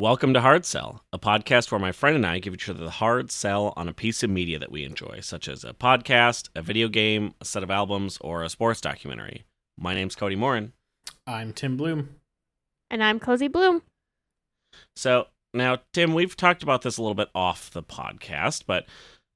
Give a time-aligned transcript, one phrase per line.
[0.00, 2.88] Welcome to Hard Sell, a podcast where my friend and I give each other the
[2.88, 6.62] hard sell on a piece of media that we enjoy, such as a podcast, a
[6.62, 9.44] video game, a set of albums, or a sports documentary.
[9.78, 10.72] My name's Cody Morin.
[11.26, 12.16] I'm Tim Bloom.
[12.90, 13.82] And I'm Cozy Bloom.
[14.96, 18.86] So now, Tim, we've talked about this a little bit off the podcast, but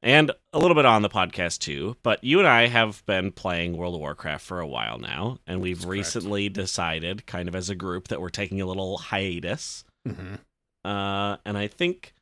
[0.02, 1.98] and a little bit on the podcast too.
[2.02, 5.60] But you and I have been playing World of Warcraft for a while now, and
[5.60, 5.98] we've That's correct.
[5.98, 9.84] recently decided, kind of as a group, that we're taking a little hiatus.
[10.08, 10.36] Mm-hmm.
[10.84, 12.14] Uh, and I think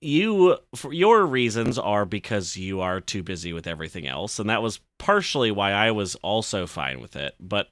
[0.00, 4.62] you, for your reasons, are because you are too busy with everything else, and that
[4.62, 7.34] was partially why I was also fine with it.
[7.40, 7.68] But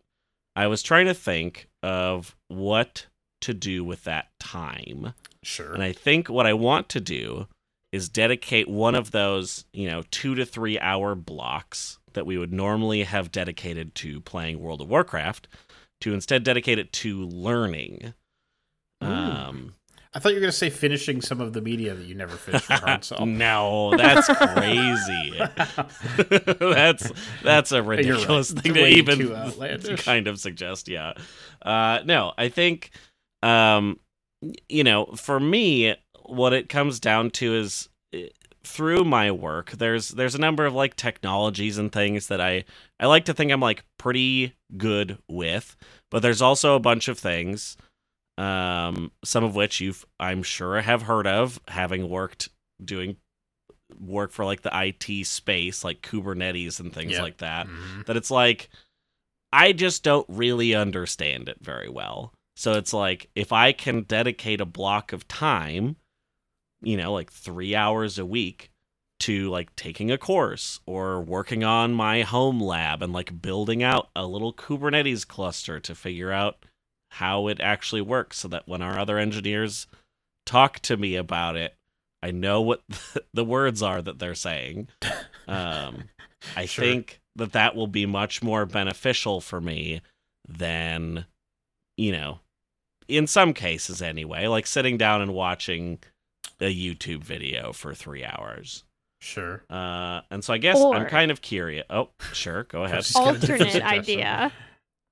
[0.57, 3.07] I was trying to think of what
[3.43, 5.15] to do with that time.
[5.43, 5.73] Sure.
[5.73, 7.47] And I think what I want to do
[7.93, 12.53] is dedicate one of those, you know, two to three hour blocks that we would
[12.53, 15.49] normally have dedicated to playing World of Warcraft
[16.03, 18.15] to instead dedicate it to learning.
[19.05, 19.07] Ooh.
[19.07, 19.75] Um,
[20.15, 22.39] I thought you were going to say finishing some of the media that you never
[22.39, 23.27] finished for hard sell.
[23.27, 25.35] no, that's crazy.
[26.61, 28.63] that's that's a ridiculous right.
[28.63, 30.05] thing It's to even outlandish.
[30.05, 30.89] kind of suggest.
[30.89, 31.15] Yeah,
[31.63, 32.91] uh, no, I think,
[33.43, 34.01] um,
[34.69, 38.29] you know, for me, what it comes down to is eh,
[38.65, 39.73] through my work.
[39.73, 42.65] There's there's a number of like technologies and things that I
[43.01, 45.77] I like to think I'm like pretty good with,
[46.11, 47.77] but there's also a bunch of things.
[48.39, 52.49] Um, some of which you've, I'm sure, have heard of, having worked
[52.83, 53.17] doing
[54.01, 57.67] work for like the IT space, like Kubernetes and things like that.
[57.67, 58.07] Mhm.
[58.07, 58.71] That it's like,
[59.53, 62.33] I just don't really understand it very well.
[62.57, 65.97] So it's like, if I can dedicate a block of time,
[66.83, 68.71] you know, like three hours a week
[69.21, 74.09] to like taking a course or working on my home lab and like building out
[74.17, 76.65] a little Kubernetes cluster to figure out
[77.13, 79.87] how it actually works so that when our other engineers
[80.47, 81.75] talk to me about it,
[82.23, 82.83] I know what
[83.35, 84.89] the words are that they're saying.
[85.49, 86.05] Um,
[86.57, 86.85] I Sure.
[86.85, 90.01] think that that will be much more beneficial for me
[90.47, 91.25] than,
[91.97, 92.39] you know,
[93.09, 95.99] in some cases anyway, like sitting down and watching
[96.61, 98.85] a YouTube video for three hours.
[99.21, 99.65] Sure.
[99.69, 101.85] Uh, and so I guess I'm kind of curious.
[101.91, 102.99] Oh, sure, go ahead.
[103.03, 104.53] Just got a different Alternate idea.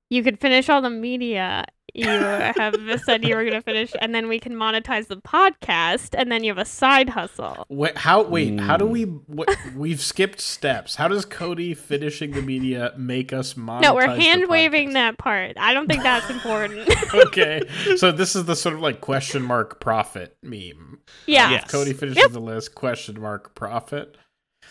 [0.09, 1.65] You could finish all the media
[1.99, 6.15] you have said you were going to finish, and then we can monetize the podcast,
[6.19, 7.65] and then you have a side hustle.
[7.69, 8.23] Wait, how?
[8.23, 8.91] Wait, how do Mm.
[8.91, 9.03] we?
[9.05, 10.95] What, we've skipped steps.
[10.97, 13.83] How does Cody finishing the media make us monetize?
[13.83, 15.57] No, we're the hand waving that part.
[15.59, 16.89] I don't think that's important.
[17.15, 17.61] okay,
[17.97, 21.01] so this is the sort of like question mark profit meme.
[21.27, 21.51] yeah.
[21.51, 21.71] Yes.
[21.71, 22.33] Cody finishes Yep.
[22.33, 22.75] the list.
[22.75, 24.17] Question mark profit.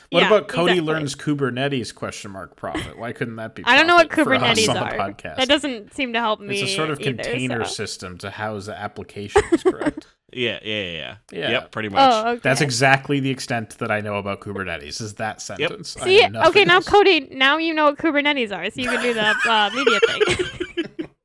[0.09, 0.94] What Yeah, about Cody exactly.
[0.94, 1.94] learns Kubernetes?
[1.94, 2.97] Question mark profit.
[2.97, 3.63] Why couldn't that be?
[3.66, 5.09] I don't know what profit for us Kubernetes on the are.
[5.12, 5.35] podcast?
[5.35, 6.62] That doesn't seem to help me.
[6.62, 7.72] It's a sort of either, container so.
[7.74, 10.08] system to house the applications, correct?
[10.31, 11.16] Yeah, yeah, yeah, yeah.
[11.31, 11.50] Yeah.
[11.52, 12.00] Yep, pretty much.
[12.13, 12.40] Oh, okay.
[12.44, 15.02] That's exactly the extent that I know about Kubernetes.
[15.02, 15.97] Is that sentence?
[15.97, 16.81] I See, okay, now.
[16.81, 21.08] Cody, now you know what Kubernetes are, so you can do the uh, media thing.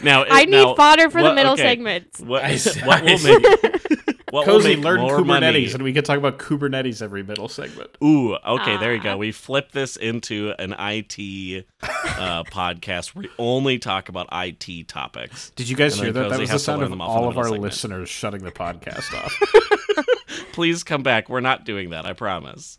[0.00, 1.62] Now, it- I need now, fodder for the middle okay.
[1.62, 2.20] segments.
[2.20, 3.36] What, I see- what will see.
[3.36, 4.05] make
[4.36, 5.72] what will Cozy make learn Kubernetes, money?
[5.74, 7.90] and we can talk about Kubernetes every middle segment.
[8.02, 9.04] Ooh, okay, there you Ah.
[9.04, 9.16] go.
[9.16, 15.50] We flip this into an IT uh, podcast where we only talk about IT topics.
[15.50, 16.30] Did you guys And hear that?
[16.30, 17.62] That was the sound of them off in the all of our segment.
[17.64, 19.32] listeners shutting the podcast off.
[20.52, 21.28] Please come back.
[21.28, 22.06] We're not doing that.
[22.06, 22.78] I promise.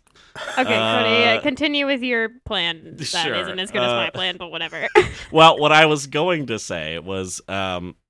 [0.51, 2.95] Okay, Cody, Uh, uh, continue with your plan.
[2.97, 4.87] That sure, not as good as uh, my plan, but whatever.
[5.31, 8.06] Well, what I was going to say was, um, i-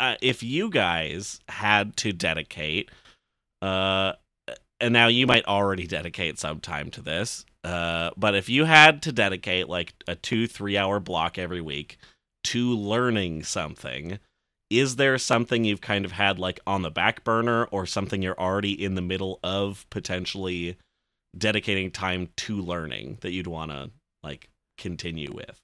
[0.00, 2.90] if you guys had to dedicate,
[3.62, 4.12] uh,
[4.80, 9.02] and now you might already dedicate some time to this, uh, but if you had
[9.02, 11.98] to dedicate like a two, three hour block every week
[12.44, 14.18] to learning something,
[14.70, 18.38] is there something you've kind of had like on the back burner or something you're
[18.38, 20.76] already in the middle of potentially
[21.36, 23.90] dedicating time to learning that you'd want to
[24.22, 25.60] like continue with?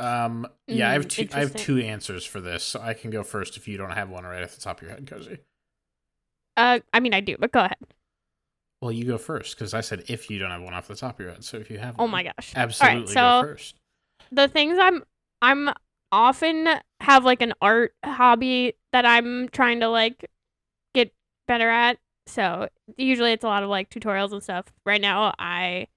[0.00, 1.28] Um, yeah, I have Mm, two.
[1.32, 4.08] I have two answers for this, so I can go first if you don't have
[4.08, 5.38] one right off the top of your head, Cozy.
[6.56, 7.76] uh, I mean, I do, but go ahead.
[8.80, 11.14] Well, you go first because I said if you don't have one off the top
[11.18, 11.44] of your head.
[11.44, 12.54] So if you have, Oh one, my gosh.
[12.54, 13.76] absolutely so go first.
[14.32, 15.04] the things I'm
[15.42, 15.70] I'm
[16.12, 16.68] often
[17.00, 20.26] have like an art hobby that I'm trying to like
[20.94, 21.12] get
[21.48, 21.98] better at.
[22.26, 24.66] So usually it's a lot of like tutorials and stuff.
[24.86, 25.88] Right now I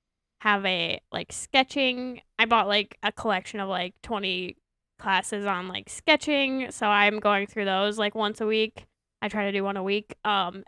[0.42, 2.22] have a like sketching.
[2.44, 4.58] I bought like a collection of like 20
[5.00, 8.86] classes on like sketching, so I'm going through those like once a week.
[9.22, 10.16] I try to do one a week.
[10.26, 10.66] Um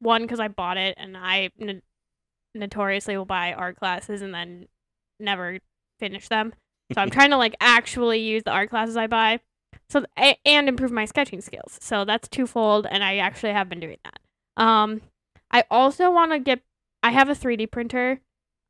[0.00, 1.82] one cuz I bought it and I n-
[2.56, 4.66] notoriously will buy art classes and then
[5.20, 5.60] never
[6.00, 6.54] finish them.
[6.92, 9.38] So I'm trying to like actually use the art classes I buy.
[9.88, 10.04] so
[10.44, 11.78] and improve my sketching skills.
[11.80, 14.62] So that's twofold, and I actually have been doing that.
[14.62, 15.02] Um,
[15.52, 16.62] I also want to get.
[17.04, 18.20] I have a 3D printer.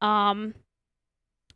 [0.02, 0.54] Um,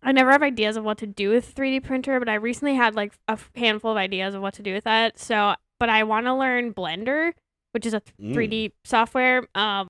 [0.02, 2.94] I never have ideas of what to do with 3D printer, but I recently had
[2.94, 5.18] like a handful of ideas of what to do with that.
[5.18, 7.32] So, but I want to learn Blender,
[7.72, 8.34] which is a Mm.
[8.34, 9.46] 3D software.
[9.54, 9.88] Um,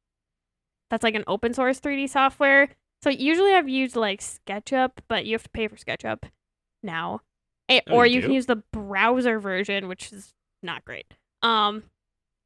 [0.91, 2.69] that's like an open source 3D software.
[3.03, 6.31] So usually I've used like SketchUp, but you have to pay for SketchUp
[6.83, 7.21] now,
[7.69, 10.33] Eh, Oh, or you you can use the browser version, which is
[10.63, 11.07] not great.
[11.43, 11.85] Um,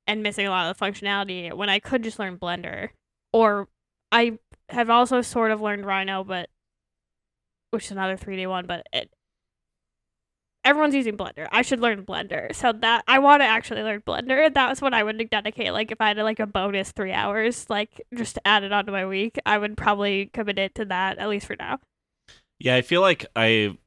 [0.07, 2.89] and missing a lot of the functionality when I could just learn Blender,
[3.33, 3.69] or
[4.11, 4.39] I
[4.71, 6.49] have also sort of learned Rhino, but
[7.71, 9.11] which is another 3D one, but it
[10.65, 11.49] everyone's using Blender.
[11.51, 12.55] I should learn Blender.
[12.55, 14.53] So that I want to actually learn Blender.
[14.53, 15.73] That's what I would dedicate.
[15.73, 18.93] Like if I had like a bonus three hours, like just to add it onto
[18.93, 21.79] my week, I would probably commit it to that at least for now.
[22.59, 23.79] Yeah, I feel like I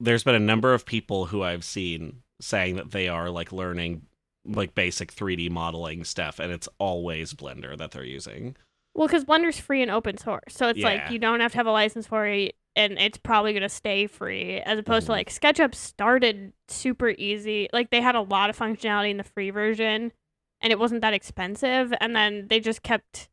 [0.00, 4.02] there's been a number of people who I've seen saying that they are like learning
[4.44, 8.56] like basic 3D modeling stuff and it's always Blender that they're using.
[8.94, 10.86] Well, because Blender's free and open source, so it's Yeah.
[10.86, 14.06] like you don't have to have a license for it, and it's probably gonna stay
[14.06, 14.58] free.
[14.60, 19.10] As opposed to like SketchUp started super easy, like they had a lot of functionality
[19.10, 20.12] in the free version,
[20.60, 23.28] and it wasn't that expensive, and then they just kept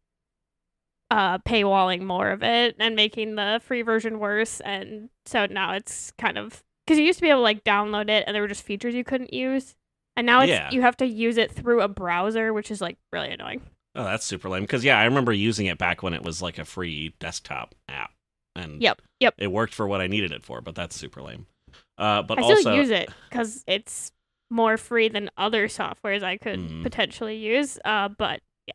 [1.11, 6.11] uh paywalling more of it and making the free version worse, and so now it's
[6.17, 8.47] kind of because you used to be able to like download it, and there were
[8.47, 9.75] just features you couldn't use,
[10.15, 10.71] and now it's Yeah.
[10.71, 13.61] you have to use it through a browser, which is like really annoying.
[13.95, 16.57] Oh, that's super lame because yeah, I remember using it back when it was like
[16.57, 18.11] a free desktop app
[18.55, 19.35] and Yep, yep.
[19.37, 21.47] it worked for what I needed it for, but that's super lame.
[21.97, 24.11] Uh, but I still also use it because it's
[24.49, 26.83] more free than other softwares I could Mhm.
[26.83, 27.79] potentially use.
[27.83, 28.73] Uh, but yeah,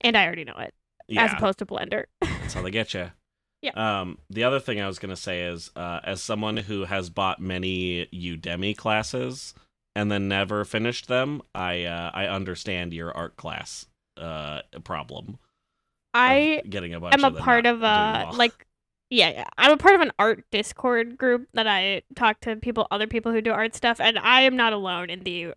[0.00, 0.74] and I already know it
[1.08, 2.04] yeah, as opposed to Blender.
[2.20, 3.10] That's how they get you.
[3.62, 4.00] Yeah.
[4.00, 7.40] Um, the other thing I was gonna say is, uh, as someone who has bought
[7.40, 9.54] many Udemy classes
[9.96, 13.86] and then never finished them, I uh, I understand your art class
[14.18, 15.38] uh problem.
[16.14, 17.14] I getting a bunch.
[17.14, 18.34] I'm a of part of doing uh well.
[18.36, 18.65] like
[19.10, 22.86] yeah yeah I'm a part of an art Discord group that I talk to people
[22.90, 25.54] other people who do art stuff, and I am not alone in the.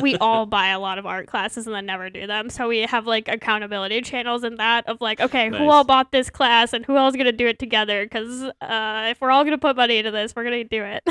[0.00, 2.50] we all buy a lot of art classes and then never do them.
[2.50, 6.30] So we have like accountability channels in that of like, okay, who all bought this
[6.30, 8.04] class and who all's gonna do it together?
[8.04, 11.02] Because uh, if we're all gonna put money into this, we're gonna do it.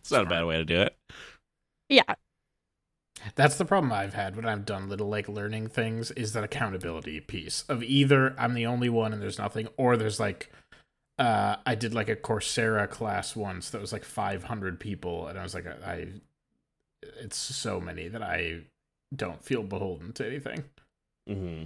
[0.00, 0.96] it's not a bad way to do it.
[1.88, 2.14] yeah,
[3.34, 7.20] That's the problem I've had when I've done little like learning things is that accountability
[7.20, 10.50] piece of either I'm the only one and there's nothing, or there's like
[11.18, 15.42] uh I did like a Coursera class once that was like 500 people, and I
[15.42, 16.08] was like I,
[17.20, 18.60] it's so many that I
[19.14, 20.64] don't feel beholden to anything.
[21.28, 21.64] Mm-hmm.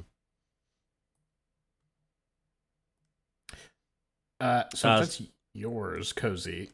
[4.41, 5.23] Uh, so Uh, that's
[5.55, 6.71] yours, cozy.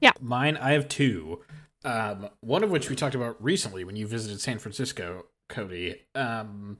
[0.00, 0.12] Yeah.
[0.20, 1.44] Mine, I have two.
[1.84, 6.02] Um, one of which we talked about recently when you visited San Francisco, Cody.
[6.14, 6.78] Um,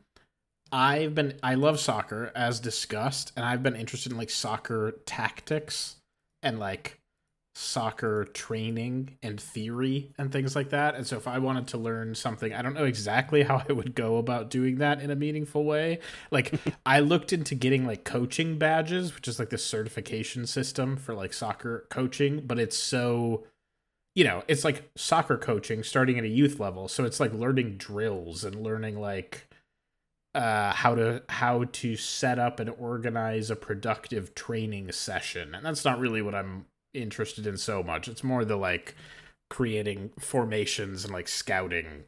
[0.71, 5.97] I've been, I love soccer as discussed, and I've been interested in like soccer tactics
[6.43, 6.99] and like
[7.55, 10.95] soccer training and theory and things like that.
[10.95, 13.95] And so if I wanted to learn something, I don't know exactly how I would
[13.95, 15.99] go about doing that in a meaningful way.
[16.31, 16.55] Like
[16.87, 21.33] I looked into getting like coaching badges, which is like the certification system for like
[21.33, 23.45] soccer coaching, but it's so
[24.19, 26.89] you know, it's like soccer coaching starting at a youth level.
[26.89, 29.47] So it's like learning drills and learning like
[30.35, 35.55] uh how to how to set up and organize a productive training session.
[35.55, 38.09] And that's not really what I'm interested in so much.
[38.09, 38.97] It's more the like
[39.51, 42.03] creating formations and like scouting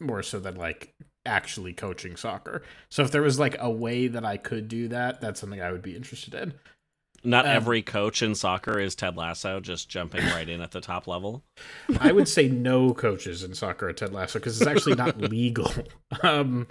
[0.00, 0.92] more so than like
[1.24, 2.62] actually coaching soccer.
[2.88, 5.70] So if there was like a way that I could do that, that's something I
[5.70, 6.54] would be interested in.
[7.24, 10.80] Not Um, every coach in soccer is Ted Lasso, just jumping right in at the
[10.80, 11.44] top level.
[12.00, 15.70] I would say no coaches in soccer are Ted Lasso because it's actually not legal.
[16.22, 16.66] Um,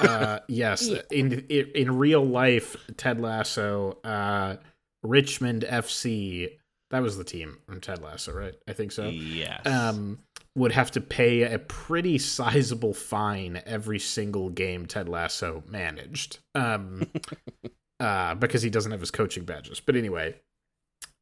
[0.00, 4.56] uh, yes, in, in in real life, Ted Lasso, uh,
[5.02, 6.50] Richmond FC,
[6.90, 8.54] that was the team from Ted Lasso, right?
[8.68, 9.08] I think so.
[9.08, 9.66] Yes.
[9.66, 10.18] um,
[10.56, 16.38] would have to pay a pretty sizable fine every single game Ted Lasso managed.
[16.54, 17.10] Um,
[18.04, 19.80] uh, because he doesn't have his coaching badges.
[19.80, 20.34] But anyway,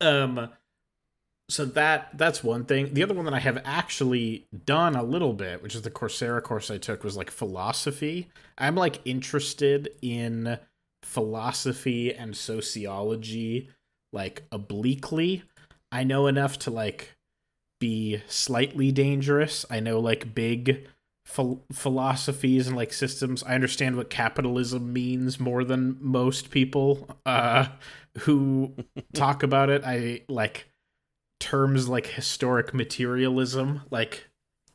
[0.00, 0.50] um,
[1.48, 2.92] so that that's one thing.
[2.92, 6.42] The other one that I have actually done a little bit, which is the Coursera
[6.42, 8.30] course I took, was like philosophy.
[8.58, 10.58] I'm like interested in
[11.04, 13.70] philosophy and sociology
[14.12, 15.44] like obliquely.
[15.92, 17.16] I know enough to like
[17.80, 19.64] be slightly dangerous.
[19.70, 20.88] I know like big
[21.32, 23.42] phil- philosophies and like systems.
[23.42, 27.66] I understand what capitalism means more than most people uh
[28.20, 28.74] who
[29.14, 29.82] talk about it.
[29.84, 30.68] I like
[31.40, 34.28] terms like historic materialism like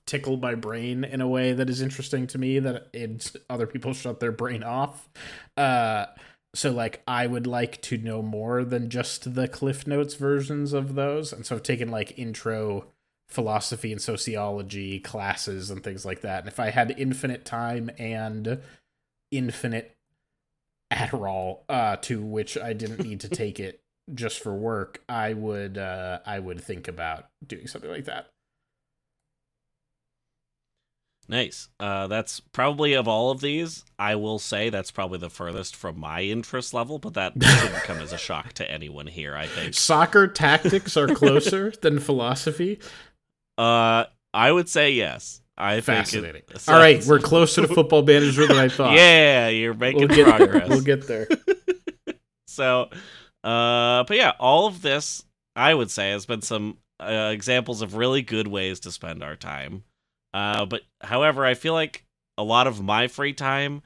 [0.05, 3.93] tickle my brain in a way that is interesting to me that it's other people
[3.93, 5.07] shut their brain off.
[5.55, 6.07] Uh
[6.55, 10.95] so like I would like to know more than just the Cliff Notes versions of
[10.95, 11.31] those.
[11.31, 12.87] And so I've taken like intro
[13.27, 16.39] philosophy and sociology classes and things like that.
[16.39, 18.60] And if I had infinite time and
[19.31, 19.96] infinite
[20.91, 23.81] Adderall, uh, to which I didn't need to take it
[24.13, 28.27] just for work, I would uh I would think about doing something like that.
[31.29, 31.67] Nice.
[31.79, 36.00] Uh, that's probably of all of these, I will say that's probably the furthest from
[36.00, 39.74] my interest level, but that shouldn't come as a shock to anyone here, I think.
[39.74, 42.79] Soccer tactics are closer than philosophy.
[43.57, 45.41] Uh, I would say yes.
[45.57, 46.43] I Fascinating.
[46.49, 48.93] it All right, we're closer to football manager than I thought.
[48.93, 50.69] Yeah, you're making we'll get progress.
[50.69, 51.27] We'll get there.
[52.47, 52.89] So,
[53.43, 55.23] uh, but yeah, all of this
[55.55, 59.35] I would say has been some uh, examples of really good ways to spend our
[59.35, 59.83] time.
[60.33, 62.03] Uh, but however, I feel like
[62.37, 63.83] a lot of my free time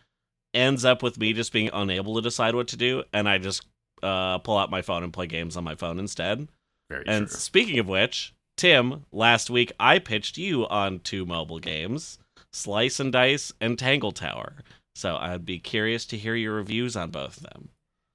[0.53, 3.65] ends up with me just being unable to decide what to do, and I just
[4.03, 6.47] uh, pull out my phone and play games on my phone instead.
[6.89, 7.37] Very And true.
[7.37, 12.19] speaking of which, Tim, last week I pitched you on two mobile games,
[12.53, 14.57] Slice and Dice and Tangle Tower.
[14.93, 17.69] So I'd be curious to hear your reviews on both of them.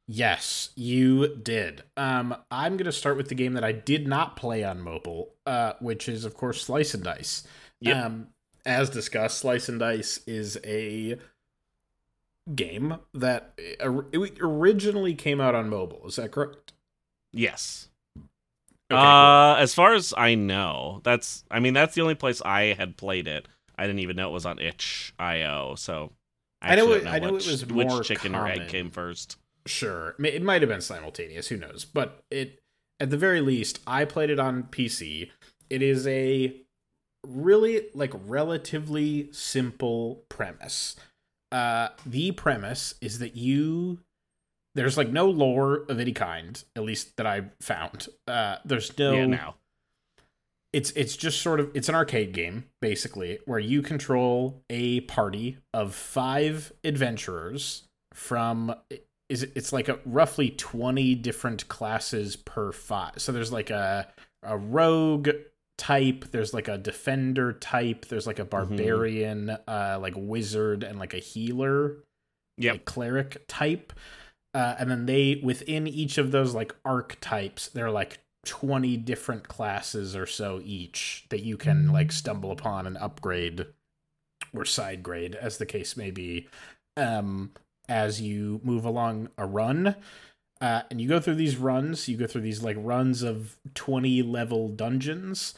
[0.06, 1.82] Yes, you did.
[1.96, 5.72] Um, I'm gonna start with the game that I did not play on mobile, uh,
[5.80, 7.44] which is of course Slice and Dice.
[7.80, 7.96] Yep.
[7.96, 8.28] Um,
[8.64, 11.18] as discussed, Slice and Dice is a
[12.54, 13.80] game that it
[14.40, 16.06] originally came out on mobile.
[16.06, 16.72] Is that correct?
[17.32, 17.88] Yes.
[18.90, 22.74] Okay, uh, as far as I know, that's I mean that's the only place I
[22.74, 23.48] had played it.
[23.76, 25.74] I didn't even know it was on itch.io.
[25.76, 26.12] So
[26.62, 28.90] I know actually it- don't I know which, it was which chicken or egg came
[28.90, 29.38] first.
[29.66, 31.48] Sure, it might have been simultaneous.
[31.48, 31.84] Who knows?
[31.84, 32.60] But it,
[33.00, 35.30] at the very least, I played it on PC.
[35.68, 36.54] It is a
[37.26, 40.94] really like relatively simple premise.
[41.50, 43.98] Uh, the premise is that you
[44.76, 48.06] there's like no lore of any kind, at least that I found.
[48.28, 49.54] Uh, there's no Yeah, now.
[50.72, 55.58] it's it's just sort of it's an arcade game basically where you control a party
[55.74, 58.74] of five adventurers from
[59.28, 64.06] is it- it's like a roughly 20 different classes per five so there's like a
[64.42, 65.30] a rogue
[65.78, 71.14] type there's like a defender type there's like a barbarian uh like wizard and like
[71.14, 71.96] a healer
[72.58, 72.72] Yep.
[72.72, 73.92] like cleric type
[74.56, 79.46] uh, and then they within each of those like archetypes there are like 20 different
[79.48, 83.66] classes or so each that you can like stumble upon and upgrade
[84.54, 86.48] or side grade as the case may be
[86.96, 87.50] um
[87.88, 89.94] as you move along a run.
[90.60, 94.22] Uh, and you go through these runs you go through these like runs of 20
[94.22, 95.52] level dungeons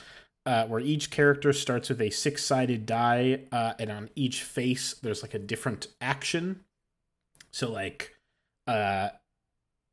[0.45, 5.23] uh, where each character starts with a six-sided die uh, and on each face there's
[5.23, 6.65] like a different action.
[7.53, 8.18] So like
[8.69, 9.09] uh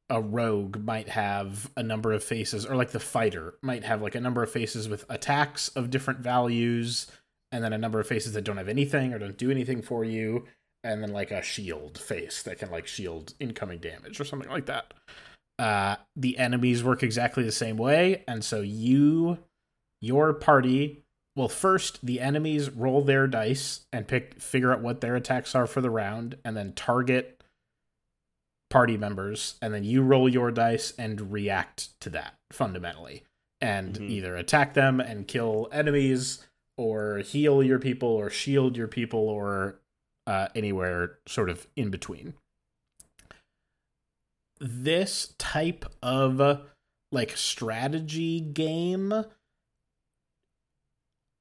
[0.09, 4.15] a rogue might have a number of faces or like the fighter might have like
[4.15, 7.07] a number of faces with attacks of different values
[7.51, 10.03] and then a number of faces that don't have anything or don't do anything for
[10.05, 10.45] you
[10.83, 14.67] and then like a shield face that can like shield incoming damage or something like
[14.67, 14.93] that.
[15.57, 19.39] Uh the enemies work exactly the same way and so you
[20.01, 21.03] your party
[21.35, 25.65] well first the enemies roll their dice and pick figure out what their attacks are
[25.65, 27.34] for the round and then target
[28.75, 33.23] party members and then you roll your dice and react to that fundamentally
[33.61, 34.09] and Mhm.
[34.09, 36.45] either attack them and kill enemies
[36.77, 39.79] or heal your people or shield your people or
[40.27, 42.33] uh, anywhere sort of in between
[44.59, 46.67] this type of
[47.13, 49.13] like strategy game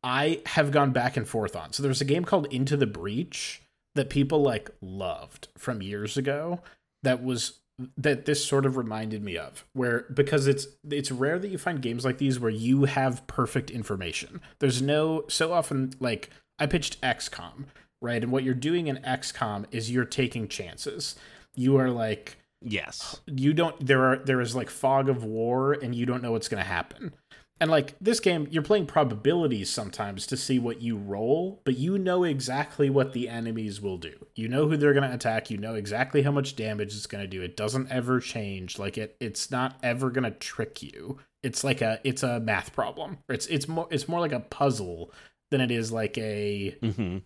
[0.04, 1.72] I have gone back and forth on.
[1.72, 3.62] So there's a game called Into the Breach
[3.96, 6.60] that people like loved from years ago
[7.04, 7.60] that was
[7.96, 11.82] that this sort of reminded me of where because it's it's rare that you find
[11.82, 14.40] games like these where you have perfect information.
[14.60, 17.64] There's no so often like I pitched XCOM,
[18.00, 18.22] right?
[18.22, 21.16] And what you're doing in XCOM is you're taking chances.
[21.54, 23.20] You are like Yes.
[23.26, 26.48] you don't there are there is like fog of war and you don't know what's
[26.48, 27.12] going to happen
[27.60, 31.98] and like this game you're playing probabilities sometimes to see what you roll but you
[31.98, 34.26] know exactly what the enemies will do.
[34.34, 35.50] You know who they're going to attack.
[35.50, 37.42] You know exactly how much damage it's going to do.
[37.42, 38.78] It doesn't ever change.
[38.78, 41.18] Like it it's not ever going to trick you.
[41.42, 43.18] It's like a it's a math problem.
[43.28, 45.12] It's it's more it's more like a puzzle
[45.50, 47.18] than it is like a hmm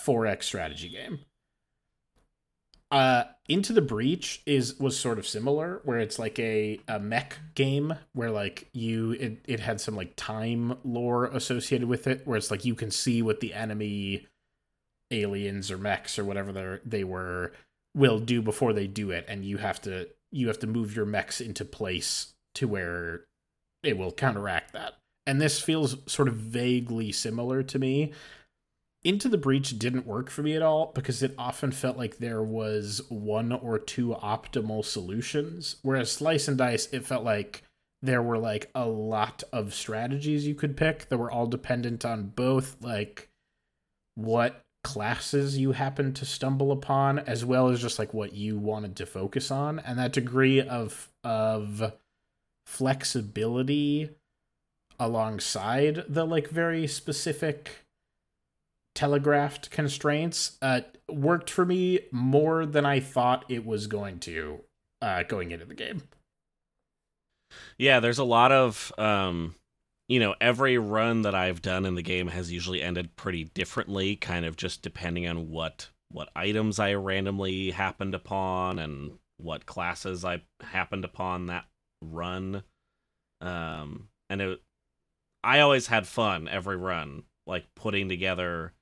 [0.00, 1.18] 4x strategy game
[2.90, 7.38] uh into the breach is was sort of similar where it's like a, a mech
[7.54, 12.36] game where like you it, it had some like time lore associated with it where
[12.36, 14.26] it's like you can see what the enemy
[15.10, 17.52] aliens or mechs or whatever they they were
[17.94, 21.06] will do before they do it and you have to you have to move your
[21.06, 23.24] mechs into place to where
[23.82, 24.94] it will counteract that.
[25.26, 28.12] And this feels sort of vaguely similar to me
[29.04, 32.42] into the Breach didn't work for me at all because it often felt like there
[32.42, 35.76] was one or two optimal solutions.
[35.82, 37.62] Whereas Slice and Dice, it felt like
[38.02, 42.28] there were like a lot of strategies you could pick that were all dependent on
[42.28, 43.28] both like
[44.14, 48.96] what classes you happened to stumble upon as well as just like what you wanted
[48.96, 51.92] to focus on and that degree of of
[52.66, 54.10] flexibility
[55.00, 57.84] alongside the like very specific
[58.98, 64.58] telegraphed constraints uh, worked for me more than I thought it was going to
[65.00, 66.02] uh, going into the game.
[67.78, 69.54] Yeah, there's a lot of um
[70.08, 74.16] you know, every run that I've done in the game has usually ended pretty differently,
[74.16, 80.24] kind of just depending on what what items I randomly happened upon and what classes
[80.24, 81.66] I happened upon that
[82.02, 82.64] run.
[83.40, 84.60] Um and it
[85.44, 88.72] I always had fun every run, like putting together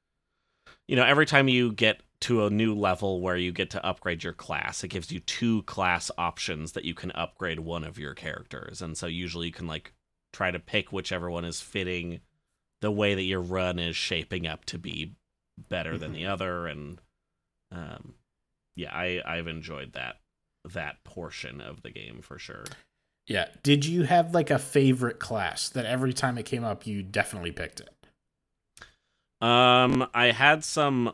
[0.88, 4.24] you know, every time you get to a new level where you get to upgrade
[4.24, 8.14] your class, it gives you two class options that you can upgrade one of your
[8.14, 8.80] characters.
[8.80, 9.92] And so usually you can like
[10.32, 12.20] try to pick whichever one is fitting
[12.80, 15.14] the way that your run is shaping up to be
[15.68, 16.00] better mm-hmm.
[16.00, 17.00] than the other and
[17.72, 18.14] um
[18.74, 20.16] yeah, I I've enjoyed that
[20.74, 22.64] that portion of the game for sure.
[23.26, 23.46] Yeah.
[23.62, 27.52] Did you have like a favorite class that every time it came up you definitely
[27.52, 27.90] picked it?
[29.40, 31.12] Um, I had some.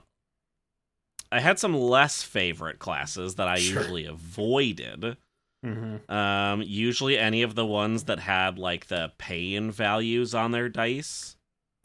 [1.31, 3.81] I had some less favorite classes that I sure.
[3.81, 5.17] usually avoided.
[5.65, 6.13] Mm-hmm.
[6.13, 11.37] Um, usually any of the ones that had like the pain values on their dice.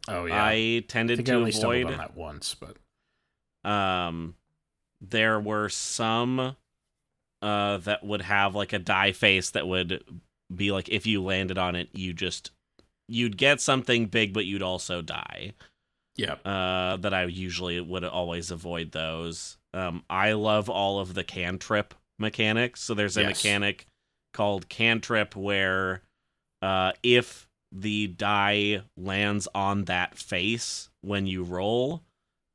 [0.07, 4.35] Oh yeah, I tended I to I avoid on that once, but um,
[5.01, 6.55] there were some
[7.43, 10.03] uh that would have like a die face that would
[10.53, 12.51] be like if you landed on it, you just
[13.07, 15.53] you'd get something big, but you'd also die.
[16.17, 16.33] Yeah.
[16.43, 19.57] Uh, that I usually would always avoid those.
[19.73, 22.81] Um, I love all of the cantrip mechanics.
[22.81, 23.43] So there's a yes.
[23.43, 23.85] mechanic
[24.33, 26.01] called cantrip where
[26.61, 32.03] uh, if the die lands on that face when you roll,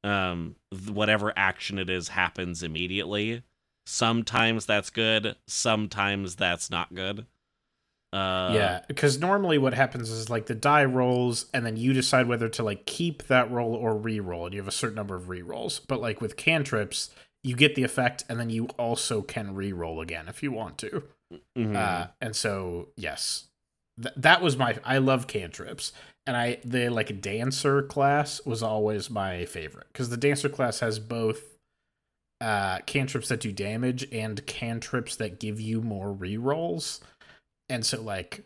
[0.05, 0.57] um,
[0.89, 3.43] whatever action it is happens immediately.
[3.87, 7.27] Sometimes that's good, sometimes that's not good.
[8.13, 12.29] Uh, yeah, because normally what happens is like the die rolls, and then you decide
[12.29, 15.31] whether to like keep that roll or re-roll, and you have a certain number of
[15.31, 15.79] re-rolls.
[15.79, 17.11] But like with cantrips,
[17.43, 21.05] you get the effect, and then you also can re-roll again if you want to.
[21.57, 21.75] Mm-hmm.
[21.75, 23.49] Uh, and so yes,
[24.01, 24.77] th- that was my.
[24.85, 25.93] I love cantrips,
[26.27, 30.99] and I the like dancer class was always my favorite because the dancer class has
[30.99, 31.43] both
[32.43, 37.01] uh cantrips that do damage and cantrips that give you more re-rolls
[37.73, 38.45] and so like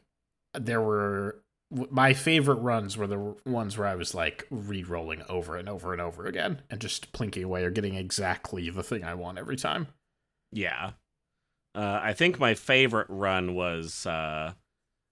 [0.55, 1.43] there were
[1.91, 6.01] my favorite runs were the ones where I was like re-rolling over and over and
[6.01, 9.89] over again and just plinking away or getting exactly the thing I want every time.
[10.53, 10.93] Yeah.
[11.75, 14.53] Uh, I think my favorite run was uh,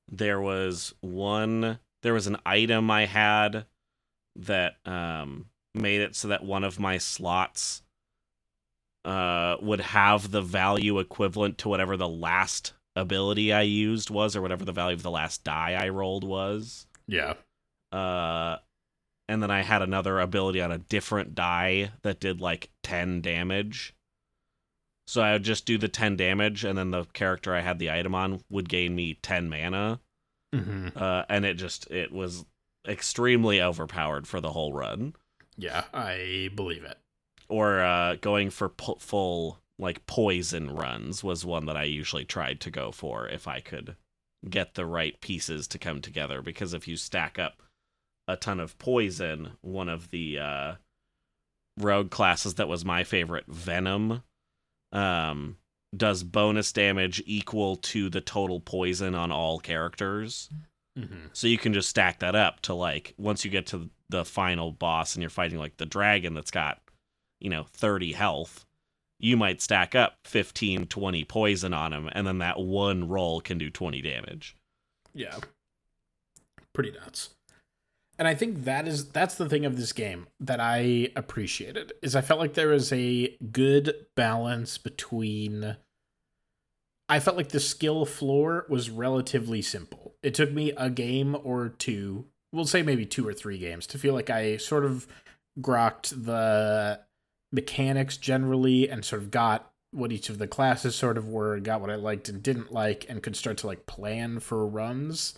[0.09, 3.66] there was one there was an item I had
[4.37, 7.83] that um, made it so that one of my slots
[9.05, 14.42] uh, would have the value equivalent to whatever the last ability I used was, or
[14.42, 16.87] whatever the value of the last die I rolled was.
[17.07, 17.35] Yeah.
[17.92, 18.59] Uh,
[19.28, 23.94] and then I had another ability on a different die that did like 10 damage.
[25.07, 27.90] So I would just do the 10 damage, and then the character I had the
[27.90, 30.00] item on would gain me 10 mana.
[30.54, 30.88] Mm-hmm.
[30.96, 32.44] Uh, and it just, it was
[32.88, 35.14] extremely overpowered for the whole run.
[35.57, 36.98] Yeah, I believe it.
[37.48, 42.60] Or uh, going for p- full like poison runs was one that I usually tried
[42.60, 43.96] to go for if I could
[44.48, 47.62] get the right pieces to come together because if you stack up
[48.28, 50.74] a ton of poison, one of the uh
[51.78, 54.22] rogue classes that was my favorite, Venom,
[54.92, 55.56] um
[55.96, 60.50] does bonus damage equal to the total poison on all characters.
[60.98, 61.26] Mm-hmm.
[61.32, 64.70] So you can just stack that up to like once you get to the final
[64.70, 66.80] boss and you're fighting like the dragon that's got,
[67.40, 68.64] you know, 30 health
[69.24, 73.56] you might stack up 15, 20 poison on him, and then that one roll can
[73.56, 74.54] do 20 damage.
[75.14, 75.38] Yeah.
[76.74, 77.30] Pretty nuts.
[78.18, 82.14] and I think that is that's the thing of this game that I appreciated is
[82.14, 85.76] I felt like there was a good balance between
[87.08, 90.14] I felt like the skill floor was relatively simple.
[90.22, 93.98] It took me a game or two, we'll say maybe two or three games to
[93.98, 95.06] feel like I sort of
[95.60, 97.00] grokked the
[97.54, 101.80] mechanics generally and sort of got what each of the classes sort of were, got
[101.80, 105.34] what I liked and didn't like and could start to like plan for runs,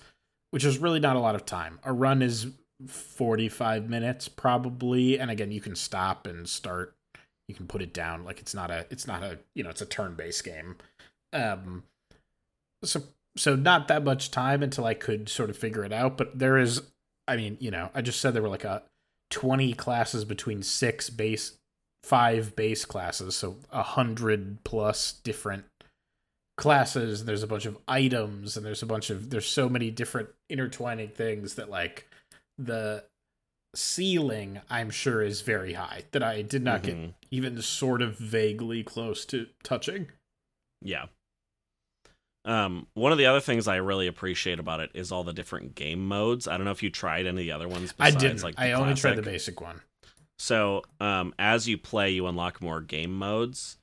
[0.50, 1.78] which is really not a lot of time.
[1.84, 2.48] A run is
[2.86, 6.94] 45 minutes probably and again you can stop and start.
[7.48, 8.24] You can put it down.
[8.24, 10.76] Like it's not a it's not a you know it's a turn-based game.
[11.32, 11.84] Um
[12.82, 13.02] so
[13.36, 16.58] so not that much time until i could sort of figure it out but there
[16.58, 16.82] is
[17.28, 18.82] i mean you know i just said there were like a
[19.30, 21.55] 20 classes between six base
[22.06, 25.64] five base classes so a hundred plus different
[26.56, 30.28] classes there's a bunch of items and there's a bunch of there's so many different
[30.48, 32.08] intertwining things that like
[32.58, 33.02] the
[33.74, 36.84] ceiling i'm sure is very high that i did not Mhm.
[36.84, 40.08] get even sort of vaguely close to touching
[40.82, 41.06] Yeah.
[42.44, 45.74] Um, one of the other things I really appreciate about it is all the different
[45.74, 46.46] game modes.
[46.46, 47.92] I don't know if you tried any of the other ones.
[47.98, 49.80] i didn't Like i only tried the basic one
[50.38, 53.78] So, um, as you play, you unlock more game modes.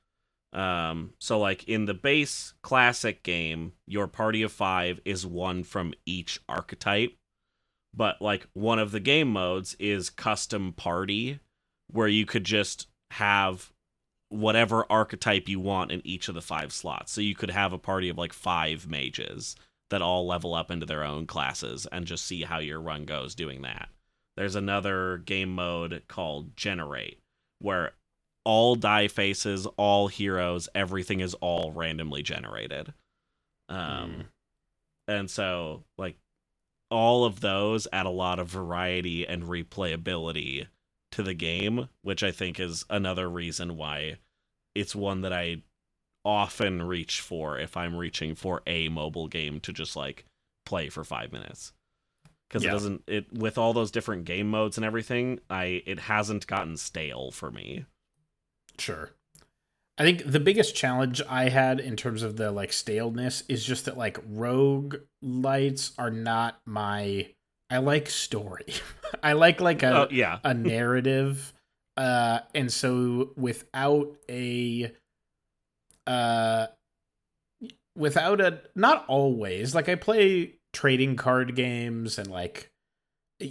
[0.54, 5.94] Um, so like in the base classic game, your party of five is one from
[6.06, 7.12] each archetype.
[7.92, 11.40] But like one of the game modes is custom party,
[11.90, 13.72] where you could just have
[14.28, 17.12] whatever archetype you want in each of the five slots.
[17.12, 19.56] So you could have a party of like five mages
[19.90, 23.34] that all level up into their own classes and just see how your run goes
[23.34, 23.88] doing that.
[24.36, 27.18] There's another game mode called Generate,
[27.60, 27.92] where
[28.44, 32.92] all die faces, all heroes, everything is all randomly generated.
[33.68, 34.26] Um,
[35.08, 36.16] and so like
[36.90, 40.66] all of those add a lot of variety and replayability
[41.12, 44.16] to the game, which I think is another reason why
[44.74, 45.62] it's one that I
[46.24, 50.24] often reach for if I'm reaching for a mobile game to just like
[50.66, 51.72] play for 5 minutes.
[52.54, 52.70] Cuz Yeah.
[52.70, 56.76] it doesn't it with all those different game modes and everything, I it hasn't gotten
[56.76, 57.84] stale for me.
[58.78, 59.10] Sure.
[59.98, 63.84] I think the biggest challenge I had in terms of the like staleness is just
[63.86, 67.28] that like rogue lights are not my
[67.70, 68.66] I like story.
[69.22, 70.38] I like like a oh, yeah.
[70.44, 71.52] a narrative
[71.96, 74.92] uh and so without a
[76.06, 76.66] uh
[77.96, 82.70] without a not always like I play trading card games and like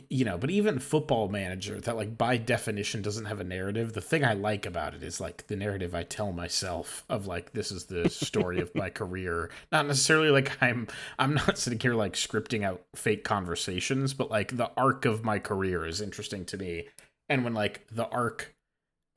[0.09, 3.91] you know, but even football manager that like by definition doesn't have a narrative.
[3.91, 7.51] The thing I like about it is like the narrative I tell myself of like
[7.51, 9.49] this is the story of my career.
[9.71, 10.88] Not necessarily like I'm
[11.19, 15.39] I'm not sitting here like scripting out fake conversations, but like the arc of my
[15.39, 16.88] career is interesting to me.
[17.27, 18.55] And when like the arc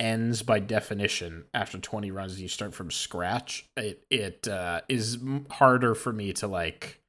[0.01, 5.19] ends by definition after 20 runs and you start from scratch, it it uh, is
[5.49, 7.01] harder for me to like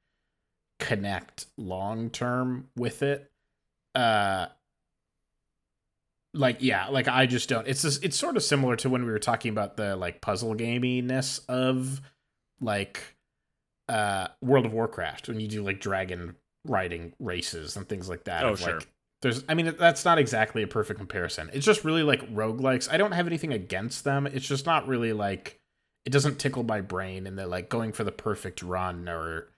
[0.80, 3.32] connect long term with it.
[3.96, 4.48] Uh
[6.34, 7.68] like yeah, like I just don't.
[7.68, 10.56] It's just, it's sort of similar to when we were talking about the like puzzle
[10.56, 12.02] gaminess of
[12.62, 13.16] like
[13.90, 16.36] uh World of Warcraft when you do like dragon
[16.66, 18.44] riding races and things like that.
[18.44, 18.76] Oh, of, sure.
[18.76, 18.88] Like,
[19.22, 21.50] there's I mean that's not exactly a perfect comparison.
[21.54, 22.92] It's just really like roguelikes.
[22.92, 24.28] I don't have anything against them.
[24.28, 25.60] It's just not really like
[26.06, 29.50] it doesn't tickle my brain and that like going for the perfect run or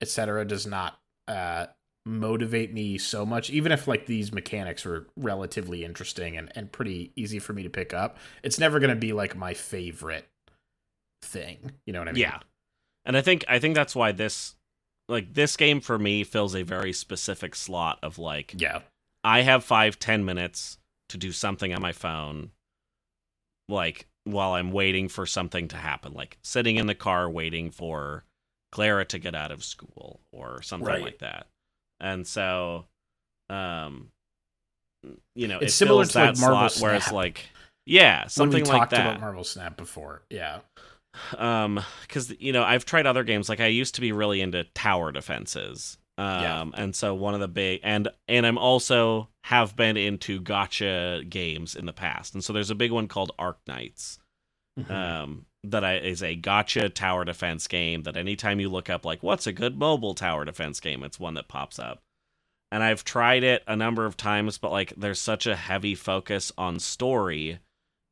[0.00, 1.66] etc does not uh
[2.04, 3.50] motivate me so much.
[3.50, 7.68] Even if like these mechanics were relatively interesting and, and pretty easy for me to
[7.68, 10.28] pick up it's never going to be like my favorite
[11.22, 11.72] thing.
[11.84, 12.22] You know what i mean?
[12.22, 12.38] Yeah.
[13.04, 14.54] And I think I think that's why this
[15.08, 18.80] like this game for me fills a very specific slot of like yeah.
[19.24, 20.78] I have five, ten minutes
[21.08, 22.50] to do something on my phone,
[23.68, 28.24] like while I'm waiting for something to happen, like sitting in the car waiting for
[28.76, 31.00] Clara to get out of school or something Right.
[31.02, 31.46] like that.
[31.98, 32.84] And so,
[33.48, 34.10] um,
[35.34, 37.48] you know, It's it similar to, like, that Marvel slot where it's like,
[37.86, 40.58] yeah, when something we like talked that about marvel snap before yeah
[41.38, 44.64] um because you know i've tried other games like i used to be really into
[44.74, 46.64] tower defenses um Yeah.
[46.74, 51.74] and so one of the big and and i'm also have been into gacha games
[51.76, 54.18] in the past and so there's a big one called arc knights
[54.78, 54.90] Mhm.
[54.90, 59.46] um that is a gacha tower defense game that anytime you look up like what's
[59.46, 62.00] a good mobile tower defense game it's one that pops up.
[62.72, 66.52] And i've tried it a number of times but like there's such a heavy focus
[66.58, 67.58] on story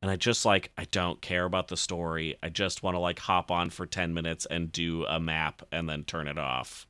[0.01, 2.37] and i just like i don't care about the story.
[2.41, 5.89] I just want to like hop on for 10 minutes and do a map and
[5.89, 6.87] then turn it off.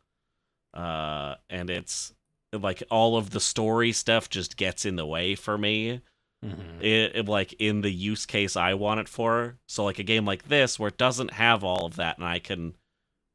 [0.73, 2.13] Uh and it's
[2.53, 6.01] like all of the story stuff just gets in the way for me.
[6.45, 6.81] Mhm.
[6.81, 9.57] It, it- like in the use case I want it for.
[9.67, 12.39] So like a game like this where it doesn't have all of that and I
[12.39, 12.75] can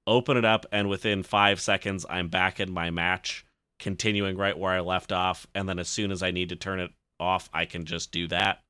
[0.07, 3.44] open it up and within 5 seconds I'm back in my match
[3.79, 6.81] continuing right where I left off and then as soon as I need to turn
[6.81, 8.61] it off I can just do that.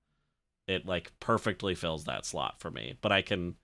[0.66, 2.96] It like perfectly fills that slot for me.
[3.00, 3.56] But I can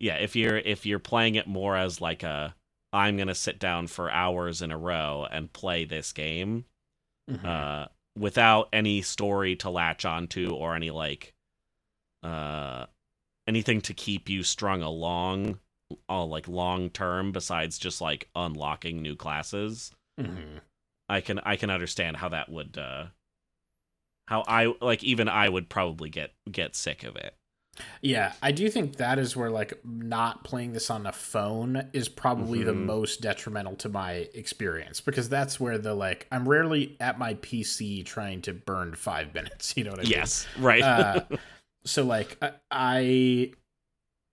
[0.00, 2.54] yeah, if you're if you're playing it more as like a
[2.92, 6.64] I'm going to sit down for hours in a row and play this game,
[7.28, 7.44] Mhm.
[7.44, 11.34] uh, without any story to latch onto or any like
[12.22, 12.86] uh
[13.46, 15.58] anything to keep you strung along
[16.08, 20.60] all like long term besides just like unlocking new classes Mhm.
[21.08, 23.06] i can i can understand how that would uh
[24.28, 27.36] how i like even i would probably get get sick of it
[28.02, 32.08] Yeah, I do think that is where like not playing this on a phone is
[32.08, 32.86] probably the Mhm.
[32.86, 38.02] most detrimental to my experience because that's where the like I'm rarely at my PC
[38.04, 39.76] trying to burn five minutes.
[39.76, 40.10] You know what I mean?
[40.10, 41.24] yes right Uh,
[41.84, 42.38] so like
[42.70, 43.52] I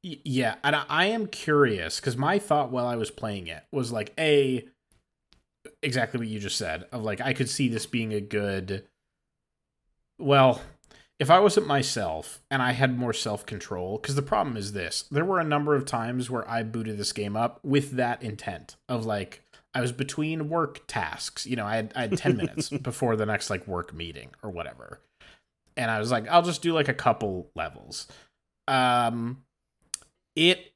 [0.03, 3.91] yeah, and I, I am curious because my thought while I was playing it was
[3.91, 4.67] like a
[5.83, 8.87] exactly what you just said of like I could see this being a good.
[10.19, 10.61] Well,
[11.21, 15.05] if I wasn't myself and I had more self control, because the problem is this:
[15.09, 18.75] there were a number of times where I booted this game up with that intent
[18.89, 19.43] of like.
[19.73, 21.45] I was between work tasks.
[21.45, 24.49] You know, I had I had 10 minutes before the next like work meeting or
[24.49, 24.99] whatever
[25.77, 28.07] and I was like, I'll just do like a couple levels.
[28.67, 29.43] Um,
[30.35, 30.70] it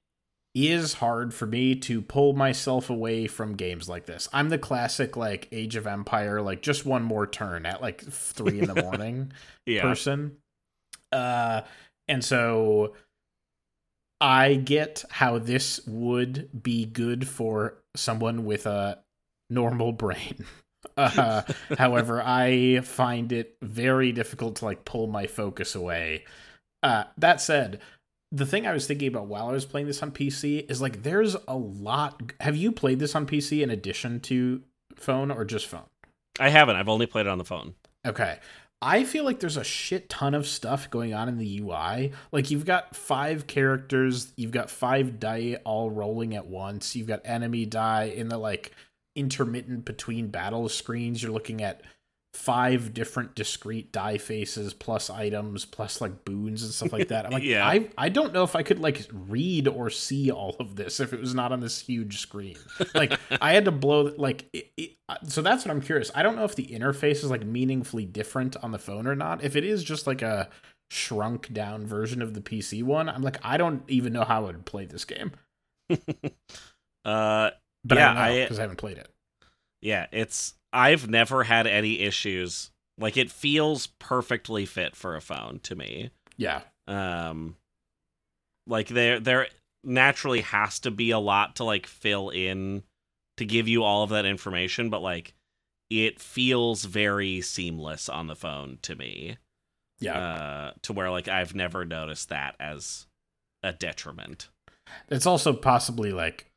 [0.55, 4.29] is hard for me to pull myself away from games like this.
[4.31, 8.59] I'm the classic like Age of Empire, like just one more turn at like three
[8.61, 9.33] in the morning
[9.65, 10.37] yeah person.
[11.11, 11.61] Uh,
[12.07, 12.93] and so
[14.21, 18.99] I get how this would be good for someone with a
[19.49, 20.45] normal brain.
[20.97, 21.41] Uh,
[21.79, 26.25] however, I find it very difficult to like pull my focus away.
[26.83, 27.81] Uh, that said,
[28.35, 31.03] the thing I was thinking about while I was playing this on PC is like
[31.03, 32.21] there's a lot.
[32.39, 34.61] Have you played this on PC in addition to
[34.95, 35.83] phone or just phone?
[36.37, 38.37] i haven't i've only played it on the phone Okay.
[38.81, 42.11] I feel like there's a shit ton of stuff going on in the UI.
[42.31, 46.95] Like you've got five characters, you've got five die all rolling at once.
[46.95, 48.73] You've got enemy die in the like
[49.15, 51.23] intermittent between battle screens.
[51.23, 51.81] You're looking at
[52.35, 57.25] five different discrete die faces plus items plus like boons and stuff like that.
[57.25, 57.65] I'm like, Yeah.
[57.65, 61.13] I I don't know if I could like read or see all of this if
[61.13, 62.57] it was not on this huge screen.
[62.93, 64.91] Like I had to blow like it, it,
[65.27, 66.11] so that's what I'm curious.
[66.13, 69.43] I don't know if the interface is like meaningfully different on the phone or not.
[69.43, 70.49] If it is just like a
[70.91, 74.47] shrunk down version of the PC one, I'm like I don't even know how I
[74.47, 75.31] would play this game.
[77.05, 77.51] uh
[77.85, 79.07] But Yeah, I know I- because I haven't played it.
[79.81, 82.69] Yeah, it's I've never had any issues.
[82.97, 86.11] Like it feels perfectly fit for a phone to me.
[86.37, 86.61] Yeah.
[86.87, 87.55] Um
[88.67, 89.47] like there there
[89.83, 92.83] naturally has to be a lot to like fill in
[93.37, 95.33] to give you all of that information, but like
[95.89, 99.37] it feels very seamless on the phone to me.
[99.99, 100.17] Yeah.
[100.17, 103.07] Uh to where like I've never noticed that as
[103.63, 104.49] a detriment.
[105.09, 106.51] It's also possibly like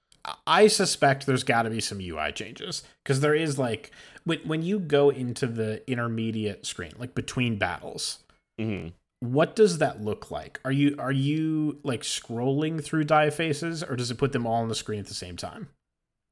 [0.46, 3.90] I suspect there's got to be some UI changes because there is like
[4.24, 8.18] when when you go into the intermediate screen, like between battles,
[8.60, 8.92] Mhm.
[9.20, 10.60] what does that look like?
[10.64, 14.62] Are you are you like scrolling through die faces, or does it put them all
[14.62, 15.68] on the screen at the same time?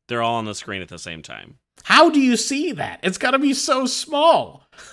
[0.08, 1.56] They're all on the screen at the same time.
[1.84, 3.00] How do you see that?
[3.02, 4.66] It's got to be so small.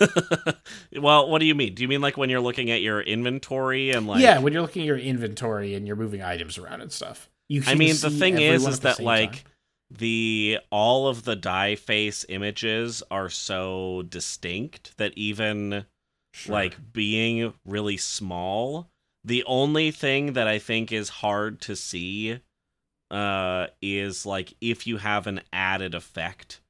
[1.00, 1.74] well, what do you mean?
[1.74, 4.62] Do you mean like when you're looking at your inventory and like yeah, when you're
[4.62, 7.28] looking at your inventory and you're moving items around and stuff.
[7.48, 9.52] You I mean, the thing is, is that like time.
[9.90, 15.84] the all of the die face images are so distinct that even
[16.32, 16.54] Sure.
[16.54, 18.90] like being really small,
[19.22, 22.40] the only thing that I think is hard to see
[23.10, 26.60] uh is like if you have an added effect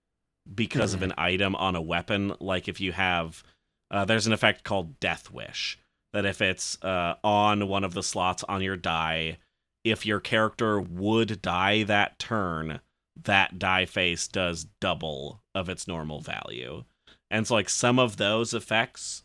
[0.55, 1.05] because of Mhm.
[1.05, 3.43] an item on a weapon, like if you have
[3.91, 5.79] uh there's an effect called Death Wish
[6.13, 9.39] that if it's uh on one of the slots on your die,
[9.85, 12.81] if your character would die that turn,
[13.23, 16.85] that die face does double of its normal value.
[17.31, 19.25] And so like some of those effects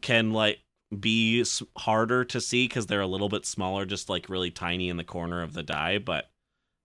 [0.00, 0.60] can like
[0.98, 1.44] be
[1.78, 5.04] harder to see cuz they're a little bit smaller just like really tiny in the
[5.04, 6.30] corner of the die, but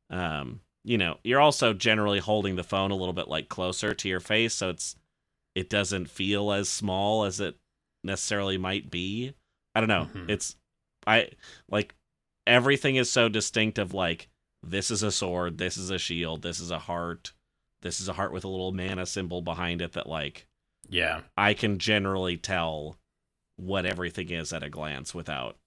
[0.09, 4.09] um you know, you're also generally holding the phone a little bit like closer to
[4.09, 4.95] your face so it's
[5.53, 7.55] it doesn't feel as small as it
[8.03, 9.33] necessarily might be.
[9.75, 10.09] I don't know.
[10.13, 10.29] Mhm.
[10.29, 10.55] It's
[11.05, 11.29] I
[11.69, 11.95] like
[12.51, 14.27] everything is so distinct of like
[14.61, 17.31] this is a sword, this is a shield, this is a heart,
[17.81, 20.47] this is a heart with a little mana symbol behind it that like
[20.89, 21.21] Yeah.
[21.37, 22.97] I can generally tell
[23.55, 25.57] what everything is at a glance without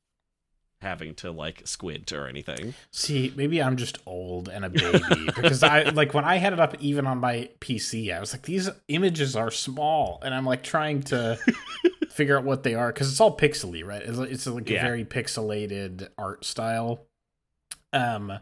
[0.80, 2.74] having to like squint or anything.
[2.90, 6.60] See, maybe I'm just old and a baby because I like when I had it
[6.60, 10.62] up even on my PC, I was like, these images are small, and I'm like
[10.62, 11.38] trying to
[12.14, 14.02] figure out what they are because it's all pixely, right?
[14.02, 14.78] It's, it's like Yeah.
[14.78, 17.06] a very pixelated art style.
[17.92, 18.38] Um,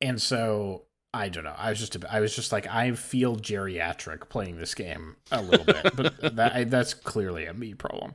[0.00, 0.82] and so
[1.14, 1.54] I don't know.
[1.56, 5.64] I was just I was just like I feel geriatric playing this game a little
[5.64, 8.14] bit, but that I, that's clearly a me problem.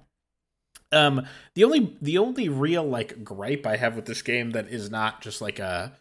[0.92, 4.92] Um, the only the only real like gripe I have with this game that is
[4.92, 5.94] not just like a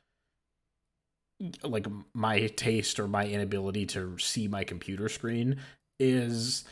[1.63, 5.59] like my taste or my inability to see my computer screen
[6.01, 6.65] is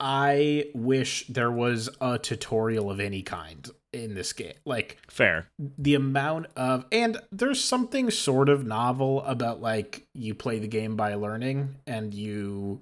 [0.00, 4.54] I wish there was a tutorial of any kind in this game.
[4.64, 5.48] Like Fair.
[5.58, 10.96] the amount of and there's something sort of novel about like you play the game
[10.96, 12.80] by learning and you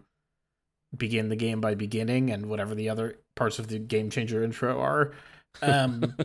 [0.96, 4.80] begin the game by beginning and whatever the other parts of the game changer intro
[4.80, 5.12] are
[5.60, 6.16] um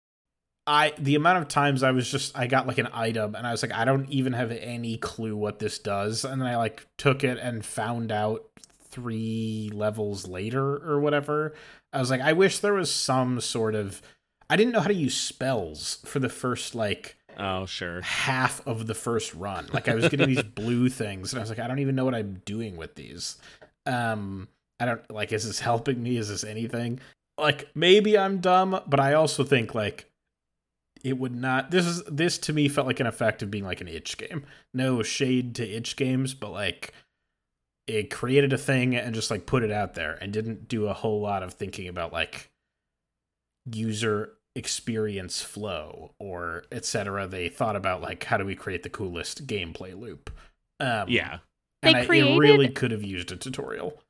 [0.66, 3.52] i the amount of times i was just i got like an item and i
[3.52, 6.84] was like i don't even have any clue what this does and then i like
[6.98, 8.49] took it and found out
[8.90, 11.54] three levels later or whatever
[11.92, 14.02] i was like i wish there was some sort of
[14.48, 18.02] i didn't know how to use spells for the first like Oh, sure.
[18.02, 19.68] half of the first run.
[19.72, 22.04] Like I was getting these blue things, and I was like, I don't even know
[22.04, 23.38] what I'm doing with these.
[23.86, 24.48] Um,
[24.78, 25.32] I don't like.
[25.32, 26.18] Is this helping me?
[26.18, 27.00] Is this anything?
[27.38, 30.10] Like maybe I'm dumb, but I also think like
[31.02, 31.70] it would not.
[31.70, 34.44] This is this to me felt like an effect of being like an itch game.
[34.74, 36.92] No shade to itch games, but like
[37.86, 40.94] it created a thing and just like put it out there and didn't do a
[40.94, 42.50] whole lot of thinking about like
[43.70, 49.46] user experience flow or etc they thought about like how do we create the coolest
[49.46, 50.30] gameplay loop?
[50.78, 51.38] Um Yeah.
[51.82, 54.02] and They I, it really could have used a tutorial.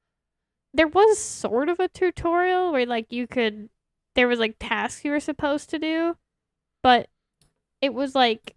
[0.73, 3.71] There was sort of a tutorial where like you could
[4.15, 6.17] there was like tasks you were supposed to do
[6.83, 7.09] but
[7.81, 8.57] it was like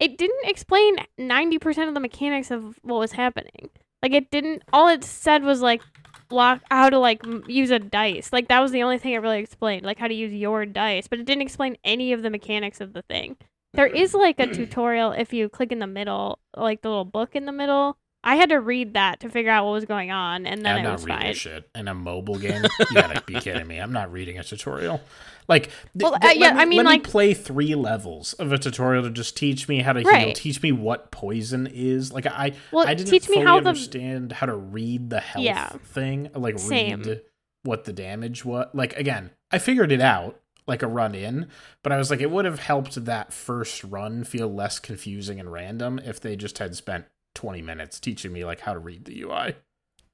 [0.00, 3.70] it didn't explain 90% of the mechanics of what was happening.
[4.02, 5.80] Like it didn't all it said was like
[6.28, 8.32] block how to like m- use a dice.
[8.32, 11.08] Like that was the only thing it really explained like how to use your dice
[11.08, 13.36] but it didn't explain any of the mechanics of the thing.
[13.72, 17.34] There is like a tutorial if you click in the middle like the little book
[17.34, 20.46] in the middle I had to read that to figure out what was going on,
[20.46, 21.34] and then i'm it not was reading fine.
[21.34, 25.00] shit in a mobile game you gotta be kidding me i'm not reading a tutorial
[25.46, 28.58] like Well, th- uh, yeah, me- I mean, like- me play three levels of a
[28.58, 32.52] tutorial to just teach me how to heal teach me what poison is like i
[32.72, 35.68] Well, i didn't teach me fully how the understand how to read the health Yeah.
[35.68, 37.02] thing like Same.
[37.02, 37.20] read
[37.62, 41.48] what the damage was like again i figured it out like a run in
[41.82, 45.52] but i was like it would have helped that first run feel less confusing and
[45.52, 47.04] random if they just had spent
[47.34, 49.54] 20 minutes teaching me like how to read the ui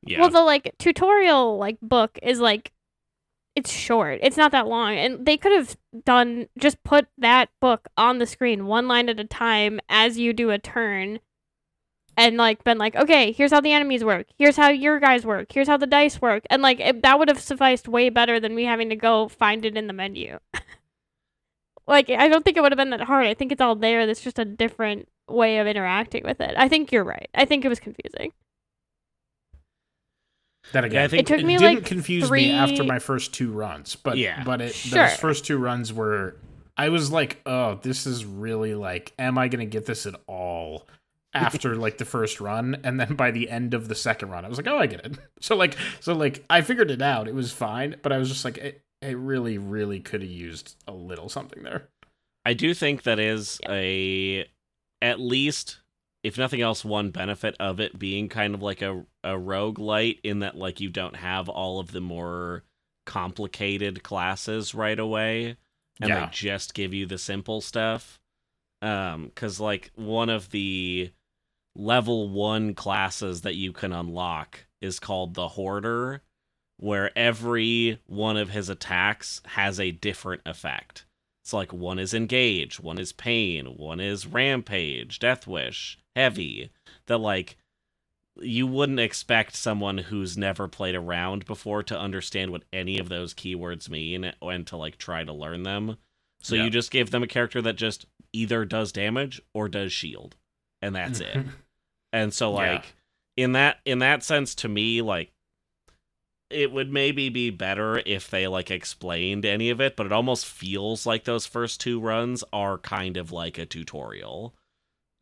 [0.03, 0.21] Yeah.
[0.21, 2.73] well the like tutorial like book is like
[3.57, 4.21] it's short.
[4.23, 8.27] It's not that long, and they could have done just put that book on the
[8.27, 11.21] screen one line at a time as you do a turn.
[12.17, 14.27] And like been like, okay, here's how the enemies work.
[14.39, 15.51] Here's how your guys work.
[15.53, 16.45] Here's how the dice work.
[16.51, 19.65] And like it, that would have sufficed way better than me having to go find
[19.65, 20.39] it in the menu.
[21.87, 23.27] like I don't think it would have been that hard.
[23.27, 24.07] I think it's all there.
[24.07, 26.55] That's just a different way of interacting with it.
[26.57, 27.29] I think you're right.
[27.35, 28.33] I think it was confusing.
[30.73, 33.33] that again Yeah, I think- It took me, didn't like, confuse me after my first
[33.35, 34.43] two runs but Yeah.
[34.45, 35.07] but it Sure.
[35.07, 36.37] those first two runs were
[36.77, 40.87] i was like oh this is really like am i gonna get this at all
[41.35, 44.49] after like the first run and then by the end of the second run i
[44.49, 47.35] was like oh i get it so like so like i figured it out it
[47.35, 50.93] was fine but i was just like it, it really really could have used a
[50.93, 51.89] little something there
[52.47, 54.47] I do think that is a
[55.03, 55.81] at least
[56.23, 60.41] if nothing else one benefit of it being kind of like a a roguelite in
[60.41, 62.63] that like you don't have all of the more
[63.07, 65.57] complicated classes right away
[66.01, 66.27] and Yeah.
[66.27, 68.21] they just give you the simple stuff
[68.83, 71.11] um cuz like one of the
[71.77, 76.23] level 1 classes that you can unlock is called the hoarder
[76.79, 81.05] where every one of his attacks has a different effect
[81.51, 86.71] it's like one is engage, one is pain, one is rampage, death wish, heavy.
[87.07, 87.57] That like
[88.41, 93.09] you wouldn't expect someone who's never played a round before to understand what any of
[93.09, 95.97] those keywords mean and to like try to learn them.
[96.41, 96.63] So Yeah.
[96.65, 100.37] you just give them a character that just either does damage or does shield.
[100.81, 101.37] And that's it.
[102.13, 102.75] And so Yeah.
[102.75, 102.95] like
[103.37, 105.33] in that in that sense to me like
[106.51, 110.47] it would maybe be better if they like explained any of it, but it almost
[110.47, 114.55] feels like those first two runs are kind of like a tutorial.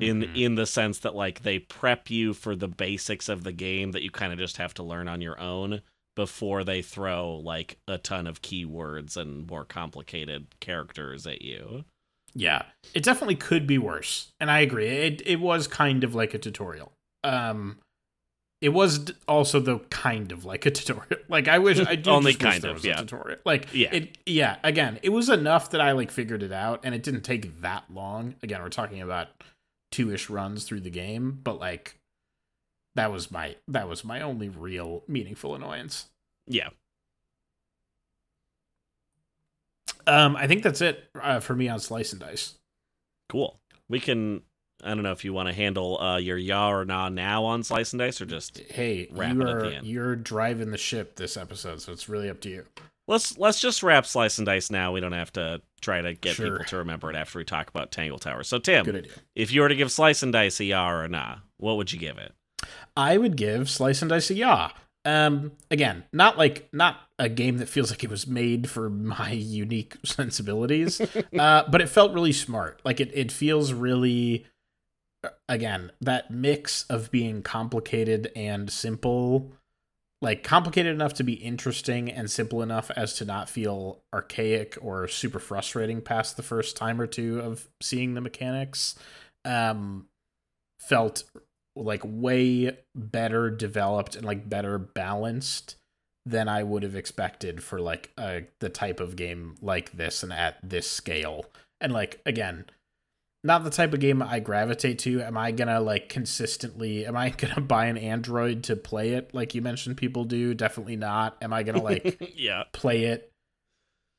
[0.00, 0.36] in Mhm.
[0.36, 4.02] in the sense that like they prep you for the basics of the game that
[4.04, 5.82] you kind of just have to learn on your own
[6.14, 11.84] before they throw like a ton of keywords and more complicated characters at you.
[12.32, 12.62] Yeah,
[12.94, 14.86] it definitely could be worse, and I agree.
[14.86, 16.92] It it was kind of like a tutorial.
[17.24, 17.78] Um,
[18.60, 21.20] it was also though kind of like a tutorial.
[21.28, 22.96] Like I wish I do Only just wish kind of, yeah.
[22.96, 23.38] tutorial.
[23.44, 23.94] Like Yeah.
[23.94, 24.56] it yeah.
[24.64, 27.84] Again, it was enough that I like figured it out, and it didn't take that
[27.92, 28.34] long.
[28.42, 29.28] Again, we're talking about
[29.90, 31.96] two ish runs through the game, but like
[32.94, 36.06] that was my that was my only real meaningful annoyance.
[36.46, 36.70] Yeah.
[40.06, 42.54] Um, I think that's it uh, for me on Slice and Dice.
[43.28, 43.58] Cool.
[43.90, 44.42] We can
[44.82, 47.62] I don't know if you want to handle uh, your ya or nah now on
[47.64, 49.86] Slice and Dice or just Hey, Wrap you it at are the end.
[49.86, 52.64] you're driving the ship this episode, so it's really up to you.
[53.08, 54.92] let's let's just wrap Slice and Dice now.
[54.92, 56.50] We don't have to try to get Sure.
[56.52, 58.42] people to remember it after we talk about Tangle Tower.
[58.44, 59.02] So Tim,
[59.34, 61.92] if you were to give Slice and Dice a ya or a nah, what would
[61.92, 62.32] you give it?
[62.96, 64.70] I would give Slice and Dice a yeah.
[65.04, 69.30] Um, again, not like not a game that feels like it was made for my
[69.32, 71.00] unique sensibilities,
[71.38, 72.80] uh, but it felt really smart.
[72.84, 74.44] Like it, it feels really,
[75.48, 79.52] again, that mix of being complicated and simple,
[80.20, 85.08] like complicated enough to be interesting and simple enough as to not feel archaic or
[85.08, 88.94] super frustrating past the first time or two of seeing the mechanics.
[89.44, 90.06] Um,
[90.80, 91.24] felt
[91.76, 95.76] like way better developed and like better balanced
[96.26, 100.32] than I would have expected for like uh, the type of game like this and
[100.32, 101.46] at this scale.
[101.80, 102.66] And like again,
[103.44, 105.22] not the type of game I gravitate to.
[105.22, 107.06] Am I gonna like consistently?
[107.06, 110.54] Am I gonna buy an Android to play it like you mentioned people do?
[110.54, 111.36] Definitely not.
[111.40, 112.64] Am I gonna like yeah.
[112.72, 113.32] play it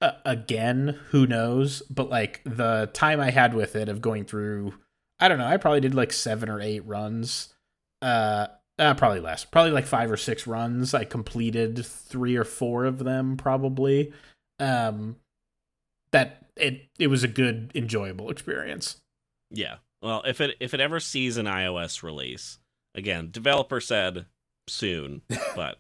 [0.02, 4.74] uh, again who knows but like the time i had with it of going through
[5.20, 7.54] i don't know i probably did like seven or eight runs
[8.02, 8.48] uh,
[8.78, 13.00] uh probably less probably like five or six runs i completed three or four of
[13.00, 14.14] them probably
[14.60, 15.18] um
[16.12, 19.02] that it it was a good enjoyable experience
[19.52, 19.76] Yeah.
[20.02, 22.60] Well, if it if it ever sees an iOS release,
[22.96, 24.26] again, developer said
[24.68, 25.22] soon,
[25.56, 25.78] but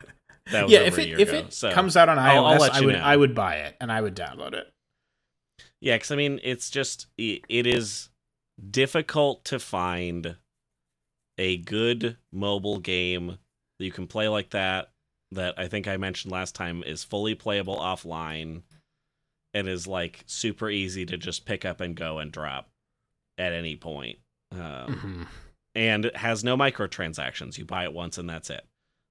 [0.51, 1.37] that was yeah over if a it if ago.
[1.39, 3.01] it so comes out on ios I'll- I'll i would know.
[3.01, 4.73] i would buy it and i would download it
[5.81, 8.09] yeah, because I mean, it's just i- it is
[8.71, 10.35] difficult to find
[11.37, 13.37] a good mobile game
[13.77, 14.89] that you can play like that.
[15.31, 18.63] That I think I mentioned last time is fully playable offline,
[19.53, 22.67] and is like super easy to just pick up and go and drop
[23.39, 24.19] at any point.
[24.51, 25.27] Um, Mhm.
[25.75, 27.57] and it has no microtransactions.
[27.57, 28.65] You buy it once and that's it.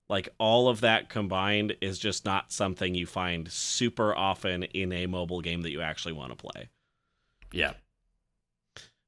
[0.09, 5.07] Like all of that combined is just not something you find super often in a
[5.07, 6.69] mobile game that you actually want to play.
[7.53, 7.75] yeah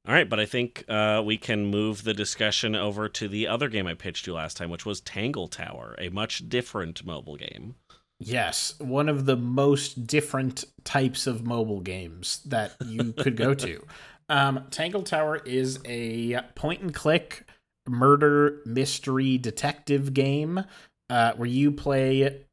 [0.07, 3.69] All right, but I think uh, we can move the discussion over to the other
[3.69, 7.75] game I pitched you last time, which was Tangle Tower, a much different mobile game.
[8.19, 13.85] Yes, one of the most different types of mobile games that you could go to.
[14.31, 17.43] Um, Tangle Tower is a point and click
[17.85, 20.63] murder mystery detective game
[21.09, 22.45] uh, where you play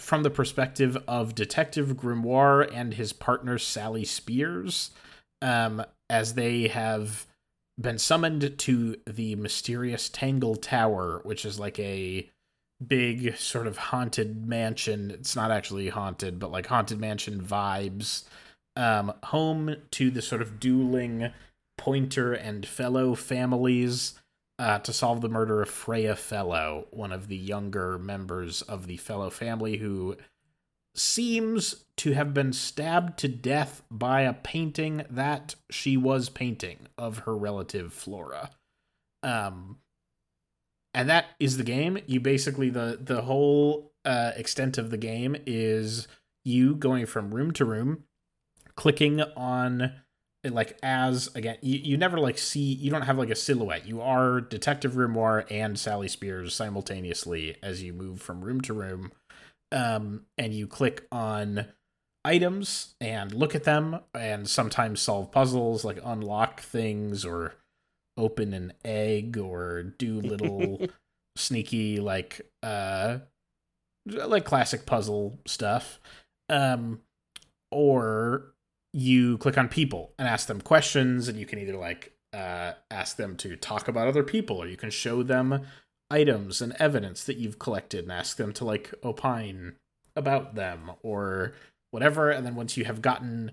[0.00, 4.90] from the perspective of Detective Grimoire and his partner Sally Spears
[5.40, 7.26] um, as they have
[7.80, 12.28] been summoned to the mysterious Tangle Tower, which is like a
[12.84, 15.12] big sort of haunted mansion.
[15.12, 18.24] It's not actually haunted, but like haunted mansion vibes.
[18.78, 21.32] Um, home to the sort of dueling
[21.76, 24.14] Pointer and Fellow families
[24.58, 28.96] uh, to solve the murder of Freya Fellow, one of the younger members of the
[28.96, 30.16] Fellow family who
[30.94, 37.18] seems to have been stabbed to death by a painting that she was painting of
[37.18, 38.50] her relative Flora.
[39.22, 39.78] Um,
[40.94, 41.98] and that is the game.
[42.06, 46.08] You basically the the whole uh, extent of the game is
[46.44, 48.04] you going from room to room,
[48.78, 49.90] clicking on
[50.44, 53.88] like as again you, you never like see you don't have like a silhouette.
[53.88, 59.10] You are detective grimoire and sally spears simultaneously as you move from room to room
[59.72, 61.66] um and you click on
[62.24, 67.56] items and look at them and sometimes solve puzzles like unlock things or
[68.16, 70.80] open an egg or do little
[71.36, 73.18] sneaky like uh
[74.06, 75.98] like classic puzzle stuff
[76.48, 77.00] um
[77.72, 78.54] or
[78.92, 83.16] you click on people and ask them questions and you can either like uh ask
[83.16, 85.62] them to talk about other people or you can show them
[86.10, 89.74] items and evidence that you've collected and ask them to like opine
[90.16, 91.52] about them or
[91.90, 93.52] whatever and then once you have gotten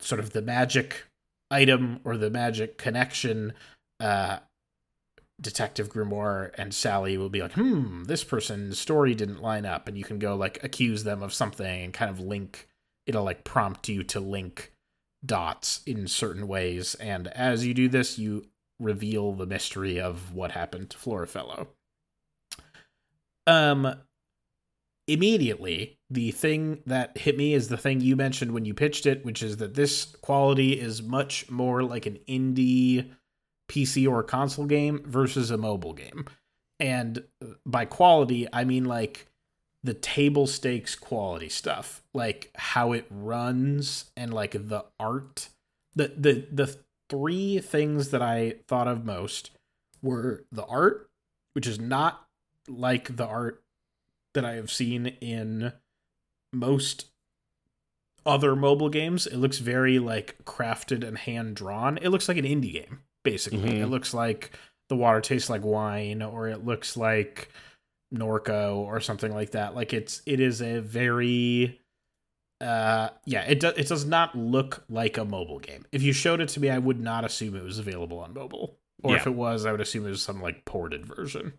[0.00, 1.04] sort of the magic
[1.50, 3.52] item or the magic connection
[4.00, 4.38] uh,
[5.40, 9.88] Detective Grimoire and Sally will be like, hmm, this person's story didn't line up.
[9.88, 12.68] And you can go like accuse them of something and kind of link,
[13.06, 14.72] it'll like prompt you to link
[15.24, 16.94] dots in certain ways.
[16.96, 18.46] And as you do this, you
[18.80, 21.68] reveal the mystery of what happened to Flora Fellow.
[23.46, 23.94] Um,
[25.06, 29.24] immediately, the thing that hit me is the thing you mentioned when you pitched it,
[29.24, 33.10] which is that this quality is much more like an indie
[33.70, 36.26] PC or console game versus a mobile game.
[36.80, 37.24] And
[37.64, 39.26] by quality, I mean like
[39.84, 45.50] the table stakes quality stuff, like how it runs and like the art.
[45.94, 46.76] The the the
[47.10, 49.50] three things that I thought of most
[50.02, 51.10] were the art,
[51.52, 52.26] which is not
[52.66, 53.62] like the art
[54.32, 55.72] that I have seen in
[56.52, 57.06] most
[58.26, 59.26] other mobile games.
[59.26, 61.98] It looks very like crafted and hand drawn.
[61.98, 63.72] It looks like an indie game, basically.
[63.72, 63.82] Mhm.
[63.82, 64.58] It looks like
[64.88, 67.50] the water tastes like wine, or it looks like
[68.14, 69.74] Norco or something like that.
[69.74, 71.80] Like it's it is a very
[72.60, 75.84] uh yeah, it does it does not look like a mobile game.
[75.92, 78.78] If you showed it to me, I would not assume it was available on mobile.
[79.02, 81.54] Or if it was, I would assume it was some like ported version.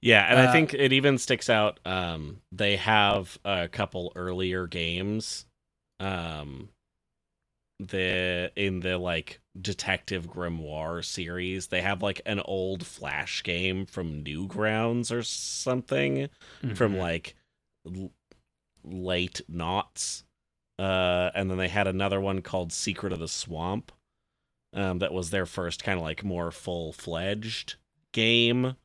[0.00, 1.80] Yeah, and Uh, I think it even sticks out.
[1.84, 5.46] Um, they have a couple earlier games,
[6.00, 6.70] um,
[7.78, 11.68] the in the like Detective Grimoire series.
[11.68, 16.28] They have like an old Flash game from Newgrounds or something
[16.74, 16.98] from Mhm.
[16.98, 17.34] like
[17.86, 18.12] l-
[18.84, 20.24] late knots.
[20.78, 23.90] Uh, and then they had another one called Secret of the Swamp.
[24.72, 27.76] Um, that was their first kind of like more full fledged
[28.12, 28.76] game.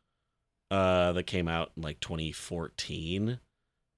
[0.71, 3.39] Uh, that came out in like 2014.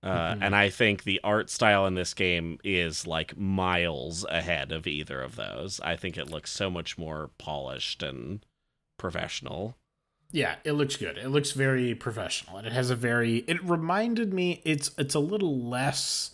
[0.06, 0.38] Uh, Mhm.
[0.44, 5.20] and I think the art style in this game is like miles ahead of either
[5.22, 5.80] of those.
[5.82, 8.46] I think it looks so much more polished and
[9.00, 9.76] professional.
[10.32, 11.18] Yeah, it looks good.
[11.18, 13.38] It looks very professional, and it has a very.
[13.48, 14.62] It reminded me.
[14.64, 16.32] It's it's a little less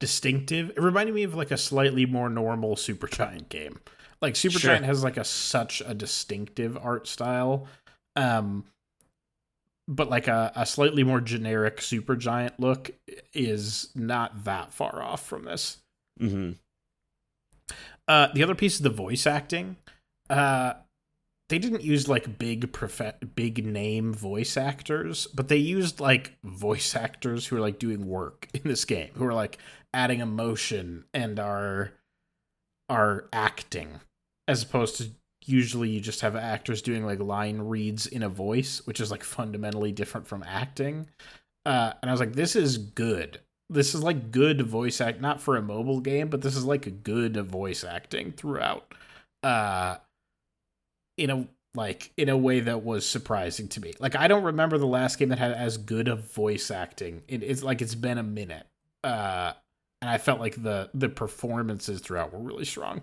[0.00, 0.70] distinctive.
[0.70, 3.80] It reminded me of like a slightly more normal Supergiant game.
[4.20, 4.82] Like Supergiant Sure.
[4.84, 7.66] has like a such a distinctive art style,
[8.16, 8.64] um,
[9.88, 12.90] but like a, a slightly more generic Supergiant look
[13.32, 15.78] is not that far off from this.
[16.20, 16.52] hmm
[18.06, 19.76] Uh, the other piece is the voice acting.
[20.30, 20.74] Uh,
[21.48, 26.94] they didn't use like big prof- big name voice actors, but they used like voice
[26.94, 29.58] actors who are like doing work in this game, who are like
[29.94, 31.92] adding emotion and are
[32.90, 34.00] are acting,
[34.46, 35.10] as opposed to
[35.48, 39.24] usually you just have actors doing like line reads in a voice, which is like
[39.24, 41.08] fundamentally different from acting.
[41.64, 43.40] Uh, and I was like, this is good.
[43.70, 46.86] This is like good voice act, not for a mobile game, but this is like
[46.86, 48.94] a good voice acting throughout.
[49.42, 49.96] Uh,
[51.16, 53.92] in a like in a way that was surprising to me.
[54.00, 57.22] Like I don't remember the last game that had as good of voice acting.
[57.28, 58.66] It, it's like it's been a minute.
[59.04, 59.52] Uh,
[60.00, 63.02] and I felt like the the performances throughout were really strong.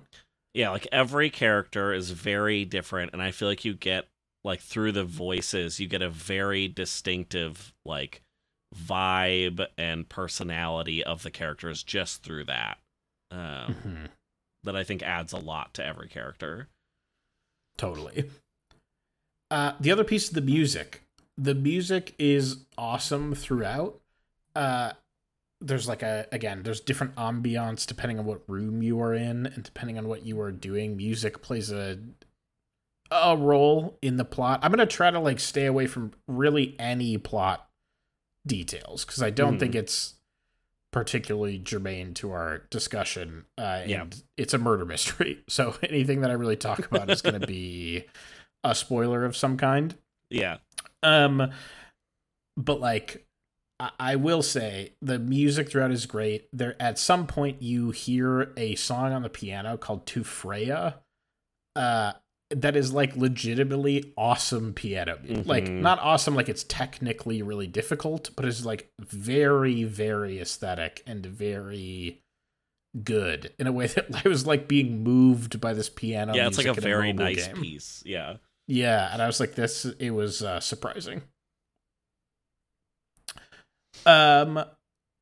[0.56, 4.08] Yeah, like every character is very different, and I feel like you get
[4.45, 8.22] like through the voices, you get a very distinctive like
[8.74, 12.78] vibe and personality of the characters just through that.
[13.32, 14.08] Um,
[14.64, 16.70] that I think adds a lot to every character.
[17.78, 18.30] Totally.
[19.51, 21.01] Uh, the other piece of the music.
[21.38, 23.99] The music is awesome throughout.
[24.56, 24.93] Uh,
[25.66, 29.63] there's like a again, there's different ambiance depending on what room you are in and
[29.63, 30.95] depending on what you are doing.
[30.95, 31.99] Music plays a
[33.11, 34.59] a role in the plot.
[34.63, 37.68] I'm gonna try to like stay away from really any plot
[38.47, 39.59] details because I don't Mhm.
[39.59, 40.16] think it's
[40.91, 43.45] particularly germane to our discussion.
[43.57, 44.05] Uh, and Yeah.
[44.38, 48.05] it's a murder mystery, so anything that I really talk about is going to be
[48.63, 49.95] a spoiler of some kind.
[50.32, 50.57] Yeah.
[51.03, 51.51] Um,
[52.57, 53.28] but like,
[53.99, 56.47] I, will say the music throughout is great.
[56.53, 60.99] There, at some point, you hear a song on the piano called "To Freya."
[61.75, 62.13] Uh,
[62.51, 65.17] that is like legitimately awesome piano.
[65.23, 65.47] music.
[65.47, 71.25] Like not awesome, like it's technically really difficult, but it's like very, very aesthetic and
[71.25, 72.21] very
[73.03, 76.36] good in a way that I was like being moved by this piano.
[76.36, 77.57] yeah, it's like a very mobile nice game.
[77.57, 78.03] piece.
[78.05, 78.36] Yeah.
[78.67, 79.86] Yeah, and I was like, this.
[79.99, 81.21] It was uh, surprising.
[84.06, 84.64] Um,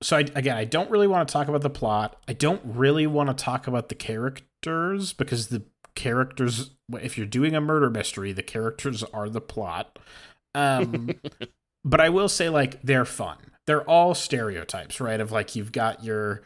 [0.02, 2.22] so I, again, I don't really want to talk about the plot.
[2.28, 5.64] I don't really want to talk about the characters because the
[5.96, 9.98] characters, if you're doing a murder mystery, the characters are the plot.
[10.54, 11.12] Um,
[11.86, 13.38] but I will say, like, they're fun.
[13.66, 15.20] They're all stereotypes, right?
[15.20, 16.44] Of like, you've got your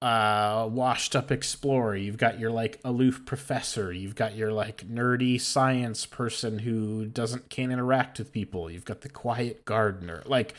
[0.00, 5.40] uh washed up explorer you've got your like aloof professor you've got your like nerdy
[5.40, 10.54] science person who doesn't can't interact with people you've got the quiet gardener like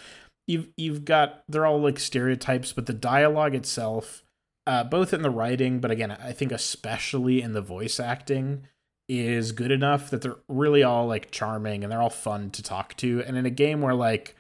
[0.49, 4.23] you've you've got they're all like stereotypes but the dialogue itself
[4.67, 8.67] uh both in the writing but again i think especially in the voice acting
[9.07, 12.95] is good enough that they're really all like charming and they're all fun to talk
[12.95, 14.35] to and in a game where like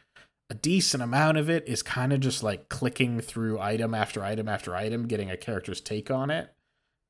[0.49, 4.49] a decent amount of it is kind of just like clicking through item after item
[4.49, 6.51] after item, getting a character's take on it.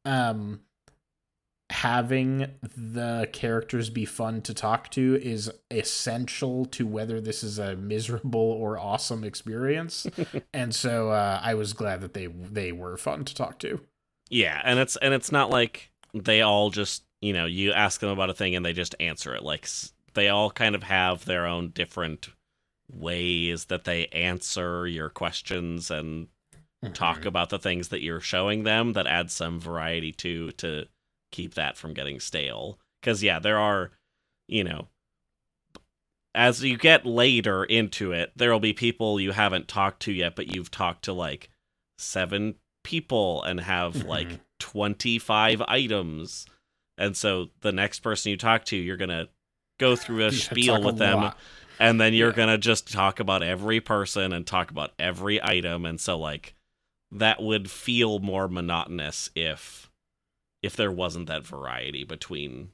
[0.03, 0.61] Um,
[1.69, 7.75] having the characters be fun to talk to is essential to whether this is a
[7.75, 10.07] miserable or awesome experience.
[10.53, 13.81] and so uh, I was glad that they they were fun to talk to.
[14.29, 18.09] Yeah, and it's and it's not like they all just you know you ask them
[18.09, 19.43] about a thing and they just answer it.
[19.43, 19.67] Like
[20.15, 22.29] they all kind of have their own different
[22.91, 26.27] ways that they answer your questions and
[26.83, 26.93] mm-hmm.
[26.93, 30.87] talk about the things that you're showing them that adds some variety to to
[31.31, 33.91] keep that from getting stale because yeah there are
[34.47, 34.87] you know
[36.35, 40.53] as you get later into it there'll be people you haven't talked to yet but
[40.53, 41.49] you've talked to like
[41.97, 44.07] seven people and have mm-hmm.
[44.07, 46.45] like 25 items
[46.97, 49.27] and so the next person you talk to you're gonna
[49.79, 51.37] go through a spiel with them lot
[51.79, 52.35] and then you're yeah.
[52.35, 56.53] gonna just talk about every person and talk about every item and so like
[57.11, 59.88] that would feel more monotonous if
[60.61, 62.69] if there wasn't that variety between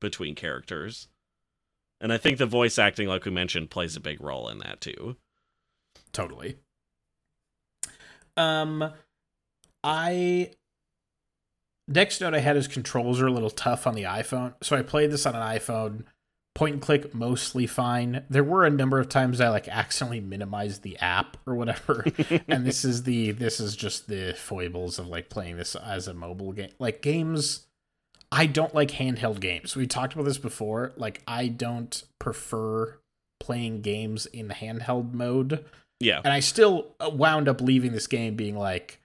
[0.00, 1.08] between characters.
[2.00, 4.80] And i think the voice acting like we mentioned plays a big role in that
[4.80, 5.16] too.
[6.12, 6.56] Totally.
[8.36, 8.92] Um
[9.82, 10.50] i
[11.88, 14.54] next note i had is controls are a little tough on the iphone.
[14.62, 16.04] So i played this on an iphone
[16.56, 18.24] point and click mostly fine.
[18.28, 22.04] There were a number of times I like accidentally minimized the app or whatever.
[22.48, 26.14] and this is the this is just the foibles of like playing this as a
[26.14, 26.70] mobile game.
[26.78, 27.66] Like games
[28.32, 29.76] I don't like handheld games.
[29.76, 30.92] We talked about this before.
[30.96, 32.98] Like I don't prefer
[33.38, 35.64] playing games in handheld mode.
[36.00, 36.20] Yeah.
[36.24, 39.00] And I still wound up leaving this game being like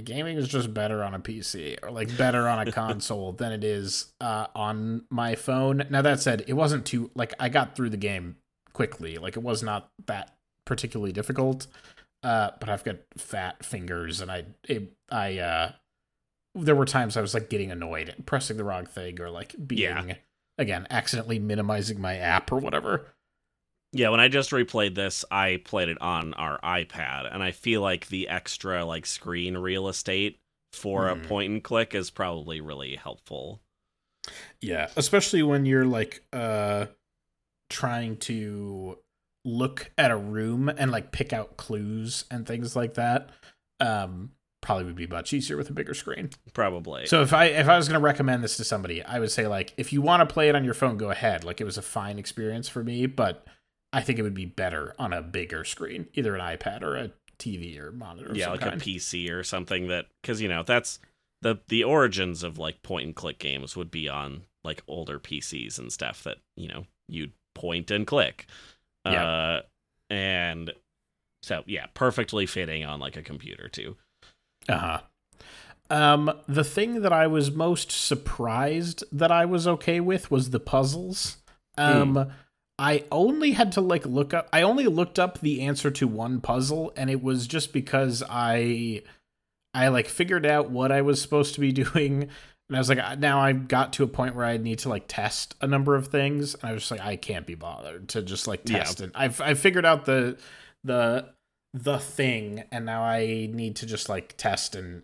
[0.00, 3.62] gaming is just better on a PC or like better on a console than it
[3.62, 5.84] is uh, on my phone.
[5.90, 8.36] Now that said, it wasn't too like I got through the game
[8.72, 9.18] quickly.
[9.18, 10.34] Like it was not that
[10.64, 11.66] particularly difficult.
[12.22, 15.72] Uh, but I've got fat fingers and I it, I uh
[16.54, 20.10] there were times I was like getting annoyed pressing the wrong thing or like being
[20.10, 20.14] yeah.
[20.56, 23.06] again accidentally minimizing my app or whatever.
[23.92, 27.82] Yeah, when I just replayed this, I played it on our iPad, and I feel
[27.82, 30.38] like the extra like screen real estate
[30.72, 31.12] for mm.
[31.12, 31.24] a hmm.
[31.26, 33.60] point and click is probably really helpful.
[34.60, 36.86] Yeah, especially when you're like uh
[37.68, 38.98] trying to
[39.44, 43.30] look at a room and like pick out clues and things like that.
[43.80, 44.32] Um
[44.62, 46.30] probably would be much easier with a bigger screen.
[46.54, 47.06] Probably.
[47.06, 49.46] So if I if I was going to recommend this to somebody, I would say
[49.46, 51.44] like if you want to play it on your phone, go ahead.
[51.44, 53.44] Like it was a fine experience for me, but
[53.92, 57.10] I think it would be better on a bigger screen, either an iPad or a
[57.38, 58.32] TV or monitor.
[58.34, 58.80] yeah, like kind.
[58.80, 60.98] a PC or something that because you know that's
[61.42, 65.78] the the origins of like point and click games would be on like older PCs
[65.78, 68.46] and stuff that you know you'd point and click.
[69.04, 69.26] Yeah.
[69.26, 69.62] Uh,
[70.08, 70.72] and
[71.42, 73.96] so yeah, perfectly fitting on like a computer too.
[74.68, 75.00] Uh huh.
[75.90, 80.60] Um, the thing that I was most surprised that I was okay with was the
[80.60, 81.36] puzzles.
[81.76, 82.32] Um, mm.
[82.78, 86.40] I only had to like look up I only looked up the answer to one
[86.40, 89.02] puzzle and it was just because I
[89.74, 92.28] I like figured out what I was supposed to be doing
[92.68, 95.04] and I was like now I got to a point where I need to like
[95.06, 98.22] test a number of things and I was just like I can't be bothered to
[98.22, 99.06] just like test yeah.
[99.06, 99.12] it.
[99.14, 100.38] I've I figured out the
[100.82, 101.28] the
[101.74, 105.02] the thing and now I need to just like test and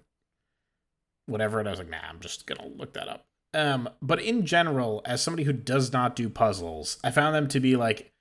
[1.27, 3.28] whatever and I was like nah I'm just going to look that up.
[3.55, 7.61] Um, but in general, as somebody who does not do puzzles, I found them to
[7.61, 8.13] be like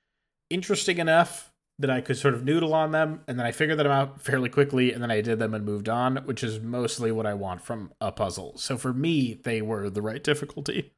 [0.50, 3.88] interesting enough that I could sort of noodle on them, and then I figured them
[3.88, 7.28] out fairly quickly, and then I did them and moved on, which is mostly what
[7.28, 8.58] I want from a puzzle.
[8.58, 10.92] So for me, they were the right difficulty.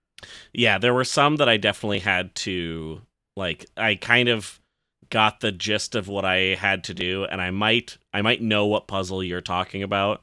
[0.54, 3.02] Yeah, there were some that I definitely had to
[3.36, 3.66] like.
[3.76, 4.62] I kind of
[5.10, 8.66] got the gist of what I had to do, and I might I might know
[8.66, 10.22] what puzzle you're talking about.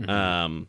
[0.00, 0.10] Mm-hmm.
[0.10, 0.68] Um,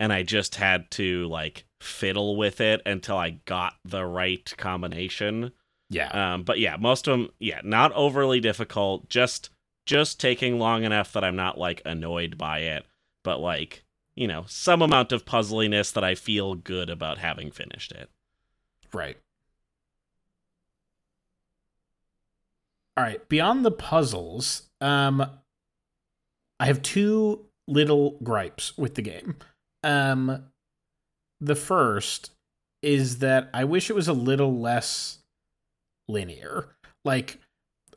[0.00, 5.52] and I just had to like fiddle with it until I got the right combination.
[5.90, 6.08] Yeah.
[6.08, 9.08] Um, but yeah, most of them, yeah, not overly difficult.
[9.08, 9.50] Just
[9.84, 12.86] just taking long enough that I'm not like annoyed by it,
[13.22, 17.92] but like you know some amount of puzzliness that I feel good about having finished
[17.92, 18.08] it.
[18.92, 19.18] Right.
[22.96, 23.26] All right.
[23.28, 25.24] Beyond the puzzles, um,
[26.60, 29.36] I have two little gripes with the game.
[29.82, 30.44] Um,
[31.42, 32.30] the first
[32.82, 35.18] is that I wish it was a little less
[36.08, 36.68] linear.
[37.04, 37.38] Like,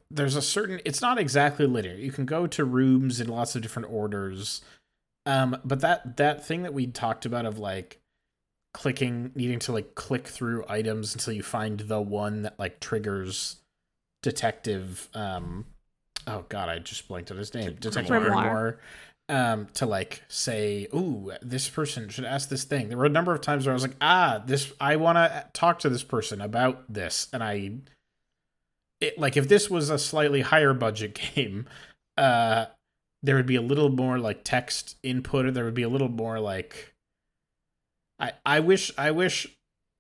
[0.10, 1.94] there's a certain, it's not exactly linear.
[1.94, 4.62] You can go to rooms in lots of different orders.
[5.28, 8.00] Um, but that that thing that we talked about of like
[8.74, 13.58] clicking, needing to like click through items until you find the one that like triggers
[14.22, 15.10] detective.
[15.16, 15.66] Um,
[16.28, 17.76] oh god, I just blanked on his name.
[17.80, 18.34] Detective Grimoire.
[18.34, 18.78] Grimoire
[19.30, 23.34] um, to like say, "Ooh, this person should ask this thing." There were a number
[23.34, 26.42] of times where I was like, "Ah, this I want to talk to this person
[26.42, 27.72] about this," and I,
[29.02, 31.68] it like if this was a slightly higher budget game,
[32.18, 32.66] uh,
[33.24, 36.10] there would be a little more like text input, or there would be a little
[36.10, 36.94] more like.
[38.20, 39.48] I I wish I wish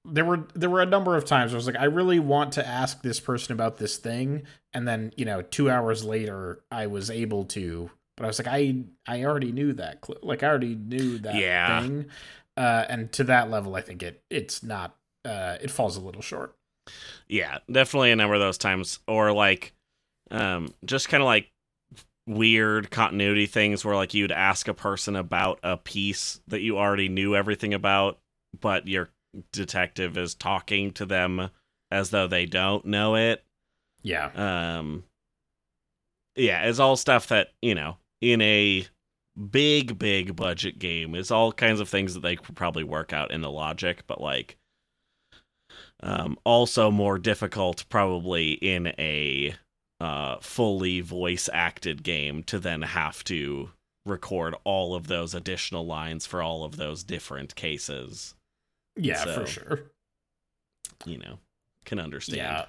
[0.05, 2.67] there were there were a number of times I was like, I really want to
[2.67, 7.09] ask this person about this thing, and then you know, two hours later, I was
[7.09, 10.75] able to but I was like, I I already knew that, cl- like I already
[10.75, 11.65] knew that Yeah.
[11.65, 12.07] thing,
[12.57, 14.95] uh, and to that level, I think it it's not,
[15.25, 16.55] uh, it falls a little short.
[17.27, 19.73] Yeah, definitely a number of those times, or like,
[20.31, 21.51] um, just kind of like
[22.27, 27.09] weird continuity things where like you'd ask a person about a piece that you already
[27.09, 28.19] knew everything about,
[28.59, 29.09] but your
[29.51, 31.49] detective is talking to them
[31.91, 33.43] as though they don't know it.
[34.03, 35.03] Yeah, Um,
[36.35, 38.85] yeah, it's all stuff that you know in a
[39.49, 43.31] big, big budget game it's all kinds of things that they could probably work out
[43.31, 44.57] in the logic, but like,
[46.01, 49.55] um, also more difficult probably in a
[50.01, 53.69] uh fully voice acted game to then have to
[54.05, 58.35] record all of those additional lines for all of those different cases.
[58.95, 59.91] yeah, So, for sure.
[61.05, 61.39] You know,
[61.85, 62.37] can understand.
[62.37, 62.65] Yeah,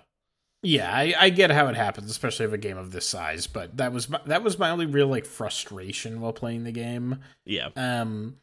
[0.66, 3.46] yeah, I, I get how it happens, especially of a game of this size.
[3.46, 7.20] But that was my, that was my only real like frustration while playing the game.
[7.44, 7.68] Yeah.
[7.76, 8.38] Um,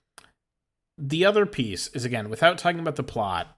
[0.97, 3.57] the other piece is again without talking about the plot.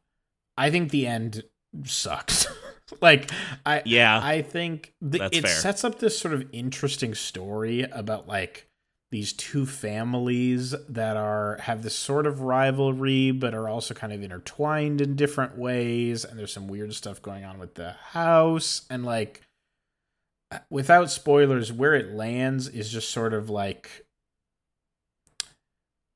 [0.57, 1.43] I think the end
[1.83, 2.47] sucks.
[3.01, 3.29] like
[3.67, 4.19] I Yeah.
[4.21, 5.51] I think the, it fair.
[5.51, 8.67] sets up this sort of interesting story about like
[9.11, 14.21] these two families that are have this sort of rivalry but are also kind of
[14.21, 19.05] intertwined in different ways and there's some weird stuff going on with the house and
[19.05, 19.41] like
[20.69, 24.05] without spoilers where it lands is just sort of like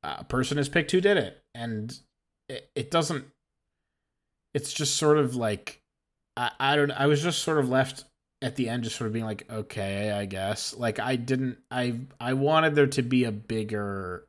[0.04, 2.00] a person is picked who did it and
[2.48, 3.26] it, it doesn't
[4.54, 5.82] it's just sort of like
[6.36, 8.06] I, I don't I was just sort of left
[8.42, 12.02] at the end just sort of being like okay I guess like I didn't I
[12.20, 14.26] I wanted there to be a bigger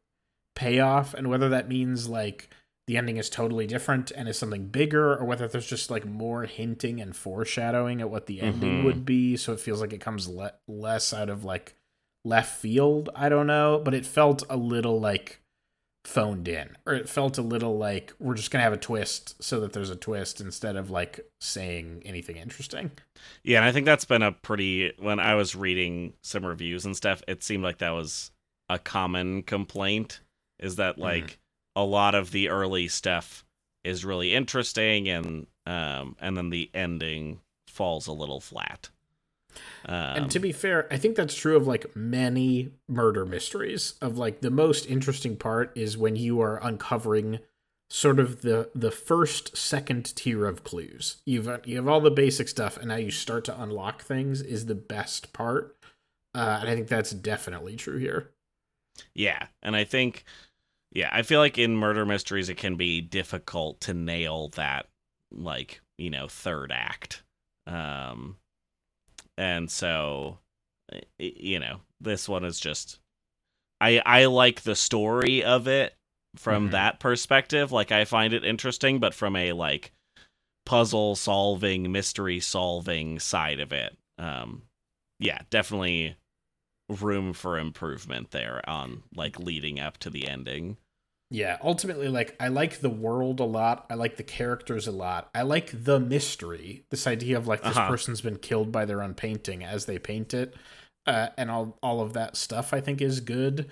[0.56, 2.50] payoff and whether that means like
[2.86, 6.42] the ending is totally different and is something bigger or whether there's just like more
[6.44, 8.84] hinting and foreshadowing at what the ending Mhm.
[8.84, 11.76] would be so it feels like it comes le- less out of like
[12.24, 15.40] left field I don't know but it felt a little like
[16.05, 19.61] phoned in or it felt a little like we're just gonna have a twist so
[19.61, 22.90] that there's a twist instead of like saying anything interesting
[23.44, 26.96] Yeah, and I think that's been a pretty when I was reading some reviews and
[26.96, 28.30] stuff, it seemed like that was
[28.68, 30.20] a common complaint
[30.59, 31.01] is that Mhm.
[31.03, 31.38] like
[31.76, 33.44] a lot of the early stuff
[33.84, 38.88] is really interesting and um and then the ending falls a little flat.
[39.86, 43.94] Um, and to be fair i think that's true of like many murder mysteries.
[44.00, 47.40] Of like the most interesting part is when you are uncovering
[47.88, 51.16] sort of the the first second tier of clues.
[51.24, 54.66] You've you have all the basic stuff and now you start to unlock things is
[54.66, 55.76] the best part.
[56.34, 58.30] Uh, and i think that's definitely true here.
[59.14, 60.24] Yeah, and I think
[60.92, 64.86] yeah, I feel like in murder mysteries it can be difficult to nail that
[65.30, 67.22] like, you know, third act.
[67.66, 68.36] Um
[69.36, 70.38] and so
[71.18, 72.98] you know, this one is just
[73.80, 75.94] I I like the story of it
[76.36, 76.72] from Mhm.
[76.72, 77.72] that perspective.
[77.72, 79.92] Like I find it interesting, but from a like
[80.66, 83.96] puzzle solving, mystery solving side of it.
[84.18, 84.62] Um
[85.18, 86.16] yeah, definitely
[86.88, 90.76] room for improvement there on like leading up to the ending.
[91.30, 93.86] Yeah, ultimately, like I like the world a lot.
[93.88, 95.30] I like the characters a lot.
[95.34, 96.84] I like the mystery.
[96.90, 97.88] This idea of like this Uh-huh.
[97.88, 100.54] person's been killed by their own painting as they paint it,
[101.06, 102.72] uh, and all all of that stuff.
[102.74, 103.70] I think is good.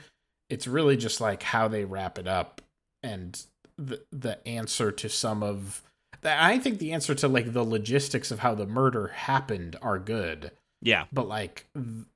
[0.48, 2.60] It's really just like how they wrap it up
[3.02, 3.42] and
[3.76, 5.82] the the answer to some of.
[6.24, 10.50] I think the answer to like the logistics of how the murder happened are good
[10.82, 11.04] Yeah.
[11.12, 12.06] but like th-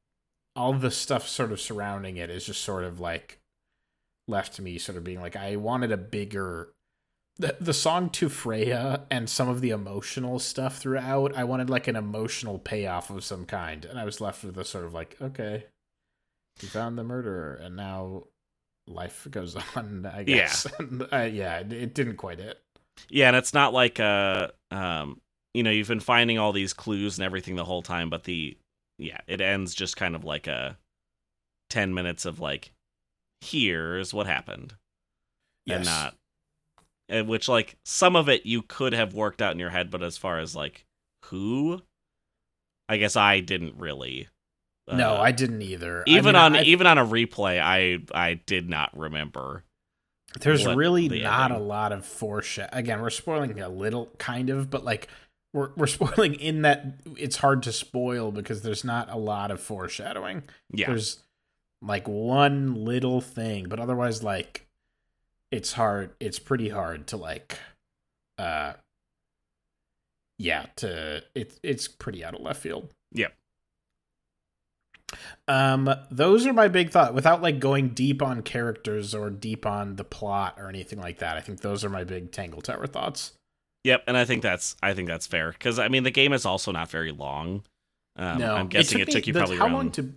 [0.57, 3.39] all the stuff sort of surrounding it is just sort of like
[4.29, 6.73] left me sort of being like I wanted a bigger
[7.39, 11.89] the the song to Freya and some of the emotional stuff throughout I wanted like
[11.89, 15.17] an emotional payoff of some kind and I was left with a sort of like
[15.21, 15.65] okay
[16.61, 18.25] he found the murderer, and now
[18.87, 20.05] life goes on.
[20.07, 20.37] I Yeah.
[20.37, 20.67] guess.
[20.79, 22.61] And, uh, yeah, it, it didn't quite hit.
[23.09, 25.21] Yeah, and it's not like uh um
[25.55, 28.57] you know, you've been finding all these clues and everything the whole time, but the
[28.99, 30.79] yeah, it ends just kind of like a
[31.71, 32.73] 10 minutes of like
[33.43, 34.75] here's what happened
[35.69, 35.87] and Yes.
[35.87, 36.15] not
[37.09, 40.03] and which like some of it you could have worked out in your head, but
[40.03, 40.85] as far as like
[41.27, 41.83] who
[42.89, 44.29] I guess I didn't really
[44.91, 46.01] no, uh, I didn't either.
[46.07, 49.65] I even mean, on I- even on a replay I I did not remember.
[50.41, 51.63] There's really the not ending.
[51.63, 52.71] a lot of foreshadow.
[52.77, 55.09] Again, we're spoiling a little, kind of, but like
[55.53, 59.61] we're we're spoiling in that it's hard to spoil because there's not a lot of
[59.61, 60.43] foreshadowing.
[60.73, 60.87] Yeah.
[60.89, 61.23] There's
[61.83, 64.67] like one little thing, but otherwise, like
[65.51, 66.11] it's hard.
[66.21, 67.59] It's pretty hard to like,
[68.39, 68.75] uh,
[70.39, 70.67] yeah.
[70.77, 72.91] To it's it's pretty out of left field.
[73.13, 73.35] Yep.
[75.47, 77.13] Um, those are my big thought.
[77.15, 81.37] Without like going deep on characters or deep on the plot or anything like that,
[81.37, 83.33] I think those are my big Tangle Tower thoughts.
[83.85, 86.47] Yep, and I think that's I think that's fair because I mean the game is
[86.47, 87.65] also not very long.
[88.17, 89.73] Um, no, I'm guessing it took, me- you the probably how around.
[89.73, 90.13] long to.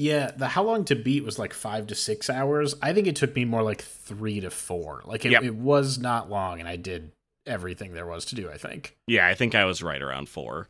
[0.00, 2.74] Yeah, the how long to beat was like five to six hours.
[2.80, 5.02] I think it took me more like three to four.
[5.04, 5.42] Like it, Yep.
[5.42, 7.12] it was not long, and I did
[7.46, 8.50] everything there was to do.
[8.50, 8.96] I think.
[9.06, 10.68] Yeah, I think I was right around four.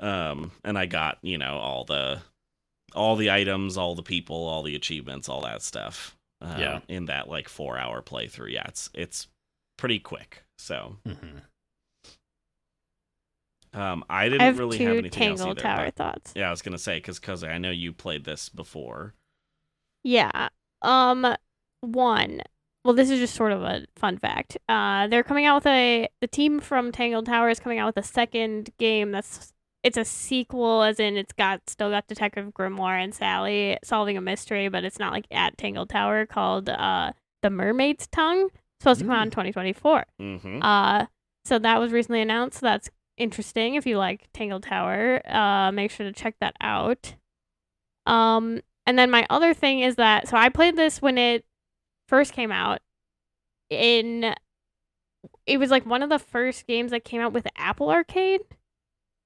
[0.00, 2.20] Um, and I got you know all the
[2.94, 6.16] all the items, all the people, all the achievements, all that stuff.
[6.40, 6.80] Um, Yeah.
[6.88, 8.52] in that like four hour playthrough.
[8.52, 9.28] Yeah, it's it's
[9.76, 10.42] pretty quick.
[10.58, 11.42] So Mhm.
[13.76, 15.60] Um, I didn't I have really two have anything Tangle else either.
[15.60, 16.32] Tower but- thoughts.
[16.34, 19.14] yeah, I was gonna say because Koze, I know you played this before.
[20.02, 20.48] Yeah.
[20.82, 21.34] Um
[21.80, 22.40] one.
[22.84, 24.56] Well, this is just sort of a fun fact.
[24.68, 28.04] Uh they're coming out with a the team from Tangled Tower is coming out with
[28.04, 29.52] a second game that's
[29.82, 34.20] it's a sequel as in it's got still got Detective Grimoire and Sally solving a
[34.20, 37.12] mystery, but it's not like at Tangled Tower called uh
[37.42, 38.48] The Mermaid's Tongue.
[38.80, 40.04] Supposed to come out in 2024.
[40.20, 40.58] Mm-hmm.
[40.62, 41.06] Uh,
[41.46, 42.58] so that was recently announced.
[42.60, 43.74] So that's interesting.
[43.74, 47.14] If you like Tangled Tower, uh, make sure to check that out.
[48.06, 51.44] Um, and then my other thing is that so I played this when it
[52.08, 52.80] first came out.
[53.68, 54.34] In
[55.44, 58.42] it was like one of the first games that came out with Apple Arcade,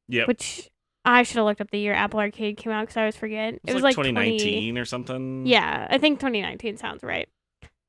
[0.09, 0.24] Yeah.
[0.24, 0.70] which
[1.05, 3.59] I should have looked up the year Apple Arcade came out because I always forget.
[3.66, 5.47] it was, like 2019 or something.
[5.47, 7.28] Yeah, I think 2019 sounds right.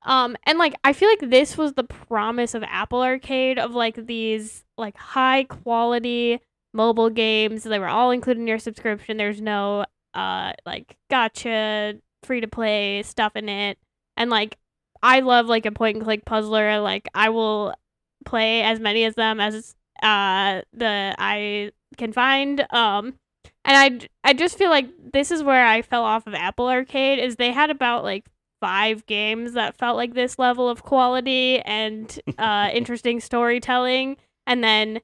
[0.04, 4.08] Um, and like I feel like this was the promise of Apple Arcade of like
[4.08, 6.39] these like high quality
[6.74, 7.64] mobile games.
[7.64, 9.18] They were all included in your subscription.
[9.18, 13.78] There's no uh like gacha free to play stuff in it.
[14.18, 14.58] And like
[15.04, 16.80] I love like a point and click puzzler.
[16.80, 17.74] Like I will
[18.26, 22.66] play as many of them as uh the I can find.
[22.72, 23.14] Um
[23.66, 27.20] and I I just feel like this is where I fell off of Apple Arcade
[27.20, 28.26] is they had about like
[28.62, 34.16] five games that felt like this level of quality and uh, interesting storytelling,
[34.47, 35.01] and then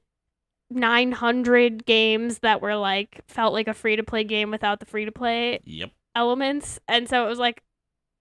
[0.70, 5.04] 900 games that were like felt like a free to play game without the free
[5.04, 5.90] to play Yep.
[6.14, 7.62] elements, and so it was like.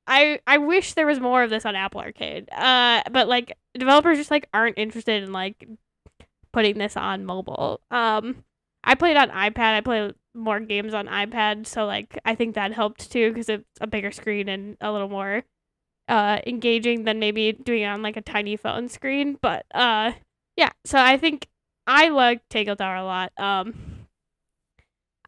[0.10, 2.48] I, I wish there was more of this on Apple Arcade.
[2.54, 5.68] Uh, but like developers just like aren't interested in like
[6.54, 7.82] putting this on mobile.
[7.92, 8.46] Um,
[8.86, 9.76] I played on iPad.
[9.76, 13.66] I play more games on iPad, so like I think that helped too because it's
[13.82, 15.44] a bigger screen and a little more
[16.08, 19.38] uh engaging than maybe doing it on like a tiny phone screen.
[19.42, 20.14] But uh,
[20.56, 20.72] yeah.
[20.86, 21.48] So I think
[21.88, 23.32] I like Tangle a lot.
[23.38, 24.08] Um,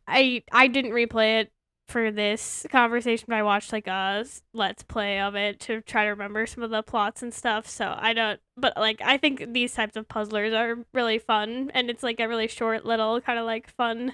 [0.07, 1.51] I I didn't replay it
[1.87, 6.09] for this conversation, but I watched like a let's play of it to try to
[6.11, 7.67] remember some of the plots and stuff.
[7.67, 11.89] So I don't, but like I think these types of puzzlers are really fun, and
[11.89, 14.13] it's like a really short little kind of like fun.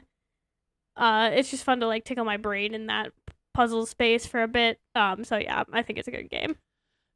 [0.98, 3.12] Uh, it's just fun to like tickle my brain in that
[3.54, 4.80] puzzle space for a bit.
[4.96, 6.56] Um, so yeah, I think it's a good game.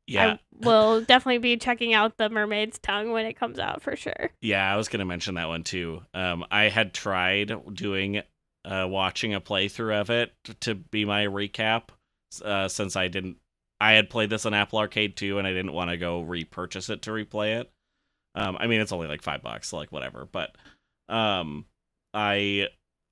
[0.07, 0.33] Yeah.
[0.33, 4.31] I will definitely be checking out the Mermaid's Tongue when it comes out for sure.
[4.41, 6.01] Yeah, I was gonna mention that one too.
[6.13, 8.21] Um, I had tried doing,
[8.65, 11.89] uh, watching a playthrough of it to be my recap,
[12.43, 13.37] uh, since I didn't,
[13.79, 16.89] I had played this on Apple Arcade too, and I didn't want to go repurchase
[16.89, 17.71] it to replay it.
[18.35, 20.27] Um, I mean, it's only like five bucks, like whatever.
[20.29, 20.55] But,
[21.07, 21.65] um,
[22.13, 22.67] I,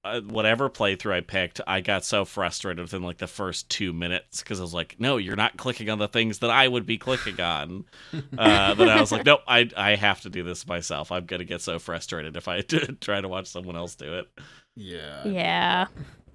[0.08, 4.42] uh, whatever playthrough I picked, I got so frustrated within like the first two minutes
[4.42, 6.98] because I was like, no, you're not clicking on the things that I would be
[6.98, 7.86] clicking on
[8.38, 11.12] uh, that I was like, nope, I I have to do this myself.
[11.12, 12.62] I'm gonna get so frustrated if I
[13.02, 14.28] try to watch someone else do it.
[14.76, 15.28] yeah.
[15.28, 15.88] Yeah,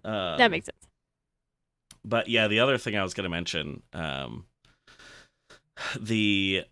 [0.05, 0.87] Um, that makes sense.
[2.05, 4.47] But yeah, the other thing I was gonna mention, um,
[5.99, 6.65] the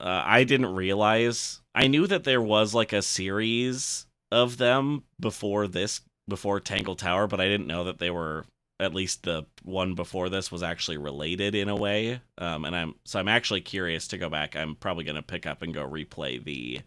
[0.00, 5.68] uh, I didn't realize I knew that there was like a series of them before
[5.68, 8.44] this before Tangle Tower, but I didn't know that they were
[8.78, 12.20] at least the one before this was actually related in a way.
[12.38, 14.54] Um, and I'm so I'm actually curious to go back.
[14.54, 16.80] I'm probably gonna pick up and go replay the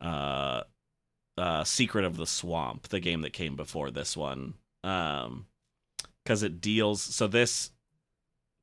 [0.00, 0.62] uh
[1.36, 4.54] uh Secret of the Swamp, the game that came before this one.
[4.84, 5.46] Um
[6.24, 7.70] because it deals so this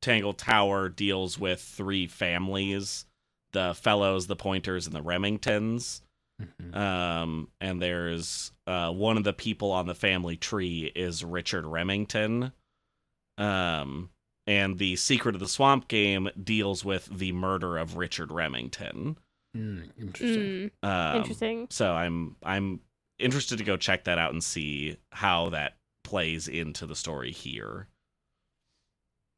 [0.02, 3.06] Tangle Tower deals with three families,
[3.54, 6.02] the Fellows, the Pointers, and the Remingtons.
[6.42, 6.76] Mhm.
[6.76, 12.52] Um, and there's uh, one of the people on the family tree is Richard Remington.
[13.38, 14.10] Um,
[14.48, 19.18] and the Secret of the Swamp game deals with the murder of Richard Remington.
[19.56, 20.72] Mm, interesting.
[20.84, 21.68] Mm, Um, interesting.
[21.70, 22.82] So I'm I'm
[23.18, 27.88] interested to go check that out and see how that plays into the story here.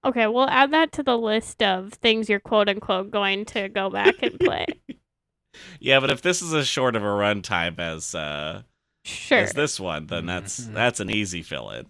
[0.03, 3.89] Okay, we'll add that to the list of things you're quote unquote going to go
[3.89, 4.65] back and play.
[5.79, 8.63] Yeah, but if this is as short of a runtime as uh
[9.05, 9.37] Sure.
[9.39, 10.73] as this one, then that's Mhm.
[10.73, 11.85] that's an easy fill in.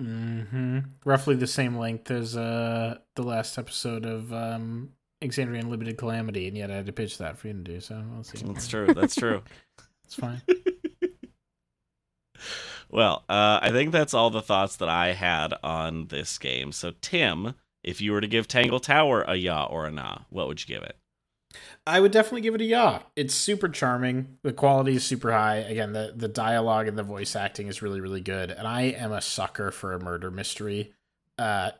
[0.00, 4.90] hmm Roughly the same length as uh the last episode of um
[5.22, 7.80] Exandria Unlimited Calamity, and yet I had to pitch that for you to do.
[7.80, 8.38] So we'll see.
[8.44, 8.92] That's true.
[8.94, 9.42] That's true.
[10.04, 10.42] It's fine.
[12.90, 16.70] Well, uh, I think that's all the thoughts that I had on this game.
[16.72, 20.46] So, Tim, if you were to give Tangle Tower a ya or a nah, what
[20.46, 20.96] would you give it?
[21.86, 23.02] I would definitely give it a yaw.
[23.14, 24.38] It's super charming.
[24.42, 25.56] The quality is super high.
[25.56, 28.50] Again, the the dialogue and the voice acting is really really good.
[28.50, 30.94] And I am a sucker for a murder mystery.
[31.38, 31.72] Uh,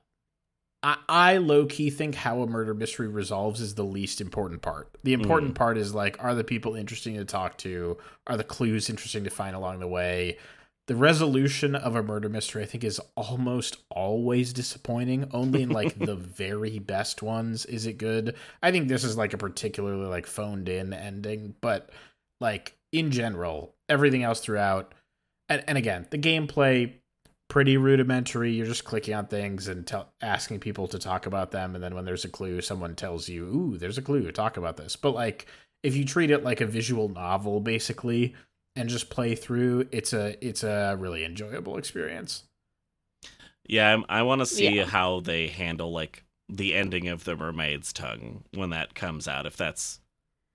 [0.83, 4.91] I I low key think how a murder mystery resolves is the least important part.
[5.05, 7.97] The important part is like, are the people interesting to talk to?
[8.27, 10.39] Are the clues interesting to find along the way?
[10.87, 15.28] The resolution of a murder mystery, I think, is almost always disappointing.
[15.32, 18.37] Only in like the very best ones is it good.
[18.62, 21.91] I think this is like a particularly like phoned in ending, but
[22.41, 24.95] like in general, everything else throughout,
[25.49, 26.93] and, and again, the gameplay
[27.49, 28.53] pretty rudimentary.
[28.53, 31.95] You're just clicking on things and tell, asking people to talk about them, and then
[31.95, 34.30] when there's a clue, someone tells you, "Ooh, there's a clue.
[34.32, 35.47] Talk about this." But like,
[35.82, 38.35] if you treat it like a visual novel, basically,
[38.77, 42.45] and just play through, it's a it's a really enjoyable experience.
[43.66, 44.85] Yeah, I'm, I want to see Yeah.
[44.85, 49.47] how they handle like the ending of the Mermaid's Tongue when that comes out.
[49.47, 50.01] If that's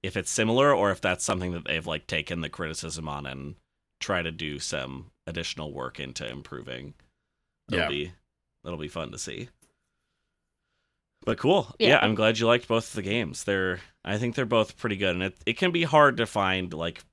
[0.04, 3.56] if it's similar or if that's something that they've like taken the criticism on and
[4.00, 6.94] try to do some additional work into improving.
[7.68, 7.90] That'll Yeah.
[7.90, 8.12] be
[8.64, 9.50] that'll be fun to see.
[11.26, 11.74] But cool.
[11.80, 11.90] Yeah.
[11.90, 12.00] Yeah.
[12.02, 13.44] I'm glad you liked both the games.
[13.44, 16.74] They're I think they're both pretty good and it, it can be hard to find
[16.74, 17.04] like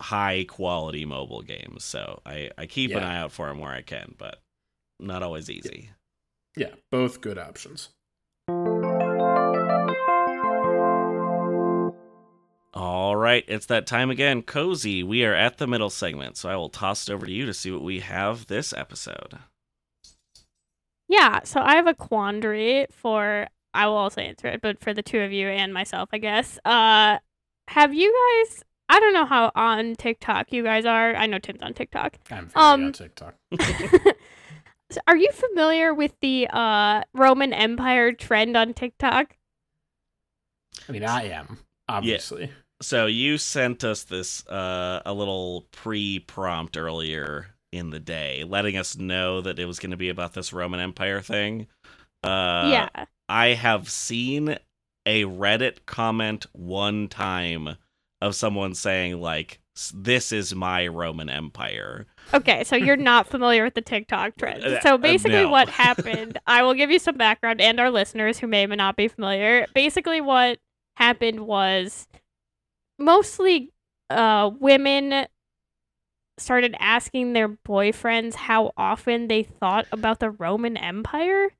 [0.00, 1.84] high quality mobile games.
[1.84, 4.40] So I, I keep an eye out for them where I can, but
[4.98, 5.90] not always easy.
[6.56, 7.90] Yeah, both good options.
[12.72, 14.42] All right, it's that time again.
[14.42, 17.44] Cozy, we are at the middle segment, so I will toss it over to you
[17.46, 19.38] to see what we have this episode.
[21.08, 25.02] Yeah, so I have a quandary for I will also answer it, but for the
[25.02, 26.58] two of you and myself, I guess.
[26.64, 27.18] Uh
[27.68, 28.12] have you
[28.44, 31.14] guys I don't know how on TikTok you guys are.
[31.14, 32.18] I know Tim's on TikTok.
[32.30, 33.34] I'm very Um, on TikTok.
[34.92, 39.36] So are you familiar with the uh Roman Empire trend on TikTok?
[40.88, 42.50] I mean, I am obviously.
[42.82, 48.96] So you sent us this uh, a little pre-prompt earlier in the day, letting us
[48.96, 51.66] know that it was going to be about this Roman Empire thing.
[52.24, 53.04] Uh, yeah.
[53.28, 54.56] I have seen
[55.06, 57.76] a Reddit comment one time
[58.20, 59.60] of someone saying like,
[59.94, 64.64] "This is my Roman Empire." Okay, so you're not familiar with the TikTok trend.
[64.64, 65.48] Uh, So uh, basically, no.
[65.50, 68.76] what happened, I will give you some background and our listeners who may or may
[68.76, 69.66] not be familiar.
[69.74, 70.58] Basically, what
[70.96, 72.06] happened was
[72.98, 73.72] mostly
[74.10, 75.26] uh, women
[76.38, 81.50] started asking their boyfriends how often they thought about the Roman Empire.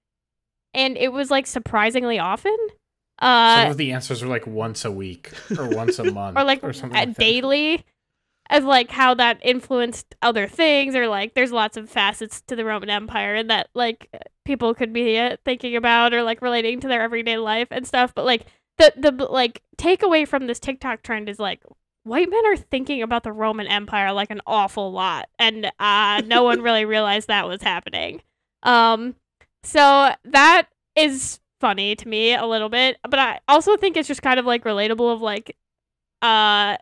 [0.72, 2.56] And it was like surprisingly often.
[3.22, 6.44] Some Uh, of the answers were like once a week or once a month or
[6.44, 7.84] like, or something like daily
[8.48, 12.64] of like how that influenced other things or like there's lots of facets to the
[12.64, 14.10] roman empire and that like
[14.44, 18.12] people could be uh, thinking about or like relating to their everyday life and stuff
[18.14, 18.46] but like
[18.78, 21.62] the the like takeaway from this tiktok trend is like
[22.02, 26.42] white men are thinking about the roman empire like an awful lot and uh no
[26.42, 28.20] one really realized that was happening.
[28.62, 29.14] Um
[29.62, 30.66] so that
[30.96, 34.46] is funny to me a little bit but i also think it's just kind of
[34.46, 35.56] like relatable of like
[36.22, 36.76] uh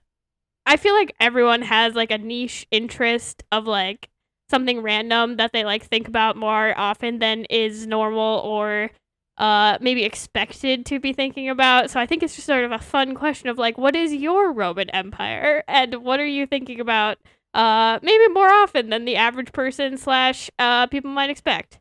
[0.66, 4.10] I feel like everyone has like a niche interest of like
[4.50, 8.90] something random that they like think about more often than is normal or
[9.38, 11.90] uh maybe expected to be thinking about.
[11.90, 14.52] So I think it's just sort of a fun question of like what is your
[14.52, 17.16] Roman Empire and what are you thinking about
[17.54, 21.80] uh maybe more often than the average person slash uh people might expect.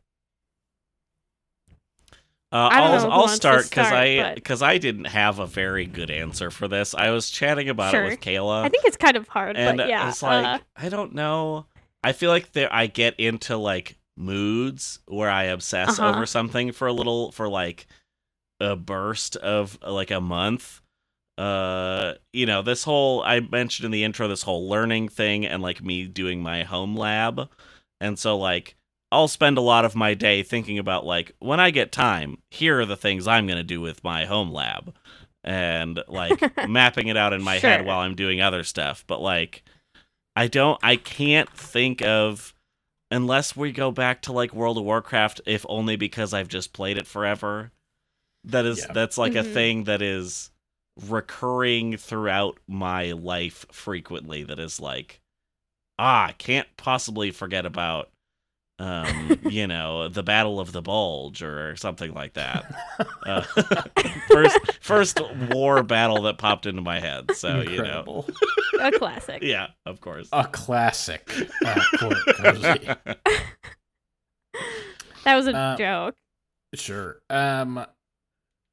[2.50, 5.84] Uh, I don't know I'll, I'll start because I because I didn't have a very
[5.84, 6.94] good answer for this.
[6.94, 8.04] I was chatting about Sure.
[8.04, 10.08] it with Kayla, I think it's kind of hard, and but yeah.
[10.08, 11.66] it's like uh, I don't know.
[12.02, 16.08] I feel like there I get into like moods where I obsess Uh-huh.
[16.16, 17.86] over something for a little for like
[18.60, 20.80] a burst of like a month.
[21.36, 25.62] Uh, you know, this whole I mentioned in the intro this whole learning thing and
[25.62, 27.48] like me doing my home lab.
[28.00, 28.74] And so like
[29.10, 32.80] I'll spend a lot of my day thinking about like when I get time, here
[32.80, 34.94] are the things I'm going to do with my home lab
[35.44, 39.04] and like mapping it out in my head while I'm doing other stuff.
[39.06, 39.62] But like
[40.36, 42.54] I don't I can't think of
[43.10, 46.98] unless we go back to like World of Warcraft if only because I've just played
[46.98, 47.72] it forever.
[48.44, 48.92] That is Yeah.
[48.92, 49.52] that's like a Mhm.
[49.52, 50.50] thing that is
[51.08, 55.20] recurring throughout my life frequently that is like
[55.98, 58.10] ah, I can't possibly forget about
[58.78, 62.64] um, you know, the Battle of the Bulge or something like that.
[63.26, 63.42] Uh,
[64.30, 65.20] first first
[65.50, 67.30] war battle that popped into my head.
[67.34, 68.24] So, you know.
[68.80, 69.42] A classic.
[69.42, 70.28] Yeah, of course.
[70.32, 71.30] A classic.
[71.64, 71.82] Uh.
[75.24, 76.16] That was a Uh, joke.
[76.74, 77.20] Sure.
[77.28, 77.84] Um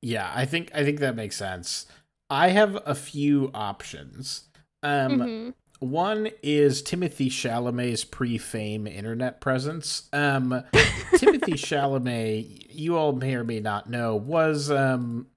[0.01, 1.86] yeah, I think I think that makes sense.
[2.30, 4.47] I have a few options.
[4.84, 5.53] Um Mhm.
[5.92, 10.10] One is Timothy Chalamet's pre-fame internet presence.
[10.14, 10.64] Um
[11.18, 15.28] Timothy Chalamet, you all may or may not know, was um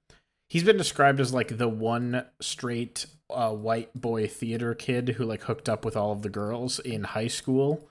[0.48, 5.42] he's been described as like the one straight uh, white boy theater kid who like
[5.42, 7.90] hooked up with all of the girls in high school.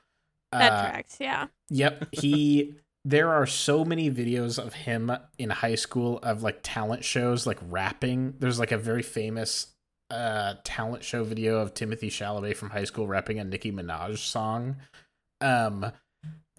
[0.51, 1.47] That Uh, tracks, yeah.
[1.69, 2.75] Yep, he.
[3.05, 7.59] there are so many videos of him in high school of like talent shows, like
[7.61, 8.33] rapping.
[8.39, 9.67] There's like a very famous
[10.09, 14.77] uh talent show video of Timothy Chalamet from high school rapping a Nicki Minaj song.
[15.41, 15.91] Um,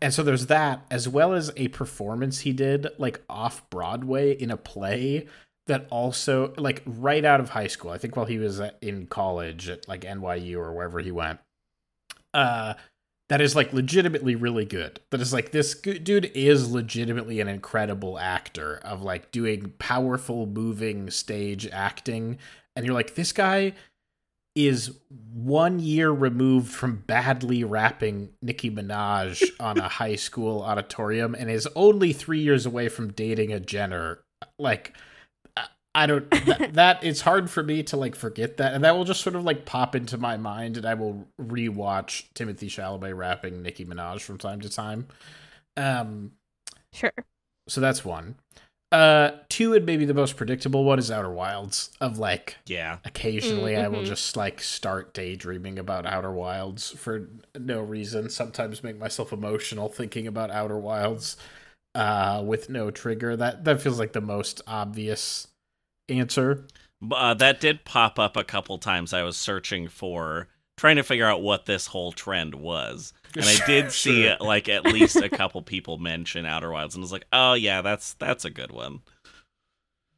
[0.01, 4.51] and so there's that as well as a performance he did like off Broadway in
[4.51, 5.27] a play
[5.67, 7.91] that also like right out of high school.
[7.91, 11.41] I think while he was at- in college at like NYU or wherever he went.
[12.35, 12.75] Uh
[13.29, 15.01] that is like legitimately really good.
[15.11, 21.11] That is like this dude is legitimately an incredible actor of like doing powerful moving
[21.11, 22.39] stage acting
[22.79, 23.73] and you're like this guy
[24.55, 24.93] is
[25.33, 31.69] one year removed from badly rapping Nicki Minaj on a high school auditorium and is
[31.77, 34.21] only 3 years away from dating a Jenner.
[34.59, 34.97] Like
[35.57, 38.97] I- I don't that, that it's hard for me to like forget that and that
[38.97, 43.17] will just sort of like pop into my mind and I will rewatch Timothy Chalamet
[43.17, 45.07] rapping Nicki Minaj from time to time.
[45.77, 46.33] Um
[46.93, 47.13] Sure.
[47.69, 48.37] so that's one.
[48.91, 52.99] Uh two and maybe the most predictable one is Outer Wilds of like Yeah.
[53.05, 54.07] occasionally I will Mhm.
[54.07, 57.29] just like start daydreaming about Outer Wilds for
[57.59, 58.31] no reason.
[58.31, 61.37] Sometimes make myself emotional thinking about Outer Wilds
[61.95, 63.37] uh with no trigger.
[63.37, 65.49] That that feels like the most obvious
[66.09, 66.65] answer.
[67.07, 69.13] B- Uh, that did pop up a couple times.
[69.13, 73.67] I was searching for trying to figure out what this whole trend was, and I
[73.67, 74.37] did see Sure.
[74.41, 77.83] like at least a couple people mention Outer Wilds, and I was like, oh yeah,
[77.83, 79.01] that's that's a good one.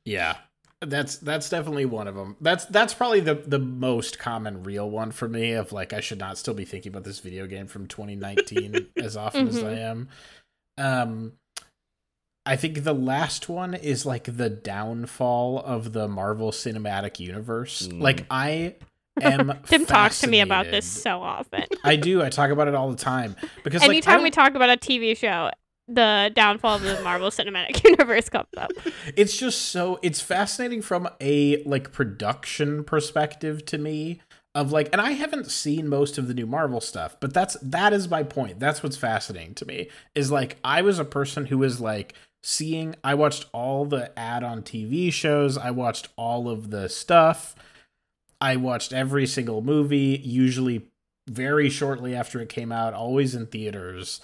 [0.04, 0.36] Yeah.
[0.82, 2.36] That's that's definitely one of them.
[2.40, 6.18] That's that's probably the the most common real one for me of like I should
[6.18, 10.08] not still be thinking about this video game from 2019 as often as I am.
[10.78, 11.32] Um
[12.46, 17.86] I think the last one is like the downfall of the Marvel Cinematic Universe.
[17.86, 18.00] Mm.
[18.00, 18.76] Like I
[19.22, 21.64] am Tim talks to me about this so often.
[21.84, 22.22] I do.
[22.22, 25.16] I talk about it all the time because like, Anytime we talk about a TV
[25.16, 25.50] show,
[25.88, 28.70] the downfall of the Marvel Cinematic Universe comes up.
[29.16, 34.20] it's just so it's fascinating from a like production perspective to me
[34.54, 37.92] of like and I haven't seen most of the new Marvel stuff but that's that
[37.92, 41.58] is my point that's what's fascinating to me is like I was a person who
[41.58, 46.70] was like seeing I watched all the ad on TV shows I watched all of
[46.70, 47.54] the stuff
[48.40, 50.86] I watched every single movie usually
[51.28, 54.20] very shortly after it came out always in theaters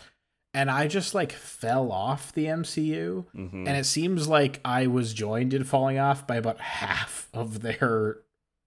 [0.55, 5.13] and I just like fell off the MCU hmm and it seems like I was
[5.13, 8.19] joined in falling off by about half of their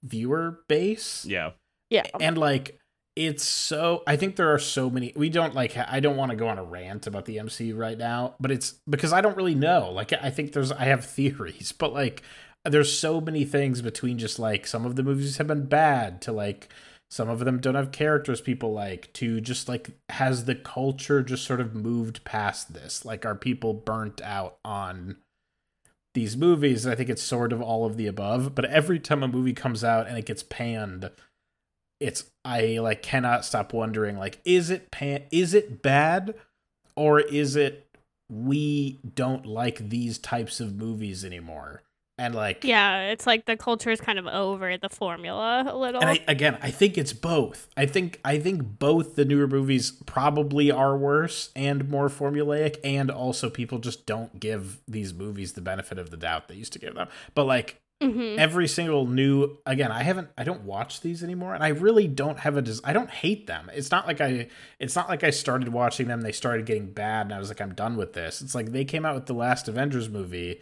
[0.04, 1.26] viewer base.
[1.26, 1.52] yeah.
[1.90, 2.04] Yeah.
[2.20, 2.80] And like
[3.16, 6.38] it's so I think there are so many we don't like I don't want to
[6.38, 9.56] go on a rant about the MCU right now, but it's because I don't really
[9.56, 9.92] know.
[9.92, 12.22] Like I think there's I have theories, but like
[12.66, 16.32] there's so many things between just like some of the movies have been bad to
[16.32, 16.70] like
[17.12, 21.46] some of them don't have characters people like to just like has the culture just
[21.46, 25.18] sort of moved past this like are people burnt out on
[26.14, 29.28] these movies i think it's sort of all of the above but every time a
[29.28, 31.10] movie comes out and it gets panned
[32.00, 36.34] it's i like cannot stop wondering like is it pan is it bad
[36.96, 37.90] or is it
[38.30, 41.82] we don't like these types of movies anymore.
[42.20, 46.02] And like Yeah, it's like the culture is kind of over the formula a little.
[46.02, 47.68] and I, again, I think it's both.
[47.78, 53.10] I think I think both the newer movies probably are worse and more formulaic, and
[53.10, 56.80] also people just don't give these movies the benefit of the doubt they used to
[56.80, 57.08] give them.
[57.34, 58.38] But like Mhm.
[58.38, 62.40] every single new again i haven't i don't watch these anymore and i really don't
[62.40, 64.48] have a des- i don't hate them it's not like i
[64.80, 67.60] it's not like i started watching them they started getting bad and i was like
[67.60, 70.62] i'm done with this it's like they came out with the last avengers movie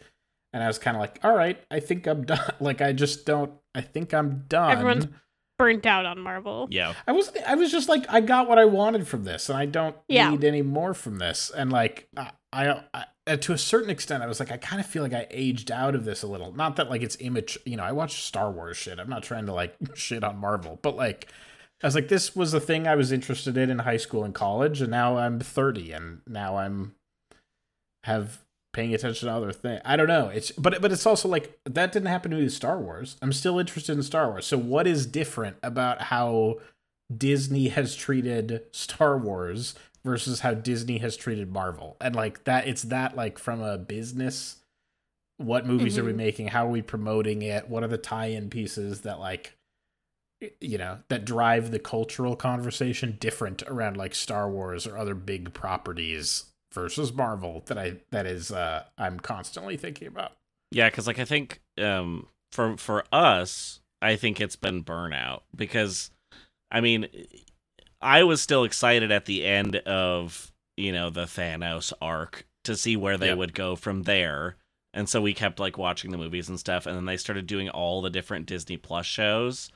[0.54, 3.26] and i was kind of like all right i think i'm done like i just
[3.26, 5.08] don't i think i'm done Everyone's-
[5.60, 6.68] Burnt out on Marvel.
[6.70, 6.94] Yeah.
[7.08, 9.66] i was i was just like i got what i wanted from this and i
[9.66, 10.30] don't Yeah.
[10.30, 14.24] need any more from this and like i i, I uh, to a certain extent,
[14.24, 16.54] I was like, I kind of feel like I aged out of this a little.
[16.54, 17.84] Not that like it's image, you know.
[17.84, 19.00] I watch Star Wars shit.
[19.00, 21.28] I'm not trying to like shit on Marvel, but like,
[21.84, 24.34] I was like, this was the thing I was interested in in high school and
[24.34, 26.96] college, and now I'm 30, and now I'm
[28.04, 28.40] have
[28.78, 29.82] paying attention to other things.
[29.84, 30.28] I don't know.
[30.30, 33.18] It's but but it's also like that didn't happen to me with Star Wars.
[33.22, 34.46] I'm still interested in Star Wars.
[34.46, 36.60] So what is different about how
[37.16, 39.74] Disney has treated Star Wars
[40.06, 41.98] versus how Disney has treated Marvel.
[42.00, 44.58] And like that it's that like from a business
[45.38, 46.18] what movies are we Mhm.
[46.18, 46.48] making?
[46.48, 47.68] How are we promoting it?
[47.70, 49.54] What are the tie-in pieces that like
[50.62, 55.52] you know, that drive the cultural conversation different around like Star Wars or other big
[55.54, 56.46] properties
[56.78, 60.34] versus Marvel that I that is uh I'm constantly thinking about.
[60.72, 66.12] Yeah, because like I think um for for us, I think it's been burnout because
[66.72, 67.08] I mean
[68.02, 72.96] I was still excited at the end of you know the Thanos arc to see
[72.96, 73.38] where they Yep.
[73.38, 74.56] would go from there,
[74.94, 77.70] and so we kept like watching the movies and stuff, and then they started doing
[77.70, 79.72] all the different Disney Plus shows,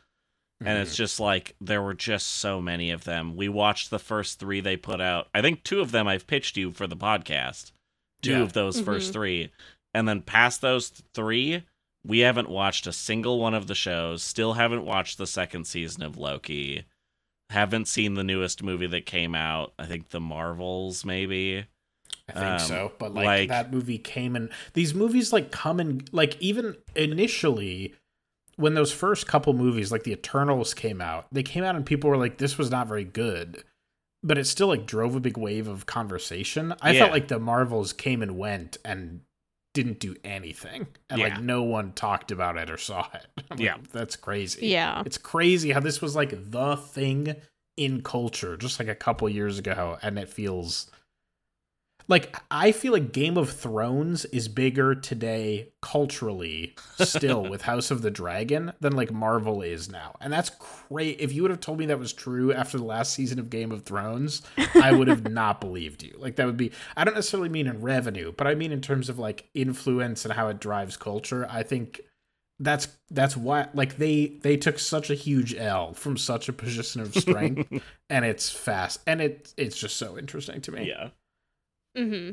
[0.61, 0.81] and Mm-hmm.
[0.83, 3.35] it's just like there were just so many of them.
[3.35, 5.27] We watched the first three they put out.
[5.33, 7.71] I think two of them I've pitched you for the podcast.
[8.21, 8.41] Two Yeah.
[8.43, 9.13] of those first Mhm.
[9.13, 9.49] three,
[9.93, 11.63] and then past those three,
[12.05, 14.23] we haven't watched a single one of the shows.
[14.23, 16.85] Still haven't watched the second season of Loki.
[17.49, 19.73] Haven't seen the newest movie that came out.
[19.79, 21.65] I think the Marvels, maybe.
[22.29, 25.79] I think Um, so, but like, like- that movie came and these movies like come
[25.79, 27.93] and like even initially
[28.61, 32.09] when those first couple movies like the Eternals came out, they came out and people
[32.09, 33.63] were like this was not very good.
[34.23, 36.73] But it still like drove a big wave of conversation.
[36.81, 36.99] I Yeah.
[36.99, 39.21] felt like the Marvels came and went and
[39.73, 40.88] didn't do anything.
[41.09, 41.29] And Yeah.
[41.29, 43.25] like no one talked about it or saw it.
[43.49, 43.77] I'm like, Yeah.
[43.91, 44.67] That's crazy.
[44.67, 45.01] Yeah.
[45.05, 47.35] It's crazy how this was like the thing
[47.77, 50.91] in culture just like a couple years ago and it feels
[52.07, 58.02] like I feel like Game of Thrones is bigger today culturally still with House of
[58.02, 60.15] the Dragon than like Marvel is now.
[60.19, 60.52] And that's
[60.90, 61.19] great.
[61.19, 63.72] If you would have told me that was true after the last season of Game
[63.72, 64.41] of Thrones,
[64.76, 66.15] I would have not believed you.
[66.18, 69.10] Like that would be I don't necessarily mean in revenue, but I mean in terms
[69.10, 71.48] of like influence and how it drives culture.
[71.49, 72.02] I think
[72.60, 77.02] that's that's why like they they took such a huge L from such a position
[77.02, 80.88] of strength and it's fast and it it's just so interesting to me.
[80.88, 81.10] yeah.
[81.97, 82.31] Mm-hmm.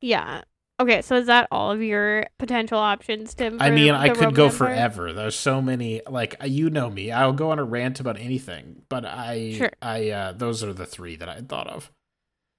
[0.00, 0.42] Yeah.
[0.80, 3.58] Okay, so is that all of your potential options, Tim?
[3.60, 4.56] I mean, I could Roman go Empire?
[4.56, 5.12] forever.
[5.12, 7.12] There's so many like you know me.
[7.12, 9.70] I'll go on a rant about anything, but I Sure.
[9.82, 11.90] I uh those are the 3 that I thought of.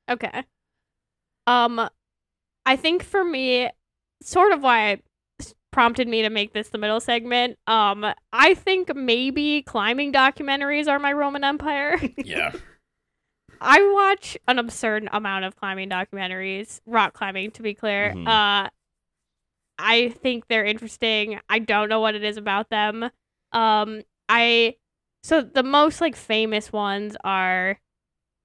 [0.08, 0.44] Okay.
[1.48, 1.90] Um,
[2.66, 3.70] I think for me,
[4.22, 5.04] sort of why it
[5.72, 7.58] prompted me to make this the middle segment.
[7.66, 12.00] Um, I think maybe climbing documentaries are my Roman Empire.
[12.18, 12.52] Yeah.
[13.64, 18.14] I watch an absurd amount of climbing documentaries, rock climbing to be clear.
[18.14, 18.28] Mhm.
[18.28, 18.70] Uh
[19.78, 21.40] I think they're interesting.
[21.50, 23.10] I don't know what it is about them.
[23.52, 24.76] Um I
[25.24, 27.80] so the most like famous ones are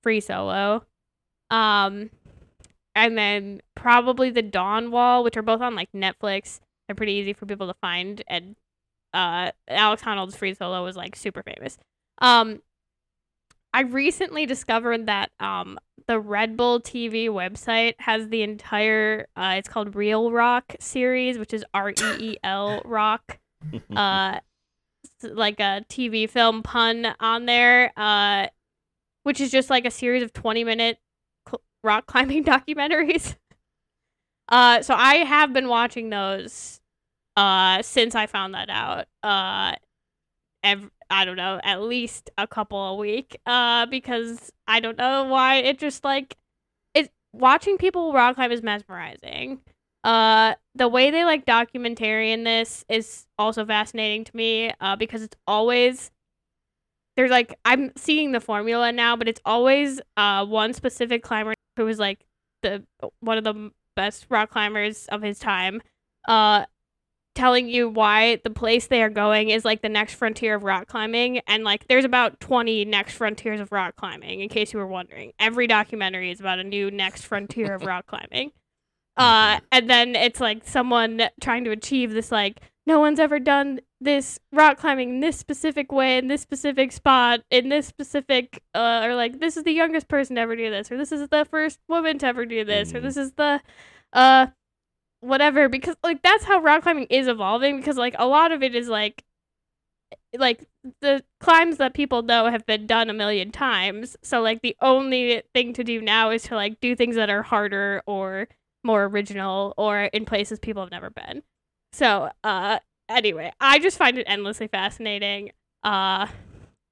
[0.02, 0.84] Free Solo.
[1.50, 2.10] Um
[2.94, 6.60] and then probably the Dawn Wall, which are both on like Netflix.
[6.88, 8.56] They're pretty easy for people to find and
[9.14, 11.78] uh Alex Honnold's Free Solo was like super famous.
[12.18, 12.60] Um
[13.76, 19.68] I recently discovered that um the Red Bull TV website has the entire uh it's
[19.68, 23.38] called Reel Rock series, which is R E E L Rock.
[23.94, 24.40] Uh
[25.22, 28.46] like a TV film pun on there, uh
[29.24, 30.96] which is just like a series of 20 minute
[31.46, 33.36] cl- rock climbing documentaries.
[34.48, 36.80] Uh so I have been watching those
[37.36, 39.04] uh since I found that out.
[39.22, 39.76] Uh
[40.64, 43.40] ev- I don't know, at least a couple a week.
[43.46, 46.36] Uh, because I don't know why it just like
[46.94, 47.10] it.
[47.32, 49.60] Watching people rock climb is mesmerizing.
[50.04, 54.72] Uh, the way they like documentary in this is also fascinating to me.
[54.80, 56.10] Uh, because it's always
[57.16, 61.84] there's like I'm seeing the formula now, but it's always uh one specific climber who
[61.84, 62.26] was like
[62.62, 62.84] the
[63.20, 65.80] one of the best rock climbers of his time,
[66.28, 66.66] uh
[67.36, 70.88] telling you why the place they are going is like the next frontier of rock
[70.88, 74.86] climbing and like there's about 20 next frontiers of rock climbing in case you were
[74.86, 75.32] wondering.
[75.38, 78.50] Every documentary is about a new next frontier of rock climbing.
[79.18, 83.80] Uh and then it's like someone trying to achieve this like no one's ever done
[83.98, 89.00] this rock climbing in this specific way in this specific spot in this specific uh
[89.04, 91.46] or like this is the youngest person to ever do this or this is the
[91.50, 93.02] first woman to ever do this or Mhm.
[93.04, 93.62] this is the
[94.12, 94.48] uh
[95.20, 98.74] whatever because like that's how rock climbing is evolving because like a lot of it
[98.74, 99.24] is like
[100.38, 100.66] like
[101.00, 105.42] the climbs that people know have been done a million times so like the only
[105.54, 108.48] thing to do now is to like do things that are harder or
[108.84, 111.42] more original or in places people have never been.
[111.92, 112.78] So uh
[113.08, 115.52] anyway i just find it endlessly fascinating
[115.84, 116.26] uh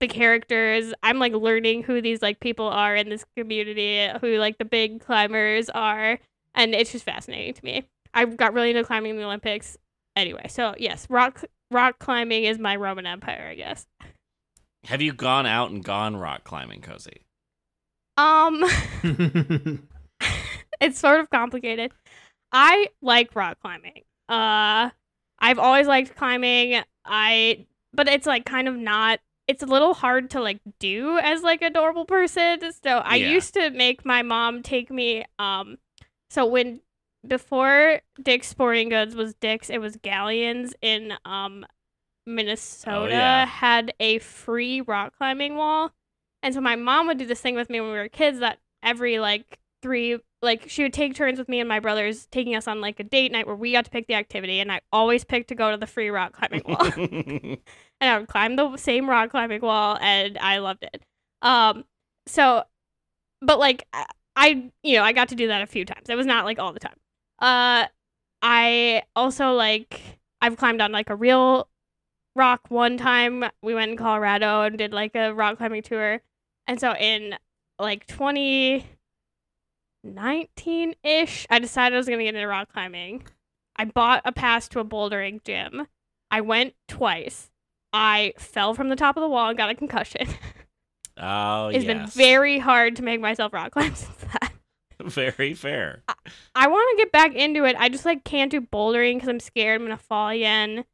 [0.00, 0.92] the characters.
[1.02, 5.00] I'm like learning who these like people are in this community who like the big
[5.00, 6.18] climbers are
[6.54, 7.84] and it's just fascinating to me
[8.14, 9.76] i got really into climbing in the olympics
[10.16, 13.86] anyway so yes rock rock climbing is my roman empire i guess
[14.84, 17.26] Have you gone out and gone rock climbing, Cozy?
[18.16, 18.62] um
[20.80, 21.92] it's sort of complicated.
[22.52, 24.02] I like rock climbing.
[24.28, 24.90] Uh
[25.38, 26.82] I've always liked climbing.
[27.04, 31.42] I but it's like kind of not it's a little hard to like do as
[31.42, 32.60] like a normal person.
[32.82, 33.32] So I Yeah.
[33.34, 35.78] used to make my mom take me um
[36.30, 36.80] so when
[37.26, 41.66] before Dick's Sporting Goods was Dick's, it was Galyan's in um
[42.26, 43.46] Minnesota yeah.
[43.46, 45.92] had a free rock climbing wall.
[46.42, 48.58] And so my mom would do this thing with me when we were kids that
[48.82, 52.68] every like three like she would take turns with me and my brothers taking us
[52.68, 55.24] on like a date night where we got to pick the activity and I always
[55.24, 56.90] picked to go to the free rock climbing wall.
[58.00, 61.02] and I would climb the same rock climbing wall, and I loved it.
[61.42, 61.84] Um,
[62.26, 62.64] so,
[63.40, 63.86] but like
[64.36, 66.08] I, you know, I got to do that a few times.
[66.08, 66.96] It was not like all the time.
[67.38, 67.86] Uh,
[68.42, 70.00] I also like
[70.40, 71.68] I've climbed on like a real
[72.36, 73.44] rock one time.
[73.62, 76.20] We went in Colorado and did like a rock climbing tour,
[76.66, 77.36] and so in
[77.78, 78.86] like twenty
[80.02, 83.24] nineteen ish, I decided I was gonna get into rock climbing.
[83.76, 85.86] I bought a pass to a bouldering gym.
[86.30, 87.50] I went twice.
[87.92, 90.26] I fell from the top of the wall and got a concussion.
[91.16, 91.86] oh, it's yes.
[91.86, 94.52] been very hard to make myself rock climb since that.
[95.10, 96.02] very fair.
[96.54, 97.76] I want to get back into it.
[97.78, 100.84] I just like can't do bouldering because I'm scared I'm gonna fall again,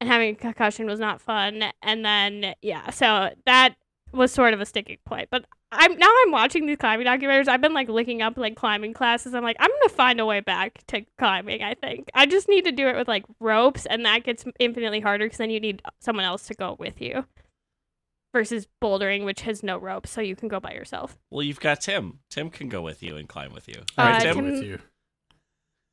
[0.00, 1.64] and having a concussion was not fun.
[1.82, 3.74] And then yeah, so that
[4.12, 5.28] was sort of a sticking point.
[5.30, 7.48] But I'm now I'm watching these climbing documentaries.
[7.48, 9.34] I've been like looking up like climbing classes.
[9.34, 11.62] I'm like I'm gonna find a way back to climbing.
[11.62, 15.00] I think I just need to do it with like ropes, and that gets infinitely
[15.00, 17.26] harder because then you need someone else to go with you.
[18.34, 21.16] Versus bouldering, which has no ropes, so you can go by yourself.
[21.30, 22.18] Well, you've got Tim.
[22.30, 23.80] Tim can go with you and climb with you.
[23.96, 24.44] Uh, Right, Tim Tim?
[24.52, 24.78] with you.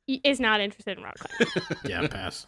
[0.06, 1.52] He is not interested in rock climbing.
[1.88, 2.46] Yeah, pass.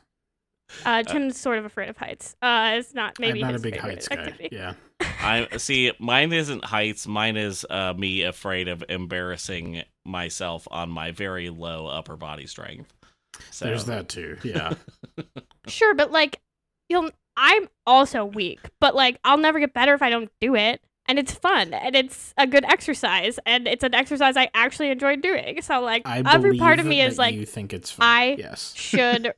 [0.85, 2.37] Uh, Tim's sort of afraid of heights.
[2.43, 4.49] Uh, it's not maybe I'm not a big favorite heights guy.
[4.53, 4.75] Yeah.
[5.01, 5.91] I see.
[5.99, 7.07] Mine isn't heights.
[7.07, 12.93] Mine is uh, me afraid of embarrassing myself on my very low upper body strength.
[13.51, 14.37] So There's that too.
[14.45, 14.75] Yeah.
[15.67, 16.39] Sure, but like,
[16.91, 17.11] you'll.
[17.39, 20.83] I'm also weak, but like, I'll never get better if I don't do it.
[21.11, 25.17] And it's fun, and it's a good exercise, and it's an exercise I actually enjoy
[25.17, 25.63] doing.
[25.63, 28.07] So like, I every part of me is like, you think it's fun.
[28.07, 28.75] I yes.
[28.77, 29.33] should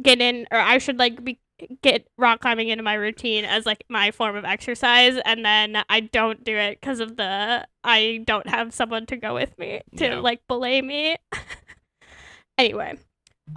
[0.00, 1.40] get in, or I should like be
[1.82, 6.00] get rock climbing into my routine as like my form of exercise, and then I
[6.00, 10.06] don't do it because of the I don't have someone to go with me to
[10.06, 10.20] Yeah.
[10.20, 11.16] like belay me.
[12.58, 12.96] anyway,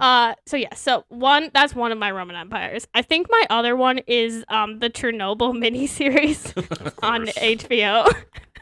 [0.00, 2.86] uh, so yeah, so one that's one of my Roman empires.
[2.94, 6.52] I think my other one is um the Chernobyl miniseries
[7.02, 7.26] on.
[7.26, 8.08] HBO.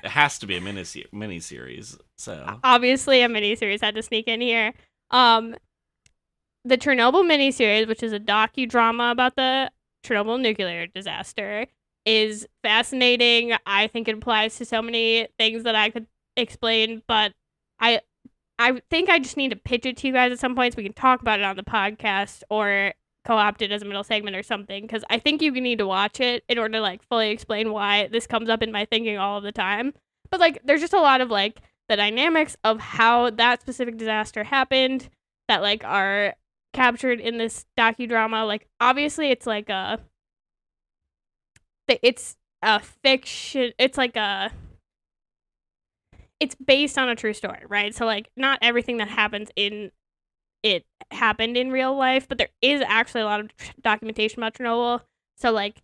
[0.02, 1.96] it has to be a mini mini series.
[2.16, 4.72] So obviously a miniseries had to sneak in here.
[5.10, 5.56] Um,
[6.64, 9.70] the Chernobyl miniseries, which is a docudrama about the
[10.04, 11.66] Chernobyl nuclear disaster,
[12.04, 13.54] is fascinating.
[13.66, 17.32] I think it applies to so many things that I could explain, but
[17.78, 18.00] I
[18.60, 20.76] I think I just need to pitch it to you guys at some point so
[20.76, 22.92] we can talk about it on the podcast or
[23.24, 26.20] co-opt it as a middle segment or something because I think you need to watch
[26.20, 29.38] it in order to like fully explain why this comes up in my thinking all
[29.38, 29.94] of the time.
[30.30, 34.44] But like there's just a lot of like the dynamics of how that specific disaster
[34.44, 35.08] happened
[35.48, 36.34] that like are
[36.74, 38.46] captured in this docudrama.
[38.46, 40.00] Like obviously it's like a
[41.88, 44.52] it's a fiction it's like a
[46.40, 47.94] it's based on a true story, right?
[47.94, 49.92] So like not everything that happens in
[50.62, 54.54] it happened in real life, but there is actually a lot of tr- documentation about
[54.54, 55.02] Chernobyl.
[55.36, 55.82] So like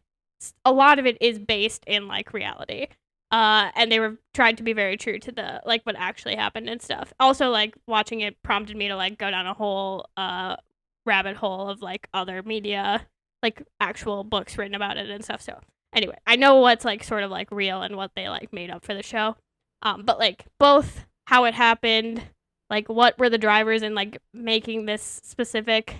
[0.65, 2.89] a lot of it is based in like reality.
[3.33, 6.69] Uh, and they were tried to be very true to the like what actually happened
[6.69, 7.12] and stuff.
[7.19, 10.57] Also, like watching it prompted me to like go down a whole uh
[11.05, 13.07] rabbit hole of like other media,
[13.43, 15.41] like actual books written about it and stuff.
[15.43, 15.59] So
[15.93, 18.85] anyway, I know what's like sort of like real and what they like made up
[18.85, 19.37] for the show.
[19.86, 22.20] Um, but like both how it happened,
[22.68, 25.94] like what were the drivers in like making this specific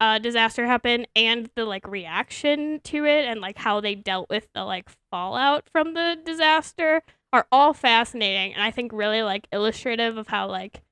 [0.00, 4.48] uh disaster happen and the like reaction to it and like how they dealt with
[4.54, 7.02] the like fallout from the disaster
[7.32, 10.82] are all fascinating and I think really like illustrative of how like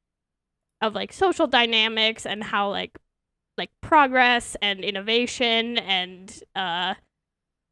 [0.80, 2.98] of like social dynamics and how like
[3.56, 6.94] like progress and innovation and uh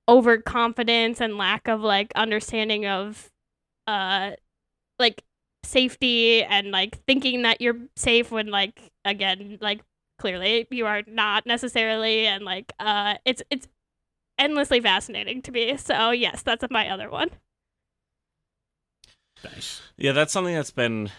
[0.08, 3.30] overconfidence and lack of like understanding of
[3.86, 4.32] uh
[4.98, 5.22] like
[5.64, 9.82] safety and like thinking that you're safe when like again like
[10.18, 13.68] clearly you are not necessarily and like uh it's it's
[14.38, 17.30] endlessly fascinating to me so yes that's my other one
[19.44, 19.82] Nice.
[19.96, 21.10] Yeah, that's something that's been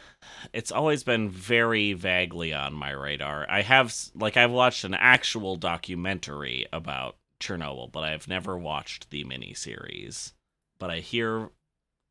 [0.54, 3.46] it's always been very vaguely on my radar.
[3.50, 9.24] I have like I've watched an actual documentary about Chernobyl, but I've never watched the
[9.24, 10.34] miniseries.
[10.80, 11.50] But I hear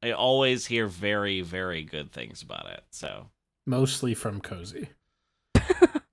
[0.02, 2.84] I always hear very very good things about it.
[2.90, 3.30] So,
[3.66, 4.90] Mostly from Cozy.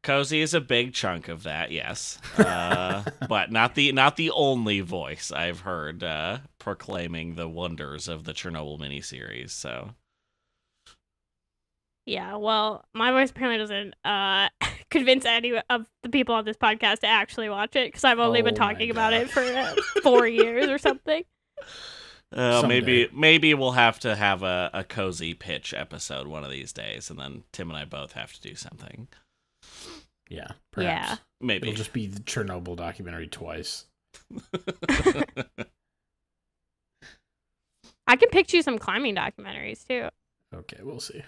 [0.04, 2.20] Cozy is a big chunk of that, yes.
[2.38, 8.24] Uh, but not the not the only voice I've heard uh, proclaiming the wonders of
[8.24, 9.52] the Chernobyl miniseries.
[9.52, 9.96] So,
[12.06, 14.48] yeah well my voice apparently doesn't uh
[14.90, 18.42] convince any of the people on this podcast to actually watch it because i've only
[18.42, 21.24] been Oh my talking about it for uh, four years or something
[22.36, 26.74] Uh, maybe maybe we'll have to have a, a cozy pitch episode one of these
[26.74, 29.08] days, and then Tim and I both have to do something.
[30.30, 30.50] Yeah.
[30.72, 31.10] Perhaps.
[31.10, 31.18] Yeah.
[31.40, 31.70] Maybe.
[31.70, 33.86] It'll just be the Chernobyl documentary twice.
[38.08, 40.08] i can pitch you some climbing documentaries too
[40.56, 41.22] Okay, we'll see.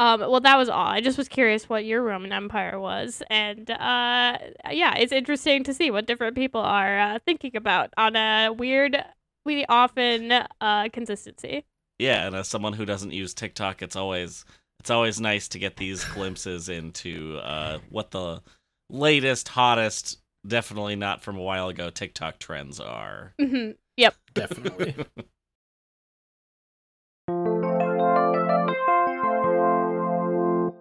[0.00, 0.86] Um, well, that was all.
[0.86, 4.38] I just was curious what your Roman Empire was, and uh,
[4.70, 8.96] yeah, it's interesting to see what different people are uh, thinking about on a weird,
[9.44, 10.30] we often
[10.60, 11.64] uh, consistency.
[11.98, 14.44] yeah, and as someone who doesn't use TikTok, it's always
[14.78, 18.40] it's always nice to get these glimpses into uh, what the
[18.88, 23.34] latest, hottest, definitely not from a while ago TikTok trends are.
[23.40, 24.94] hmm Yep, Definitely.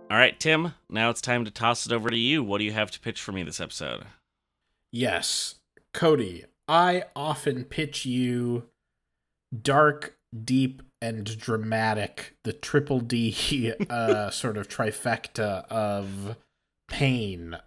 [0.09, 0.73] All right, Tim.
[0.89, 2.41] Now it's time to toss it over to you.
[2.43, 4.05] What do you have to pitch for me this episode?
[4.91, 5.55] yes.
[5.93, 8.65] Cody, I often pitch you
[9.61, 16.37] dark, deep, and dramatic, the triple D uh, sort of trifecta of
[16.87, 17.57] pain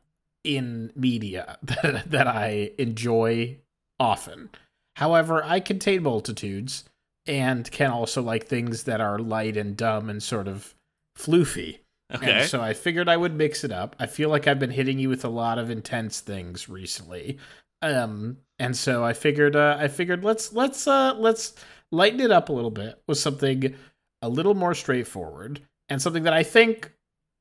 [0.44, 3.58] in media that, that I enjoy
[3.98, 4.50] often.
[4.96, 6.84] However, I contain multitudes
[7.26, 10.74] and can also like things that are light and dumb and sort of
[11.18, 11.78] floofy.
[12.14, 12.40] Okay.
[12.40, 13.96] And so I figured I would mix it up.
[13.98, 17.38] I feel like I've been hitting you with a lot of intense things recently.
[17.82, 21.54] Um and so I figured uh I figured let's let's uh let's
[21.92, 23.74] lighten it up a little bit with something
[24.22, 26.92] a little more straightforward and something that I think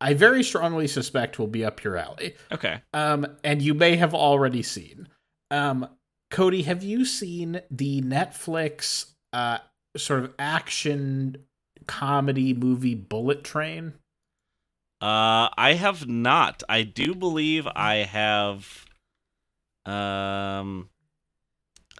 [0.01, 2.35] I very strongly suspect will be up your alley.
[2.51, 2.81] okay.
[2.93, 5.07] Um and you may have already seen.
[5.51, 5.87] Um
[6.31, 9.57] Cody, have you seen the Netflix uh
[9.97, 11.43] sort of action
[11.87, 13.93] comedy movie Bullet Train?
[15.01, 16.61] Uh, I have not.
[16.67, 18.85] I do believe I have.
[19.85, 20.89] Um,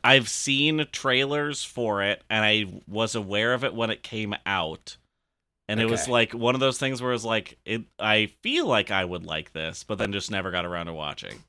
[0.04, 4.98] I've seen trailers for it, and I was aware of it when it came out.
[5.70, 7.84] And it was like one of those things where it's like it.
[8.00, 11.44] I feel like I would like this, but then just never got around to watching.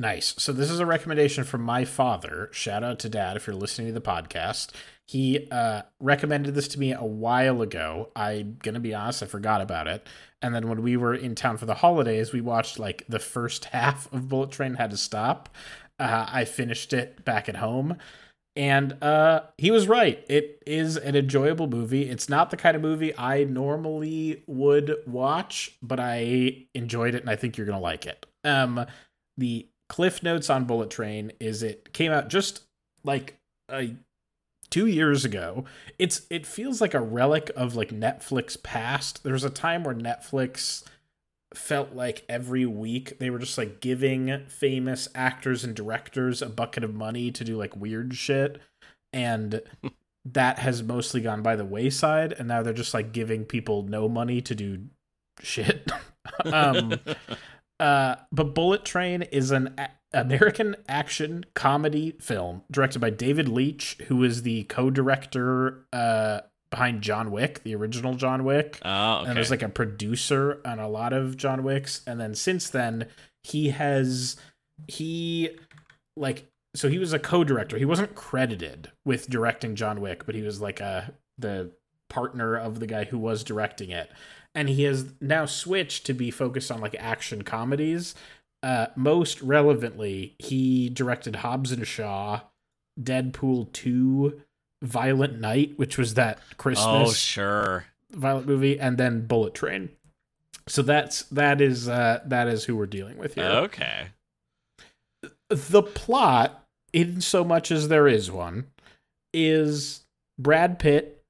[0.00, 0.34] Nice.
[0.38, 2.48] So this is a recommendation from my father.
[2.52, 4.70] Shout out to dad if you're listening to the podcast.
[5.06, 8.08] He uh, recommended this to me a while ago.
[8.16, 10.06] I'm gonna be honest, I forgot about it.
[10.40, 13.64] And then when we were in town for the holidays, we watched like the first
[13.76, 15.50] half of Bullet Train had to stop.
[15.98, 17.98] Uh, I finished it back at home.
[18.56, 20.24] And uh, he was right.
[20.30, 22.08] It is an enjoyable movie.
[22.08, 27.28] It's not the kind of movie I normally would watch, but I enjoyed it and
[27.28, 28.24] I think you're going to like it.
[28.44, 28.86] Um,
[29.36, 32.62] the cliff notes on Bullet Train is it came out just
[33.02, 33.36] like
[33.68, 33.82] uh,
[34.70, 35.64] two years ago.
[35.98, 39.24] It's it feels like a relic of like Netflix past.
[39.24, 40.84] There was a time where Netflix
[41.52, 46.84] felt like every week they were just like giving famous actors and directors a bucket
[46.84, 48.60] of money to do like weird shit
[49.12, 49.60] and
[50.24, 54.08] that has mostly gone by the wayside and now they're just like giving people no
[54.08, 54.78] money to do
[55.42, 55.90] shit
[56.44, 56.94] um
[57.80, 63.96] Uh, but Bullet Train is an a- American action comedy film directed by David Leitch,
[64.08, 66.40] who is the co-director uh,
[66.70, 69.30] behind John Wick, the original John Wick, Oh, okay.
[69.30, 72.02] and was like a producer on a lot of John Wicks.
[72.06, 73.06] And then since then,
[73.42, 74.36] he has
[74.86, 75.50] he
[76.16, 77.78] like so he was a co-director.
[77.78, 81.72] He wasn't credited with directing John Wick, but he was like a the
[82.08, 84.10] partner of the guy who was directing it.
[84.54, 88.14] And he has now switched to be focused on like action comedies.
[88.62, 92.40] Uh, most relevantly, he directed Hobbs and Shaw,
[93.00, 94.40] Deadpool 2,
[94.82, 97.86] Violent Night, which was that Christmas oh, sure.
[98.10, 99.90] violent movie, and then Bullet Train.
[100.66, 103.44] So that's that is uh that is who we're dealing with here.
[103.44, 104.08] Okay.
[105.48, 108.66] The plot, in so much as there is one,
[109.34, 110.02] is
[110.38, 111.24] Brad Pitt.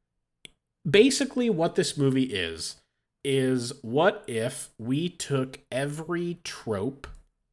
[0.88, 2.79] Basically, what this movie is
[3.24, 7.06] is what if we took every trope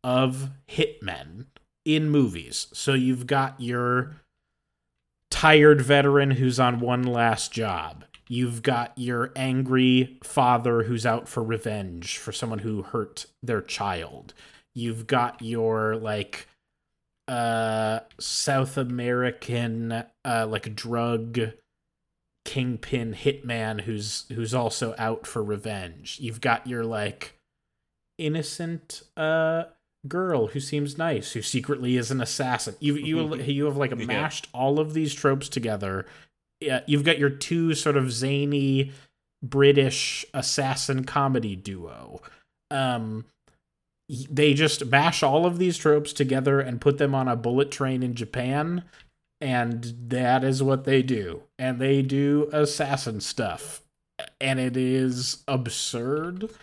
[0.04, 1.46] of hitmen
[1.84, 2.68] in movies.
[2.74, 4.22] So you've got your
[5.30, 8.06] tired veteran who's on one last job.
[8.30, 14.34] You've got your angry father who's out for revenge for someone who hurt their child.
[14.76, 16.48] You've got your like
[17.28, 21.40] uh South American uh like drug
[22.48, 26.18] kingpin hitman who's who's also out for revenge.
[26.22, 27.38] You've got your like
[28.18, 29.66] innocent uh
[30.08, 32.76] girl who seems nice who secretly is an assassin.
[32.80, 34.06] You you you have like Yeah.
[34.06, 36.06] mashed all of these tropes together.
[36.62, 38.94] Yeah, you've got your two sort of zany
[39.44, 42.22] British assassin comedy duo.
[42.72, 43.26] Um
[44.10, 48.04] they just mash all of these tropes together and put them on a bullet train
[48.04, 48.86] in Japan
[49.40, 51.44] and that is what they do.
[51.60, 53.82] And they do assassin stuff.
[54.42, 56.50] And it is absurd.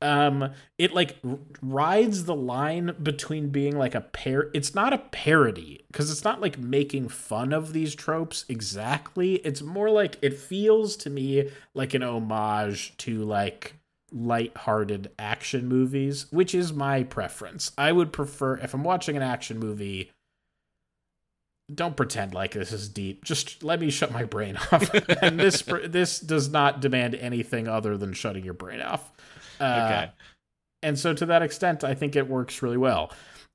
[0.00, 4.98] Um it like r- rides the line between being like a par it's not a
[4.98, 9.36] parody because it's not like making fun of these tropes exactly.
[9.36, 13.74] It's more like it feels to me like an homage to like
[14.12, 17.72] light-hearted action movies which is my preference.
[17.76, 20.12] I would prefer if i'm watching an action movie
[21.74, 23.24] don't pretend like this is deep.
[23.24, 24.88] Just let me shut my brain off.
[25.22, 29.10] and this this does not demand anything other than shutting your brain off.
[29.60, 30.10] Uh, Okay.
[30.82, 33.10] And so to that extent, I think it works really well.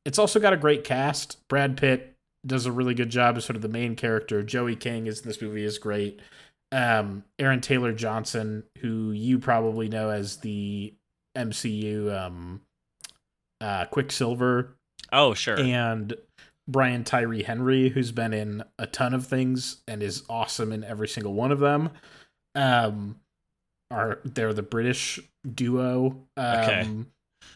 [0.05, 1.37] It's also got a great cast.
[1.47, 2.13] Brad Pitt
[2.45, 4.41] does a really good job as sort of the main character.
[4.43, 6.19] Joey King is in this movie is great.
[6.73, 10.93] Um, Aaron Taylor Johnson, who you probably know as the
[11.37, 12.61] MCU um,
[13.61, 14.75] uh, Quicksilver
[15.13, 15.59] Oh, sure.
[15.59, 16.13] and
[16.67, 21.07] Brian Tyree Henry, who's been in a ton of things and is awesome in every
[21.07, 21.89] single one of them.
[22.55, 23.19] Um,
[23.89, 25.19] are they're the British
[25.53, 26.27] duo.
[26.37, 26.87] Um, Okay.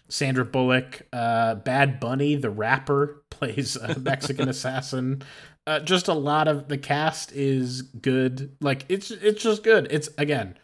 [0.09, 5.21] Sandra Bullock, uh, Bad Bunny, the rapper, plays a Mexican assassin.
[5.67, 8.55] Uh, just a lot of the cast is good.
[8.61, 9.87] Like it's it's just good.
[9.91, 10.57] It's again.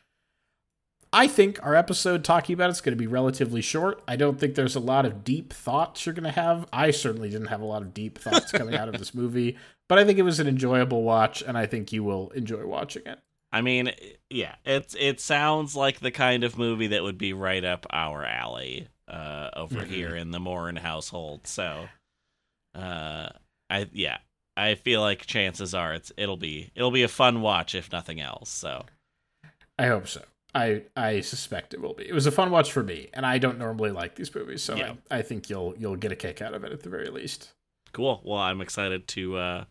[1.13, 4.01] I think our episode talking about it's going to be relatively short.
[4.07, 6.65] I don't think there's a lot of deep thoughts you're going to have.
[6.71, 9.57] I certainly didn't have a lot of deep thoughts coming out of this movie,
[9.89, 13.03] but I think it was an enjoyable watch, and I think you will enjoy watching
[13.05, 13.19] it.
[13.51, 13.91] I mean,
[14.29, 18.23] yeah, it's it sounds like the kind of movie that would be right up our
[18.23, 19.87] alley uh, over Mhm.
[19.87, 21.45] here in the Morin household.
[21.45, 21.89] So,
[22.73, 23.27] uh,
[23.69, 24.19] I yeah,
[24.55, 28.21] I feel like chances are it's it'll be it'll be a fun watch if nothing
[28.21, 28.49] else.
[28.49, 28.85] So,
[29.77, 30.21] I hope so.
[30.53, 32.07] I I suspect it will be.
[32.07, 34.75] It was a fun watch for me, and I don't normally like these movies, so
[34.75, 34.93] Yeah.
[35.09, 37.53] I, I think you'll you'll get a kick out of it at the very least.
[37.93, 38.21] cool.
[38.23, 39.63] Well, I'm excited to uh,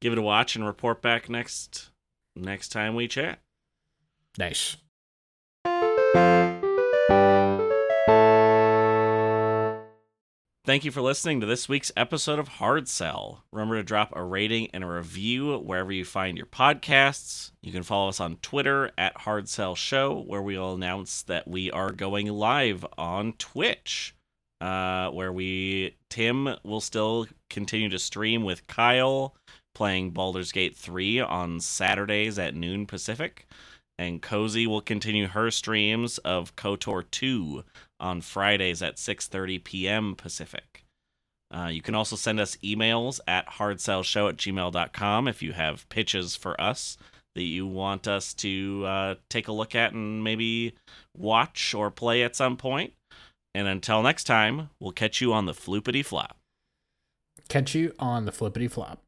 [0.00, 1.90] give it a watch and report back next
[2.36, 3.40] next time we chat.
[4.38, 4.76] Nice.
[10.66, 13.44] Thank you for listening to this week's episode of Hard Sell.
[13.52, 17.50] Remember to drop a rating and a review wherever you find your podcasts.
[17.60, 21.70] You can follow us on Twitter at Hard Sell Show, where we'll announce that we
[21.70, 24.14] are going live on Twitch,
[24.62, 29.36] uh, where we Tim will still continue to stream with Kyle
[29.74, 33.46] playing Baldur's Gate 3 on Saturdays at noon Pacific,
[33.98, 37.64] and Cozy will continue her streams of KOTOR 2
[38.04, 40.14] on Fridays at 6:30 p.m.
[40.14, 40.84] Pacific.
[41.54, 46.36] Uh, you can also send us emails at hardsellshow at gmail.com if you have pitches
[46.36, 46.96] for us
[47.34, 50.74] that you want us to uh, take a look at and maybe
[51.16, 52.92] watch or play at some point.
[53.54, 56.36] And until next time, we'll catch you on the floopity flop.
[57.48, 59.00] Catch you on the flippity flop.